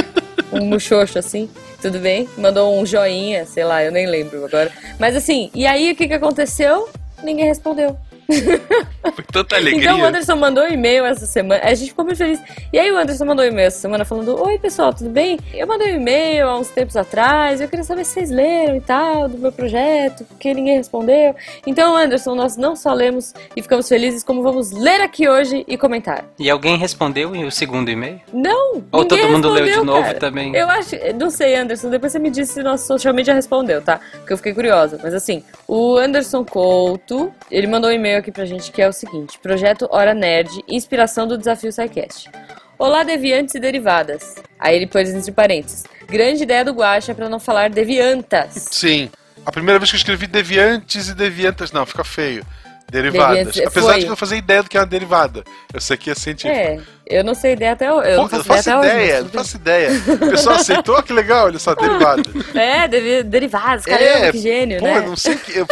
[0.56, 1.48] um muxoxo assim.
[1.80, 2.28] Tudo bem?
[2.36, 4.70] Mandou um joinha, sei lá, eu nem lembro agora.
[4.98, 6.88] Mas assim, e aí o que, que aconteceu?
[7.22, 7.96] Ninguém respondeu.
[9.14, 9.82] Foi tanta alegria.
[9.82, 11.60] Então o Anderson mandou um e-mail essa semana.
[11.64, 12.40] A gente ficou muito feliz.
[12.72, 15.38] E aí o Anderson mandou um e-mail essa semana falando: Oi, pessoal, tudo bem?
[15.52, 17.60] Eu mandei um e-mail há uns tempos atrás.
[17.60, 21.34] Eu queria saber se vocês leram e tal, do meu projeto, porque ninguém respondeu.
[21.66, 25.76] Então, Anderson, nós não só lemos e ficamos felizes, como vamos ler aqui hoje e
[25.76, 26.24] comentar.
[26.38, 28.20] E alguém respondeu em o segundo e-mail?
[28.32, 28.82] Não!
[28.92, 30.18] Ou todo mundo leu de novo cara.
[30.18, 30.54] também?
[30.54, 30.96] Eu acho.
[31.18, 31.90] Não sei, Anderson.
[31.90, 34.00] Depois você me disse se nosso social media respondeu, tá?
[34.18, 34.98] Porque eu fiquei curiosa.
[35.02, 38.92] Mas assim, o Anderson Couto, ele mandou um e-mail aqui pra gente que é o
[38.92, 42.30] seguinte: Projeto Hora Nerd, inspiração do desafio SciCast.
[42.78, 44.36] Olá, deviantes e derivadas.
[44.58, 45.84] Aí ele pôs entre parênteses.
[46.06, 48.68] Grande ideia do Guaxa pra não falar deviantas.
[48.72, 49.10] Sim.
[49.44, 52.44] A primeira vez que eu escrevi deviantes e deviantas, não, fica feio.
[52.90, 53.58] Derivadas.
[53.58, 53.98] Apesar foi.
[53.98, 55.44] de eu não fazia ideia do que é uma derivada.
[55.72, 56.58] Eu sei que é científico.
[56.58, 56.80] É,
[57.10, 58.08] eu não sei ideia até hoje.
[58.10, 59.22] Eu Pô, não faço, eu faço ideia, hoje.
[59.24, 59.90] não faço ideia.
[59.90, 62.22] O pessoal aceitou, que legal, olha só, derivada.
[62.54, 63.84] É, devi- derivadas.
[63.84, 64.98] Caramba, que gênio, É, pô, né?
[64.98, 65.56] eu não sei que.
[65.58, 65.66] Eu,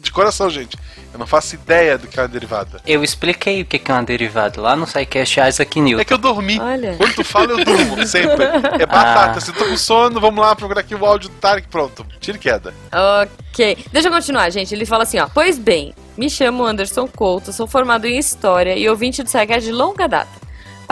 [0.00, 0.76] de coração, gente.
[1.12, 2.80] Eu não faço ideia do que é uma derivada.
[2.86, 6.00] Eu expliquei o que que é uma derivada lá no SciCast Isaac Newton.
[6.00, 6.58] É que eu dormi.
[6.58, 6.94] Olha.
[6.96, 8.44] Quando tu fala, eu durmo, sempre.
[8.80, 9.36] É batata.
[9.36, 9.40] Ah.
[9.40, 12.06] Se eu tô com sono, vamos lá procurar aqui o áudio do Tarek, pronto.
[12.18, 12.72] Tira e queda.
[13.50, 13.76] Ok.
[13.92, 14.74] Deixa eu continuar, gente.
[14.74, 15.28] Ele fala assim, ó.
[15.32, 19.72] Pois bem, me chamo Anderson Couto, sou formado em História e ouvinte do SciCast de
[19.72, 20.31] longa data.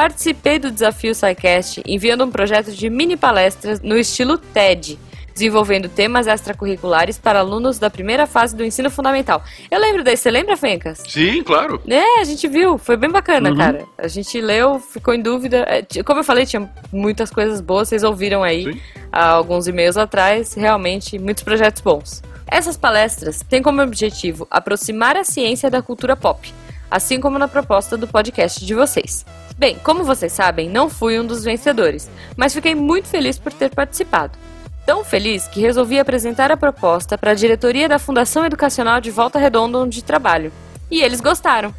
[0.01, 4.99] Participei do desafio SciCast enviando um projeto de mini palestras no estilo TED,
[5.35, 9.45] desenvolvendo temas extracurriculares para alunos da primeira fase do ensino fundamental.
[9.71, 11.03] Eu lembro desse, você lembra, Fencas?
[11.07, 11.83] Sim, claro.
[11.87, 13.57] É, a gente viu, foi bem bacana, Uhum.
[13.59, 13.85] cara.
[13.99, 15.67] A gente leu, ficou em dúvida.
[15.69, 18.81] É, Como eu falei, tinha muitas coisas boas, vocês ouviram aí
[19.13, 22.23] há alguns e-mails atrás, realmente muitos projetos bons.
[22.51, 26.51] Essas palestras têm como objetivo aproximar a ciência da cultura pop,
[26.91, 29.25] assim como na proposta do podcast de vocês.
[29.57, 33.71] Bem, como vocês sabem, não fui um dos vencedores, mas fiquei muito feliz por ter
[33.75, 34.39] participado.
[34.87, 39.39] Tão feliz que resolvi apresentar a proposta para a diretoria da Fundação Educacional de Volta
[39.39, 40.53] Redonda onde trabalho.
[40.91, 41.75] E eles gostaram.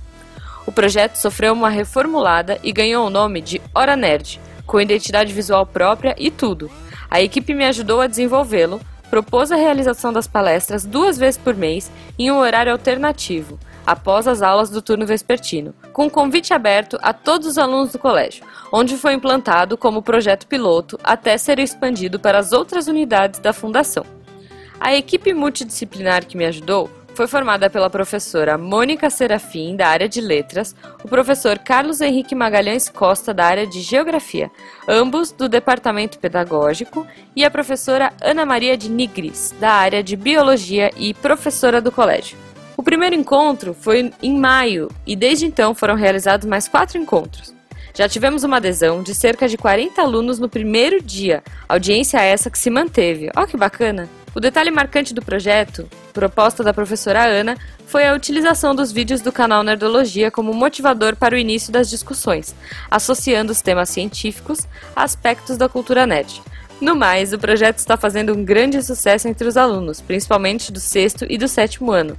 [0.65, 5.65] O projeto sofreu uma reformulada e ganhou o nome de Hora Nerd, com identidade visual
[5.65, 6.71] própria e tudo.
[7.09, 8.79] A equipe me ajudou a desenvolvê-lo,
[9.09, 14.41] propôs a realização das palestras duas vezes por mês em um horário alternativo, após as
[14.41, 19.13] aulas do turno vespertino, com convite aberto a todos os alunos do colégio, onde foi
[19.13, 24.05] implantado como projeto piloto até ser expandido para as outras unidades da fundação.
[24.79, 30.21] A equipe multidisciplinar que me ajudou foi formada pela professora Mônica Serafim, da área de
[30.21, 34.49] letras, o professor Carlos Henrique Magalhães Costa, da área de geografia,
[34.87, 37.05] ambos do departamento pedagógico,
[37.35, 42.37] e a professora Ana Maria de Nigris, da área de biologia e professora do colégio.
[42.81, 47.53] O primeiro encontro foi em maio e desde então foram realizados mais quatro encontros.
[47.93, 52.57] Já tivemos uma adesão de cerca de 40 alunos no primeiro dia, audiência essa que
[52.57, 53.29] se manteve.
[53.35, 54.09] Ó que bacana!
[54.33, 57.55] O detalhe marcante do projeto, proposta da professora Ana,
[57.85, 62.55] foi a utilização dos vídeos do canal Nerdologia como motivador para o início das discussões,
[62.89, 66.41] associando os temas científicos a aspectos da cultura nerd.
[66.81, 71.27] No mais, o projeto está fazendo um grande sucesso entre os alunos, principalmente do sexto
[71.29, 72.17] e do sétimo ano.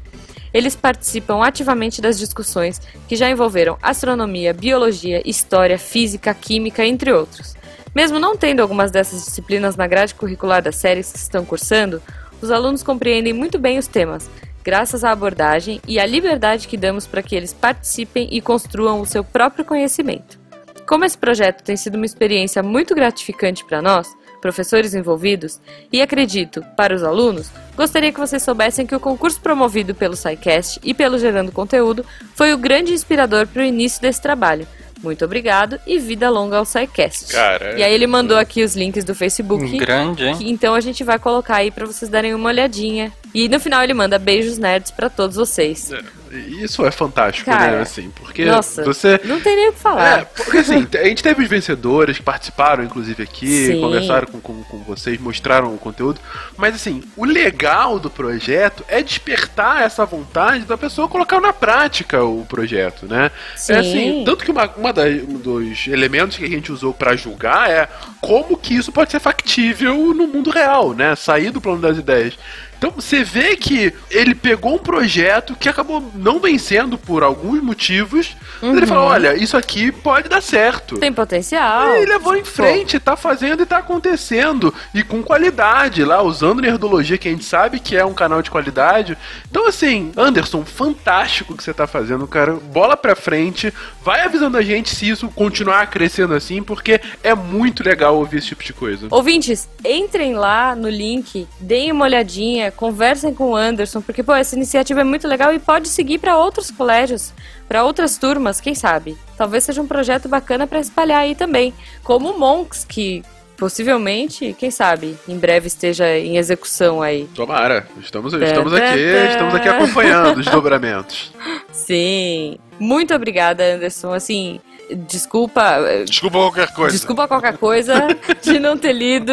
[0.53, 7.55] Eles participam ativamente das discussões que já envolveram astronomia, biologia, história, física, química, entre outros.
[7.95, 12.03] Mesmo não tendo algumas dessas disciplinas na grade curricular das séries que estão cursando,
[12.41, 14.29] os alunos compreendem muito bem os temas,
[14.65, 19.07] graças à abordagem e à liberdade que damos para que eles participem e construam o
[19.07, 20.41] seu próprio conhecimento.
[20.87, 24.09] Como esse projeto tem sido uma experiência muito gratificante para nós,
[24.43, 25.59] professores envolvidos,
[25.91, 30.79] e acredito, para os alunos, gostaria que vocês soubessem que o concurso promovido pelo SciCast
[30.83, 32.05] e pelo Gerando Conteúdo
[32.35, 34.67] foi o grande inspirador para o início desse trabalho.
[35.03, 37.33] Muito obrigado e vida longa ao SciCast.
[37.33, 39.77] Cara, e aí ele mandou aqui os links do Facebook.
[39.79, 40.37] Grande, hein?
[40.37, 43.83] que- então a gente vai colocar aí para vocês darem uma olhadinha E no final
[43.83, 45.91] ele manda beijos nerds pra todos vocês.
[46.31, 47.81] Isso é fantástico, Cara, né?
[47.83, 49.21] Assim, porque Nossa, você.
[49.25, 50.21] não tem nem o que falar.
[50.21, 53.81] É, porque assim, a gente teve os vencedores que participaram, inclusive, aqui, Sim.
[53.81, 56.21] conversaram com, com, com vocês, mostraram o conteúdo.
[56.57, 62.25] Mas assim, o legal do projeto é despertar essa vontade da pessoa colocar na prática
[62.25, 63.31] o projeto, né?
[63.55, 63.73] Sim.
[63.75, 64.93] É assim, tanto que uma, uma
[65.29, 67.89] um dos elementos que a gente usou pra julgar é
[68.23, 71.15] como que isso pode ser factível no mundo real, né?
[71.17, 72.39] Sair do plano das ideias.
[72.79, 78.35] Então você vê que ele pegou um projeto que acabou não vencendo por alguns motivos,
[78.61, 78.87] mas ele Uhum.
[78.89, 80.99] falou: olha, isso aqui pode dar certo.
[80.99, 81.97] Tem potencial.
[81.97, 84.75] E levou em frente, tá fazendo e tá acontecendo.
[84.93, 88.51] E com qualidade lá, usando nerdologia, que a gente sabe que é um canal de
[88.51, 89.17] qualidade.
[89.49, 92.55] Então, assim, Anderson, fantástico o que você tá fazendo, cara.
[92.55, 93.73] Bola pra frente.
[94.05, 98.49] Vai avisando a gente se isso continuar crescendo assim, porque é muito legal ouvir esse
[98.49, 99.09] tipo de coisa.
[99.11, 104.55] Ouvintes, entrem lá no link, deem uma olhadinha, conversem com o Anderson, porque pô, essa
[104.55, 107.33] iniciativa é muito legal e pode seguir para outros colégios,
[107.69, 109.17] para outras turmas, quem sabe.
[109.37, 111.73] Talvez seja um projeto bacana para espalhar aí também,
[112.03, 113.23] como o Monks, que
[113.63, 117.29] possivelmente, quem sabe, em breve esteja em execução aí.
[117.33, 118.99] Tomara, estamos, estamos aqui,
[119.31, 121.33] estamos aqui acompanhando os dobramentos.
[121.71, 122.59] Sim.
[122.81, 124.13] Muito obrigada, Anderson.
[124.13, 124.61] Assim,
[124.95, 125.79] desculpa.
[126.07, 126.97] Desculpa qualquer coisa.
[126.97, 127.95] Desculpa qualquer coisa
[128.43, 129.33] de não ter lido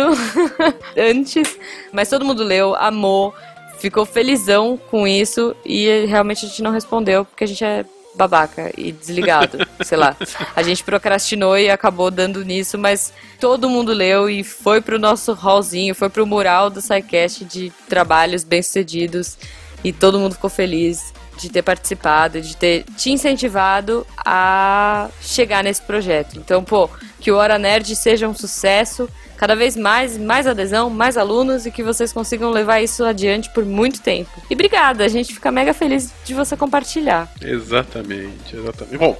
[0.98, 1.58] antes.
[1.92, 3.34] Mas todo mundo leu, amou,
[3.80, 8.72] ficou felizão com isso e realmente a gente não respondeu porque a gente é babaca
[8.78, 10.16] e desligado, sei lá.
[10.56, 15.34] A gente procrastinou e acabou dando nisso, mas todo mundo leu e foi pro nosso
[15.34, 19.38] hallzinho, foi pro mural do SciCast de trabalhos bem-sucedidos
[19.84, 25.82] e todo mundo ficou feliz de ter participado, de ter te incentivado a chegar nesse
[25.82, 26.38] projeto.
[26.38, 26.90] Então, pô,
[27.20, 31.72] que o Hora Nerd seja um sucesso, cada vez mais, mais adesão, mais alunos e
[31.72, 34.30] que vocês consigam levar isso adiante por muito tempo.
[34.50, 37.32] E obrigada, a gente fica mega feliz de você compartilhar.
[37.42, 38.98] Exatamente, exatamente.
[38.98, 39.18] Bom,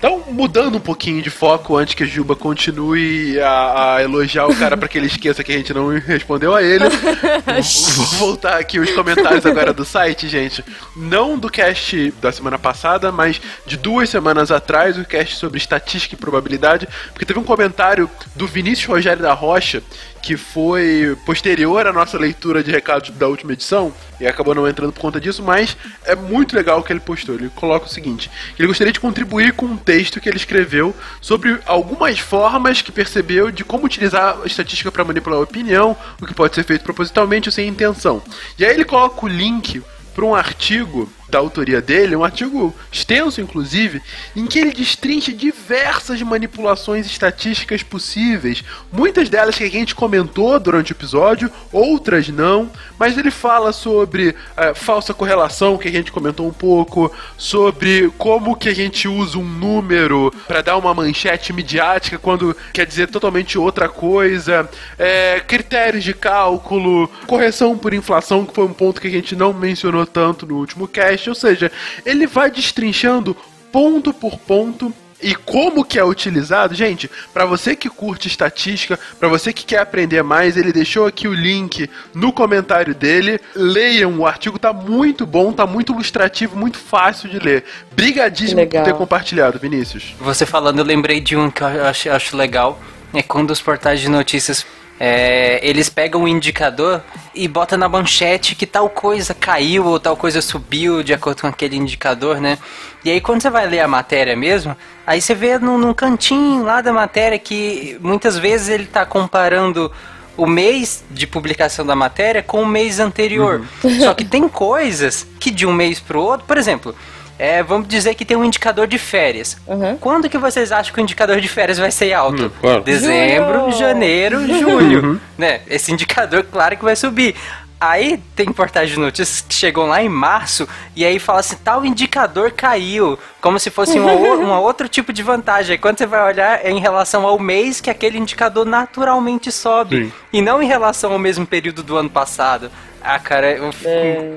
[0.00, 4.56] então mudando um pouquinho de foco antes que a Juba continue a, a elogiar o
[4.56, 6.84] cara para que ele esqueça que a gente não respondeu a ele.
[7.96, 10.64] Vou voltar aqui os comentários agora do site, gente.
[10.96, 16.14] Não do cast da semana passada, mas de duas semanas atrás, o cast sobre estatística
[16.14, 19.82] e probabilidade, porque teve um comentário do Vinícius Rogério da Rocha
[20.22, 24.92] que foi posterior à nossa leitura de recados da última edição e acabou não entrando
[24.92, 27.34] por conta disso, mas é muito legal o que ele postou.
[27.34, 31.58] Ele coloca o seguinte: ele gostaria de contribuir com um texto que ele escreveu sobre
[31.66, 36.34] algumas formas que percebeu de como utilizar a estatística para manipular a opinião, o que
[36.34, 38.22] pode ser feito propositalmente ou sem intenção.
[38.58, 39.82] E aí ele coloca o link
[40.14, 44.02] para um artigo da autoria dele, um artigo extenso inclusive,
[44.34, 50.92] em que ele destrincha diversas manipulações estatísticas possíveis, muitas delas que a gente comentou durante
[50.92, 52.70] o episódio, outras não,
[53.00, 58.54] mas ele fala sobre eh, falsa correlação, que a gente comentou um pouco, sobre como
[58.54, 63.56] que a gente usa um número para dar uma manchete midiática quando quer dizer totalmente
[63.56, 64.68] outra coisa,
[64.98, 69.54] eh, critérios de cálculo, correção por inflação, que foi um ponto que a gente não
[69.54, 71.72] mencionou tanto no último cast, ou seja,
[72.04, 73.34] ele vai destrinchando
[73.72, 79.28] ponto por ponto e como que é utilizado, gente, para você que curte estatística, para
[79.28, 83.40] você que quer aprender mais, ele deixou aqui o link no comentário dele.
[83.54, 87.64] Leiam, o artigo tá muito bom, tá muito ilustrativo, muito fácil de ler.
[87.92, 90.14] Brigadíssimo por ter compartilhado, Vinícius.
[90.20, 92.80] Você falando, eu lembrei de um que eu acho, acho legal.
[93.12, 94.64] É quando os portais de notícias
[95.02, 97.00] é, eles pegam um indicador
[97.34, 101.46] e botam na manchete que tal coisa caiu ou tal coisa subiu de acordo com
[101.46, 102.58] aquele indicador, né?
[103.02, 106.62] E aí quando você vai ler a matéria mesmo, aí você vê num, num cantinho
[106.64, 109.90] lá da matéria que muitas vezes ele tá comparando
[110.36, 113.64] o mês de publicação da matéria com o mês anterior.
[114.00, 116.94] Só que tem coisas que de um mês pro outro, por exemplo,
[117.40, 119.56] é, vamos dizer que tem um indicador de férias.
[120.00, 122.52] Quando que vocês acham que o indicador de férias vai ser alto?
[122.60, 122.82] claro.
[122.82, 123.72] Dezembro, Julho.
[123.78, 125.20] janeiro, julho.
[125.38, 125.60] Né?
[125.66, 127.34] Esse indicador, claro que vai subir.
[127.80, 131.82] Aí tem portais de notícias que chegam lá em março e aí fala assim, tal
[131.82, 135.72] indicador caiu, como se fosse uma, o- uma outro tipo de vantagem.
[135.72, 139.96] Aí quando você vai olhar é em relação ao mês que aquele indicador naturalmente sobe
[140.04, 140.12] Sim.
[140.30, 142.70] e não em relação ao mesmo período do ano passado.
[143.02, 143.90] Ah, cara, eu fico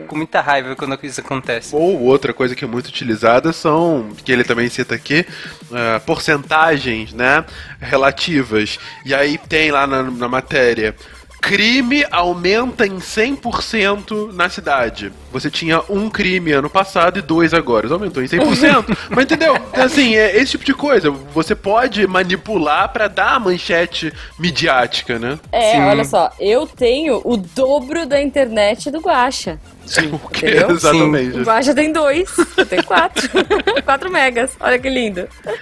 [0.08, 1.76] com muita raiva quando isso acontece.
[1.76, 5.26] Ou outra coisa que é muito utilizada são, que ele também cita aqui,
[5.72, 7.44] eh, porcentagens, né,
[7.80, 8.80] relativas.
[9.06, 10.96] E aí tem lá na, na matéria
[11.44, 15.12] crime aumenta em 100% na cidade.
[15.30, 17.86] Você tinha um crime ano passado e dois agora.
[17.86, 18.98] Isso aumentou em 100%.
[19.12, 19.58] Mas entendeu?
[19.74, 21.12] Assim, é esse tipo de coisa.
[21.12, 25.38] Você pode manipular pra dar a manchete midiática, né?
[25.52, 29.60] É, olha só, eu tenho o dobro da internet do Guaxa.
[29.86, 30.48] Sim, o quê?
[30.48, 30.72] Entendeu?
[30.72, 31.40] Exatamente.
[31.40, 33.30] O Guaxa tem dois, eu tenho quatro.
[33.86, 34.52] quatro megas.
[34.60, 35.28] Olha que lindo.
[35.46, 35.56] Mas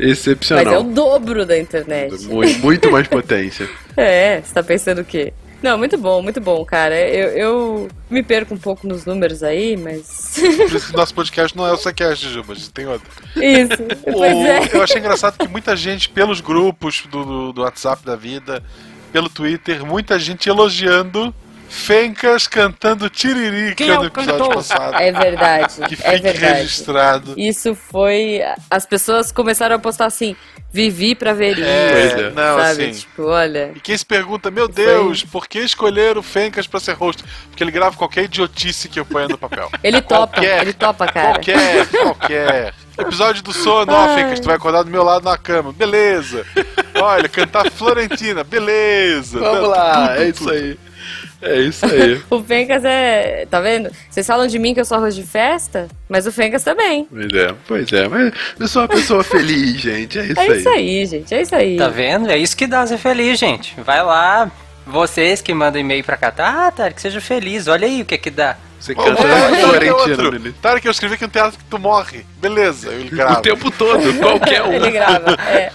[0.00, 0.82] é o Excepcional.
[0.82, 2.26] dobro da internet.
[2.26, 3.68] Muito, muito mais potência.
[3.94, 5.34] É, você tá pensando o quê?
[5.62, 6.98] Não, muito bom, muito bom, cara.
[6.98, 10.32] Eu, eu me perco um pouco nos números aí, mas.
[10.34, 13.06] Por isso que nosso podcast não é o Sequest, Juba, a gente tem outro.
[13.36, 14.68] Isso, pois O- é.
[14.72, 18.62] Eu achei engraçado que muita gente, pelos grupos do, do WhatsApp da vida,
[19.12, 21.32] pelo Twitter, muita gente elogiando
[21.72, 24.54] Fencas cantando Tiririca Quem é no episódio cantor?
[24.56, 24.94] passado.
[24.94, 26.54] É verdade, Que é fique verdade.
[26.54, 27.34] registrado.
[27.36, 28.40] Isso foi.
[28.70, 30.36] As pessoas começaram a postar assim:
[30.70, 32.34] vivi pra ver É, isso.
[32.34, 32.84] não, sabe?
[32.90, 33.00] assim.
[33.00, 33.72] Tipo, olha.
[33.74, 37.24] E quem se pergunta, meu Deus, por que escolher o Fencas pra ser host?
[37.48, 39.70] Porque ele grava qualquer idiotice que eu ponha no papel.
[39.82, 41.32] Ele topa, Qualquer, ele topa, cara.
[41.32, 42.74] Qualquer, qualquer.
[42.98, 44.14] Episódio do sono, ó.
[44.14, 45.72] Fencas, tu vai acordar do meu lado na cama.
[45.72, 46.44] Beleza.
[47.00, 48.44] Olha, cantar Florentina.
[48.44, 49.40] Beleza.
[49.40, 50.78] Vamos lá, é isso aí.
[51.42, 52.20] É isso aí.
[52.30, 53.46] O Fencas é.
[53.50, 53.90] Tá vendo?
[54.08, 57.06] Vocês falam de mim que eu sou arroz de festa, mas o Fencas também.
[57.10, 58.08] Pois é, pois é.
[58.08, 60.18] Mas eu sou uma pessoa feliz, gente.
[60.18, 60.58] É isso É aí.
[60.58, 61.34] isso aí, gente.
[61.34, 61.76] É isso aí.
[61.76, 62.30] Tá vendo?
[62.30, 63.74] É isso que dá ser feliz, gente.
[63.80, 64.50] Vai lá,
[64.86, 67.68] vocês que mandam e-mail pra cá, tá, Tarek, seja feliz.
[67.68, 68.56] Olha aí o que que dá.
[68.82, 70.52] Você Ô, é, é.
[70.60, 72.26] Tarek, que eu escrevi que um teatro que tu morre.
[72.38, 73.38] Beleza, ele grava.
[73.38, 74.72] O tempo todo, qualquer um.
[74.72, 75.70] Ele grava, é.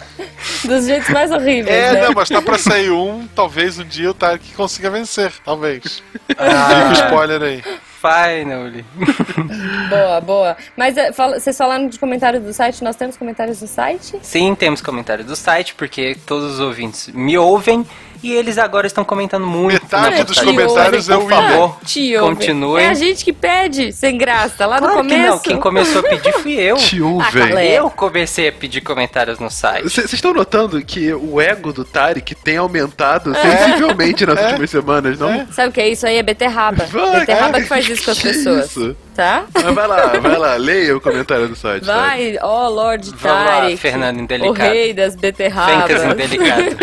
[0.65, 1.73] Dos jeitos mais horríveis.
[1.73, 2.01] É, né?
[2.01, 5.31] não, mas tá pra sair um, talvez um dia o Tarek consiga vencer.
[5.45, 6.03] Talvez.
[6.37, 6.67] Ah.
[6.67, 7.63] Fica o spoiler aí.
[7.99, 8.85] Finally.
[9.89, 10.57] Boa, boa.
[10.75, 12.83] Mas é, fala- vocês falaram de comentários do site?
[12.83, 14.19] Nós temos comentários do site?
[14.21, 17.85] Sim, temos comentários do site, porque todos os ouvintes me ouvem
[18.23, 19.73] e eles agora estão comentando muito.
[19.81, 22.35] Metade dos comentários é o Por favor, Te ouvem.
[22.35, 22.85] continuem.
[22.85, 25.31] É a gente que pede, sem graça, lá no Claro que começo.
[25.31, 26.75] não, quem começou a pedir fui eu.
[26.77, 27.63] Te Ah.
[27.63, 29.83] Eu comecei a pedir comentários no site.
[29.83, 33.41] Vocês estão notando que o ego do Tarek tem aumentado É.
[33.67, 35.47] sensivelmente nas últimas semanas, não?
[35.51, 36.17] Sabe o que é isso aí?
[36.17, 36.85] É beterraba.
[36.85, 38.65] Vai, beterraba que faz isso com as que pessoas.
[38.71, 38.95] isso?
[39.17, 39.45] Tá?
[39.51, 41.83] Mas vai lá, vai lá, leia o comentário do site.
[41.83, 42.07] Tarek.
[42.07, 43.77] Vai, ó, Lord Vamos lá, Tarek.
[43.77, 44.69] Fernando O Indelicado.
[44.69, 45.87] rei das beterrabas.
[45.87, 46.77] Fencas indelicado.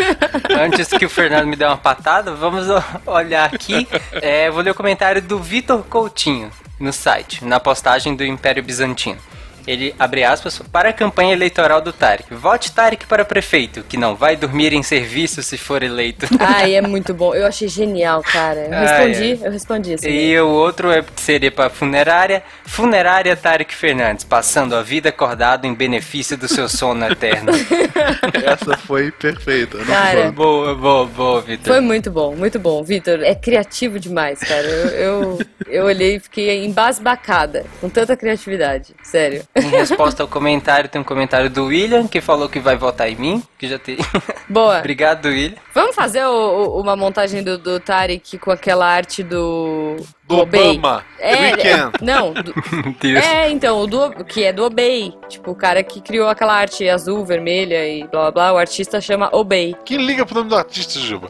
[0.60, 3.86] Antes que o Fernando me dê uma patada, vamos o- olhar aqui.
[4.14, 6.50] É, vou ler o comentário do Vitor Coutinho
[6.80, 9.20] no site, na postagem do Império Bizantino.
[9.66, 12.32] Ele abre aspas para a campanha eleitoral do Tarek.
[12.34, 16.26] Vote Tarek para prefeito, que não vai dormir em serviço se for eleito.
[16.38, 17.34] Ai, é muito bom.
[17.34, 18.60] Eu achei genial, cara.
[18.60, 19.46] Eu Ai, respondi, ai.
[19.48, 20.06] eu respondi isso.
[20.08, 22.42] E o outro é, seria para funerária.
[22.66, 27.52] Funerária Tarek Fernandes, passando a vida acordado em benefício do seu sono eterno.
[28.44, 29.78] Essa foi perfeita.
[29.84, 30.30] Cara, foi?
[30.32, 31.72] boa, boa, boa, Vitor.
[31.72, 32.82] Foi muito bom, muito bom.
[32.82, 34.66] Vitor, é criativo demais, cara.
[34.66, 38.94] Eu, eu, eu olhei e fiquei embasbacada com tanta criatividade.
[39.02, 39.42] Sério.
[39.56, 43.14] Em resposta ao comentário, tem um comentário do William, que falou que vai votar em
[43.14, 43.96] mim, que já tem.
[44.48, 44.78] Boa.
[44.80, 45.54] Obrigado, William.
[45.72, 46.30] Vamos fazer o-
[46.76, 49.96] o- uma montagem do, do Tarek com aquela arte do.
[50.26, 50.70] Do Obey.
[50.78, 51.04] Obama.
[51.20, 51.68] É, Weeknd.
[51.68, 52.54] é, não, do-
[53.18, 55.14] é, então, o do, que é do Obey.
[55.28, 59.00] Tipo, o cara que criou aquela arte azul, vermelha e blá blá blá, o artista
[59.00, 59.76] chama Obey.
[59.84, 61.28] Quem liga pro nome do artista, Juba?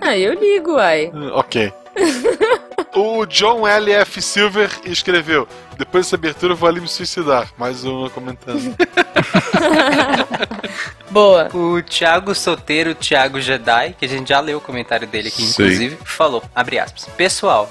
[0.00, 1.10] Ah, eu ligo, uai.
[1.12, 1.72] Hum, Ok.
[2.94, 4.22] o John L.F.
[4.22, 5.46] Silver escreveu:
[5.76, 7.52] Depois dessa abertura eu vou ali me suicidar.
[7.56, 8.76] Mais uma comentando.
[11.10, 11.48] Boa.
[11.54, 15.50] O Thiago Soteiro, Thiago Jedi, que a gente já leu o comentário dele aqui, Sim.
[15.50, 17.68] inclusive, falou, abre aspas, Pessoal,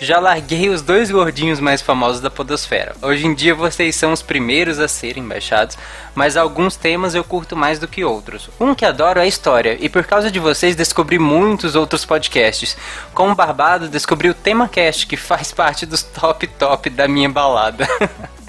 [0.00, 2.96] já larguei os dois gordinhos mais famosos da podosfera.
[3.02, 5.76] Hoje em dia vocês são os primeiros a serem baixados,
[6.14, 8.48] mas alguns temas eu curto mais do que outros.
[8.58, 12.76] Um que adoro é a história, e por causa de vocês descobri muitos outros podcasts.
[13.12, 17.86] Como Barbado, descobri o Tema Cast, que faz parte dos top top da minha balada.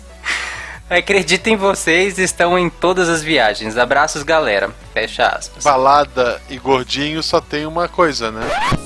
[0.91, 3.77] Acredito em vocês, estão em todas as viagens.
[3.77, 4.69] Abraços, galera.
[4.93, 5.63] Fecha aspas.
[5.63, 8.41] Balada e gordinho só tem uma coisa, né?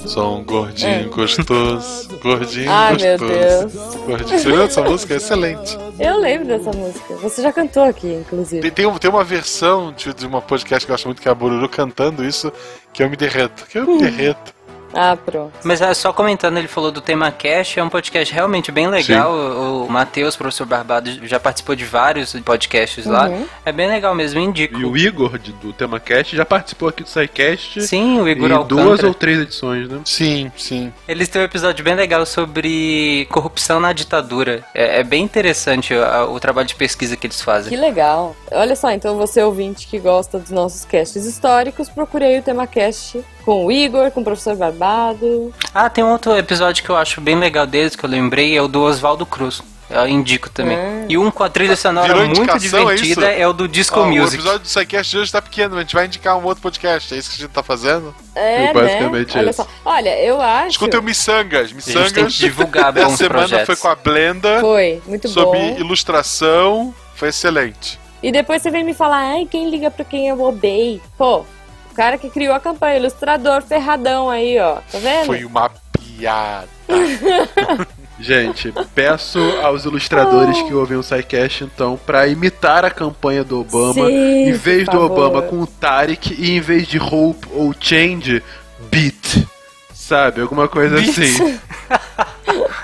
[0.06, 1.03] Sou um gordinho É.
[1.06, 2.19] gostoso.
[2.22, 3.27] Gordinho Ah, meu gostoso.
[3.80, 3.95] Deus.
[4.06, 4.40] Gordinho.
[4.40, 5.14] Você lembra dessa música?
[5.15, 5.77] É excelente.
[5.99, 7.15] Eu lembro dessa música.
[7.15, 8.61] Você já cantou aqui, inclusive.
[8.61, 11.32] Tem, tem, tem uma versão de, de uma podcast que eu gosto muito, que é
[11.32, 12.53] a Bururu cantando isso,
[12.94, 13.65] que eu me derreto.
[13.65, 14.53] Que eu me derreto.
[14.98, 15.52] Ah, pronto.
[15.64, 19.32] Mas ah, só comentando, ele falou do tema Cash, é um podcast realmente bem legal.
[19.34, 23.28] O, o Matheus, professor Barbado, já participou de vários podcasts lá.
[23.28, 23.46] Uhum.
[23.66, 24.80] É bem legal mesmo, indico.
[24.80, 27.82] E o Igor de- do TemaCast já participou aqui do SciCast.
[27.86, 28.84] Sim, o Igor em Alcântara.
[28.88, 30.00] duas ou três edições, né?
[30.06, 30.94] Sim, sim.
[31.08, 34.64] Eles têm um episódio bem legal sobre corrupção na ditadura.
[34.74, 37.70] É, é bem interessante o, o trabalho de pesquisa que eles fazem.
[37.70, 38.36] Que legal.
[38.52, 43.24] Olha só, então você ouvinte que gosta dos nossos casts históricos, procurei o tema cast
[43.46, 45.54] Com o Igor, com o professor Barbado.
[45.74, 48.62] Ah, tem um outro episódio que eu acho bem legal deles, que eu lembrei, é
[48.62, 49.62] o do Oswaldo Cruz.
[49.88, 50.76] Eu indico também.
[50.76, 51.06] Ah.
[51.08, 54.04] E um com a trilha sonora Virou muito é divertida é, o do Disco Ó,
[54.04, 54.38] O Music.
[54.38, 57.14] episódio do Psycast de hoje tá pequeno, a gente vai indicar um outro podcast.
[57.14, 58.16] É isso que a gente tá fazendo?
[58.34, 59.42] É, Basicamente né?
[59.42, 59.62] Olha isso.
[59.62, 59.68] só.
[59.86, 60.70] Olha, eu acho.
[60.70, 61.72] Escutem o Missangas.
[61.72, 62.12] Missangas.
[62.14, 63.66] tem que divulgar Dessa bons semana projetos.
[63.68, 64.60] foi com a Blenda.
[64.60, 65.78] Foi, muito Sob bom.
[65.78, 66.94] ilustração.
[67.14, 68.00] Foi excelente.
[68.24, 71.00] E depois você vem me falar, ai, quem liga pra quem eu obey?
[71.16, 71.46] Pô,
[71.96, 74.80] o cara que criou a campanha, ilustrador ferradão aí, ó.
[74.92, 75.28] Tá vendo?
[75.28, 76.68] Foi uma piada.
[78.20, 83.94] Gente, peço aos ilustradores que ouvem o SciCast, então, pra imitar a campanha do Obama,
[84.08, 85.12] Sim, em vez do favor.
[85.12, 88.44] Obama com o Tarek, e em vez de Hope ou Change,
[88.92, 89.46] Beat.
[89.94, 90.42] Sabe?
[90.42, 91.10] Alguma coisa Beat?
[91.10, 91.60] assim.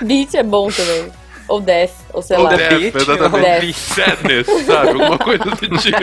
[0.06, 1.12] Beat é bom também.
[1.48, 2.54] Ou Death, ou sei Ou lá.
[2.56, 3.66] Death, exatamente.
[3.66, 3.74] Death.
[3.76, 4.88] Sadness, sabe?
[4.88, 5.98] Alguma coisa do tipo.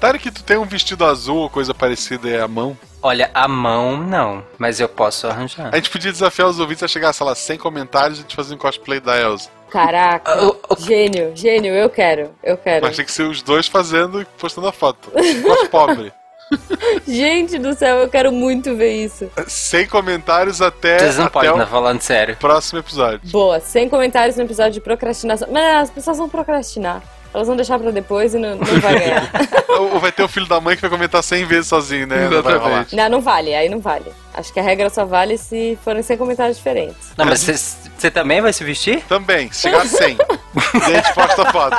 [0.00, 2.76] Tarek, tu tem um vestido azul ou coisa parecida aí à mão?
[3.02, 5.70] Olha, a mão não, mas eu posso arranjar.
[5.72, 8.36] A gente podia desafiar os ouvintes a chegar, sei lá, sem comentários e a gente
[8.36, 9.48] fazer um cosplay da Elsa.
[9.70, 10.32] Caraca,
[10.78, 12.86] gênio, gênio, eu quero, eu quero.
[12.86, 15.10] Mas tem que ser os dois fazendo e postando a foto.
[15.10, 16.12] Cos pobre.
[17.06, 19.28] Gente do céu, eu quero muito ver isso.
[19.48, 22.36] Sem comentários até, Vocês não até podem o estar falando sério.
[22.36, 23.20] próximo episódio.
[23.30, 25.48] Boa, sem comentários no episódio de procrastinação.
[25.50, 27.02] Mas as pessoas vão procrastinar.
[27.36, 29.30] Elas vão deixar pra depois e não, não vai ganhar.
[29.78, 32.30] Ou vai ter o filho da mãe que vai comentar 100 vezes sozinho, né?
[32.30, 32.56] Não vai rolar.
[32.56, 32.96] Exatamente.
[32.96, 34.10] não, não vale, aí não vale.
[34.32, 37.12] Acho que a regra só vale se forem sem comentários diferentes.
[37.14, 39.02] Não, mas você também vai se vestir?
[39.02, 40.16] Também, se chegar a 100.
[40.16, 41.76] e a gente posta a foto.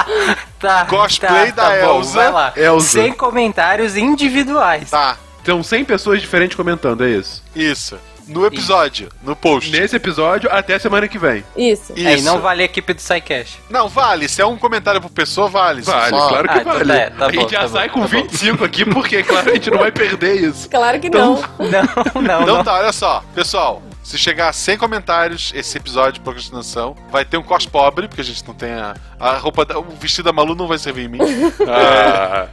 [0.60, 0.86] Tá.
[0.86, 2.14] Cosplay tá, da tá bom, Elsa.
[2.14, 2.54] Vai lá.
[2.56, 2.88] Elsa.
[2.90, 4.92] Sem comentários individuais.
[4.92, 7.44] Tá, São 100 pessoas diferentes comentando, é isso?
[7.56, 7.98] isso.
[8.28, 9.72] No episódio, no post.
[9.72, 11.44] Nesse episódio, até semana que vem.
[11.56, 11.94] Isso.
[11.96, 12.08] Isso.
[12.08, 13.60] É, e não vale a equipe do SciCast.
[13.70, 14.28] Não, vale.
[14.28, 15.82] Se é um comentário por pessoa, vale.
[15.82, 16.94] Vale, só- claro que Ah, então vale.
[16.94, 18.22] tá, tá a gente bom, já tá sai bom, com tá bom.
[18.24, 20.70] 25 aqui, porque, claro, a gente não vai perder isso.
[20.70, 21.68] Claro que Então, não.
[21.70, 22.64] Não, não, Então não.
[22.64, 23.24] tá, olha só.
[23.36, 28.08] Pessoal, se chegar a 100 comentários esse episódio de procrastinação, vai ter um cos pobre,
[28.08, 30.78] porque a gente não tem a, a roupa, da, o vestido da Malu não vai
[30.78, 31.20] servir em mim.
[31.68, 32.48] Ah,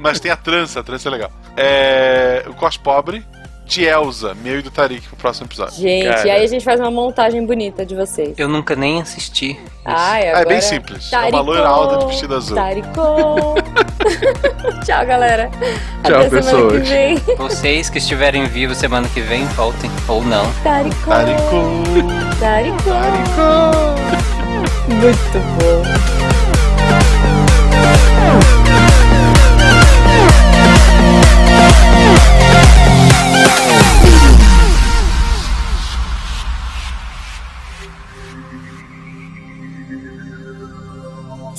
[0.00, 1.30] mas tem a trança, a trança é legal.
[1.56, 3.24] É, o cos pobre
[3.66, 5.74] de Elsa, meu e do Tarik pro próximo episódio.
[5.74, 6.26] Gente, Cara.
[6.26, 8.34] e aí a gente faz uma montagem bonita de vocês.
[8.38, 9.58] Eu nunca nem assisti.
[9.84, 10.42] Ai, Ah, agora...
[10.42, 11.12] é bem simples.
[11.12, 12.56] É uma Taricô, loira alta de vestido azul.
[12.56, 13.54] Taricô.
[14.86, 15.50] Tchau, galera.
[16.04, 16.88] Tchau, Até que pessoas.
[16.88, 17.16] vem.
[17.36, 19.90] Vocês que estiverem vivos semana que vem, voltem.
[20.08, 20.44] Ou não.
[20.62, 21.10] Taricô.
[21.10, 21.62] Taricô.
[22.38, 22.96] Taricô.
[24.88, 26.15] Muito bom.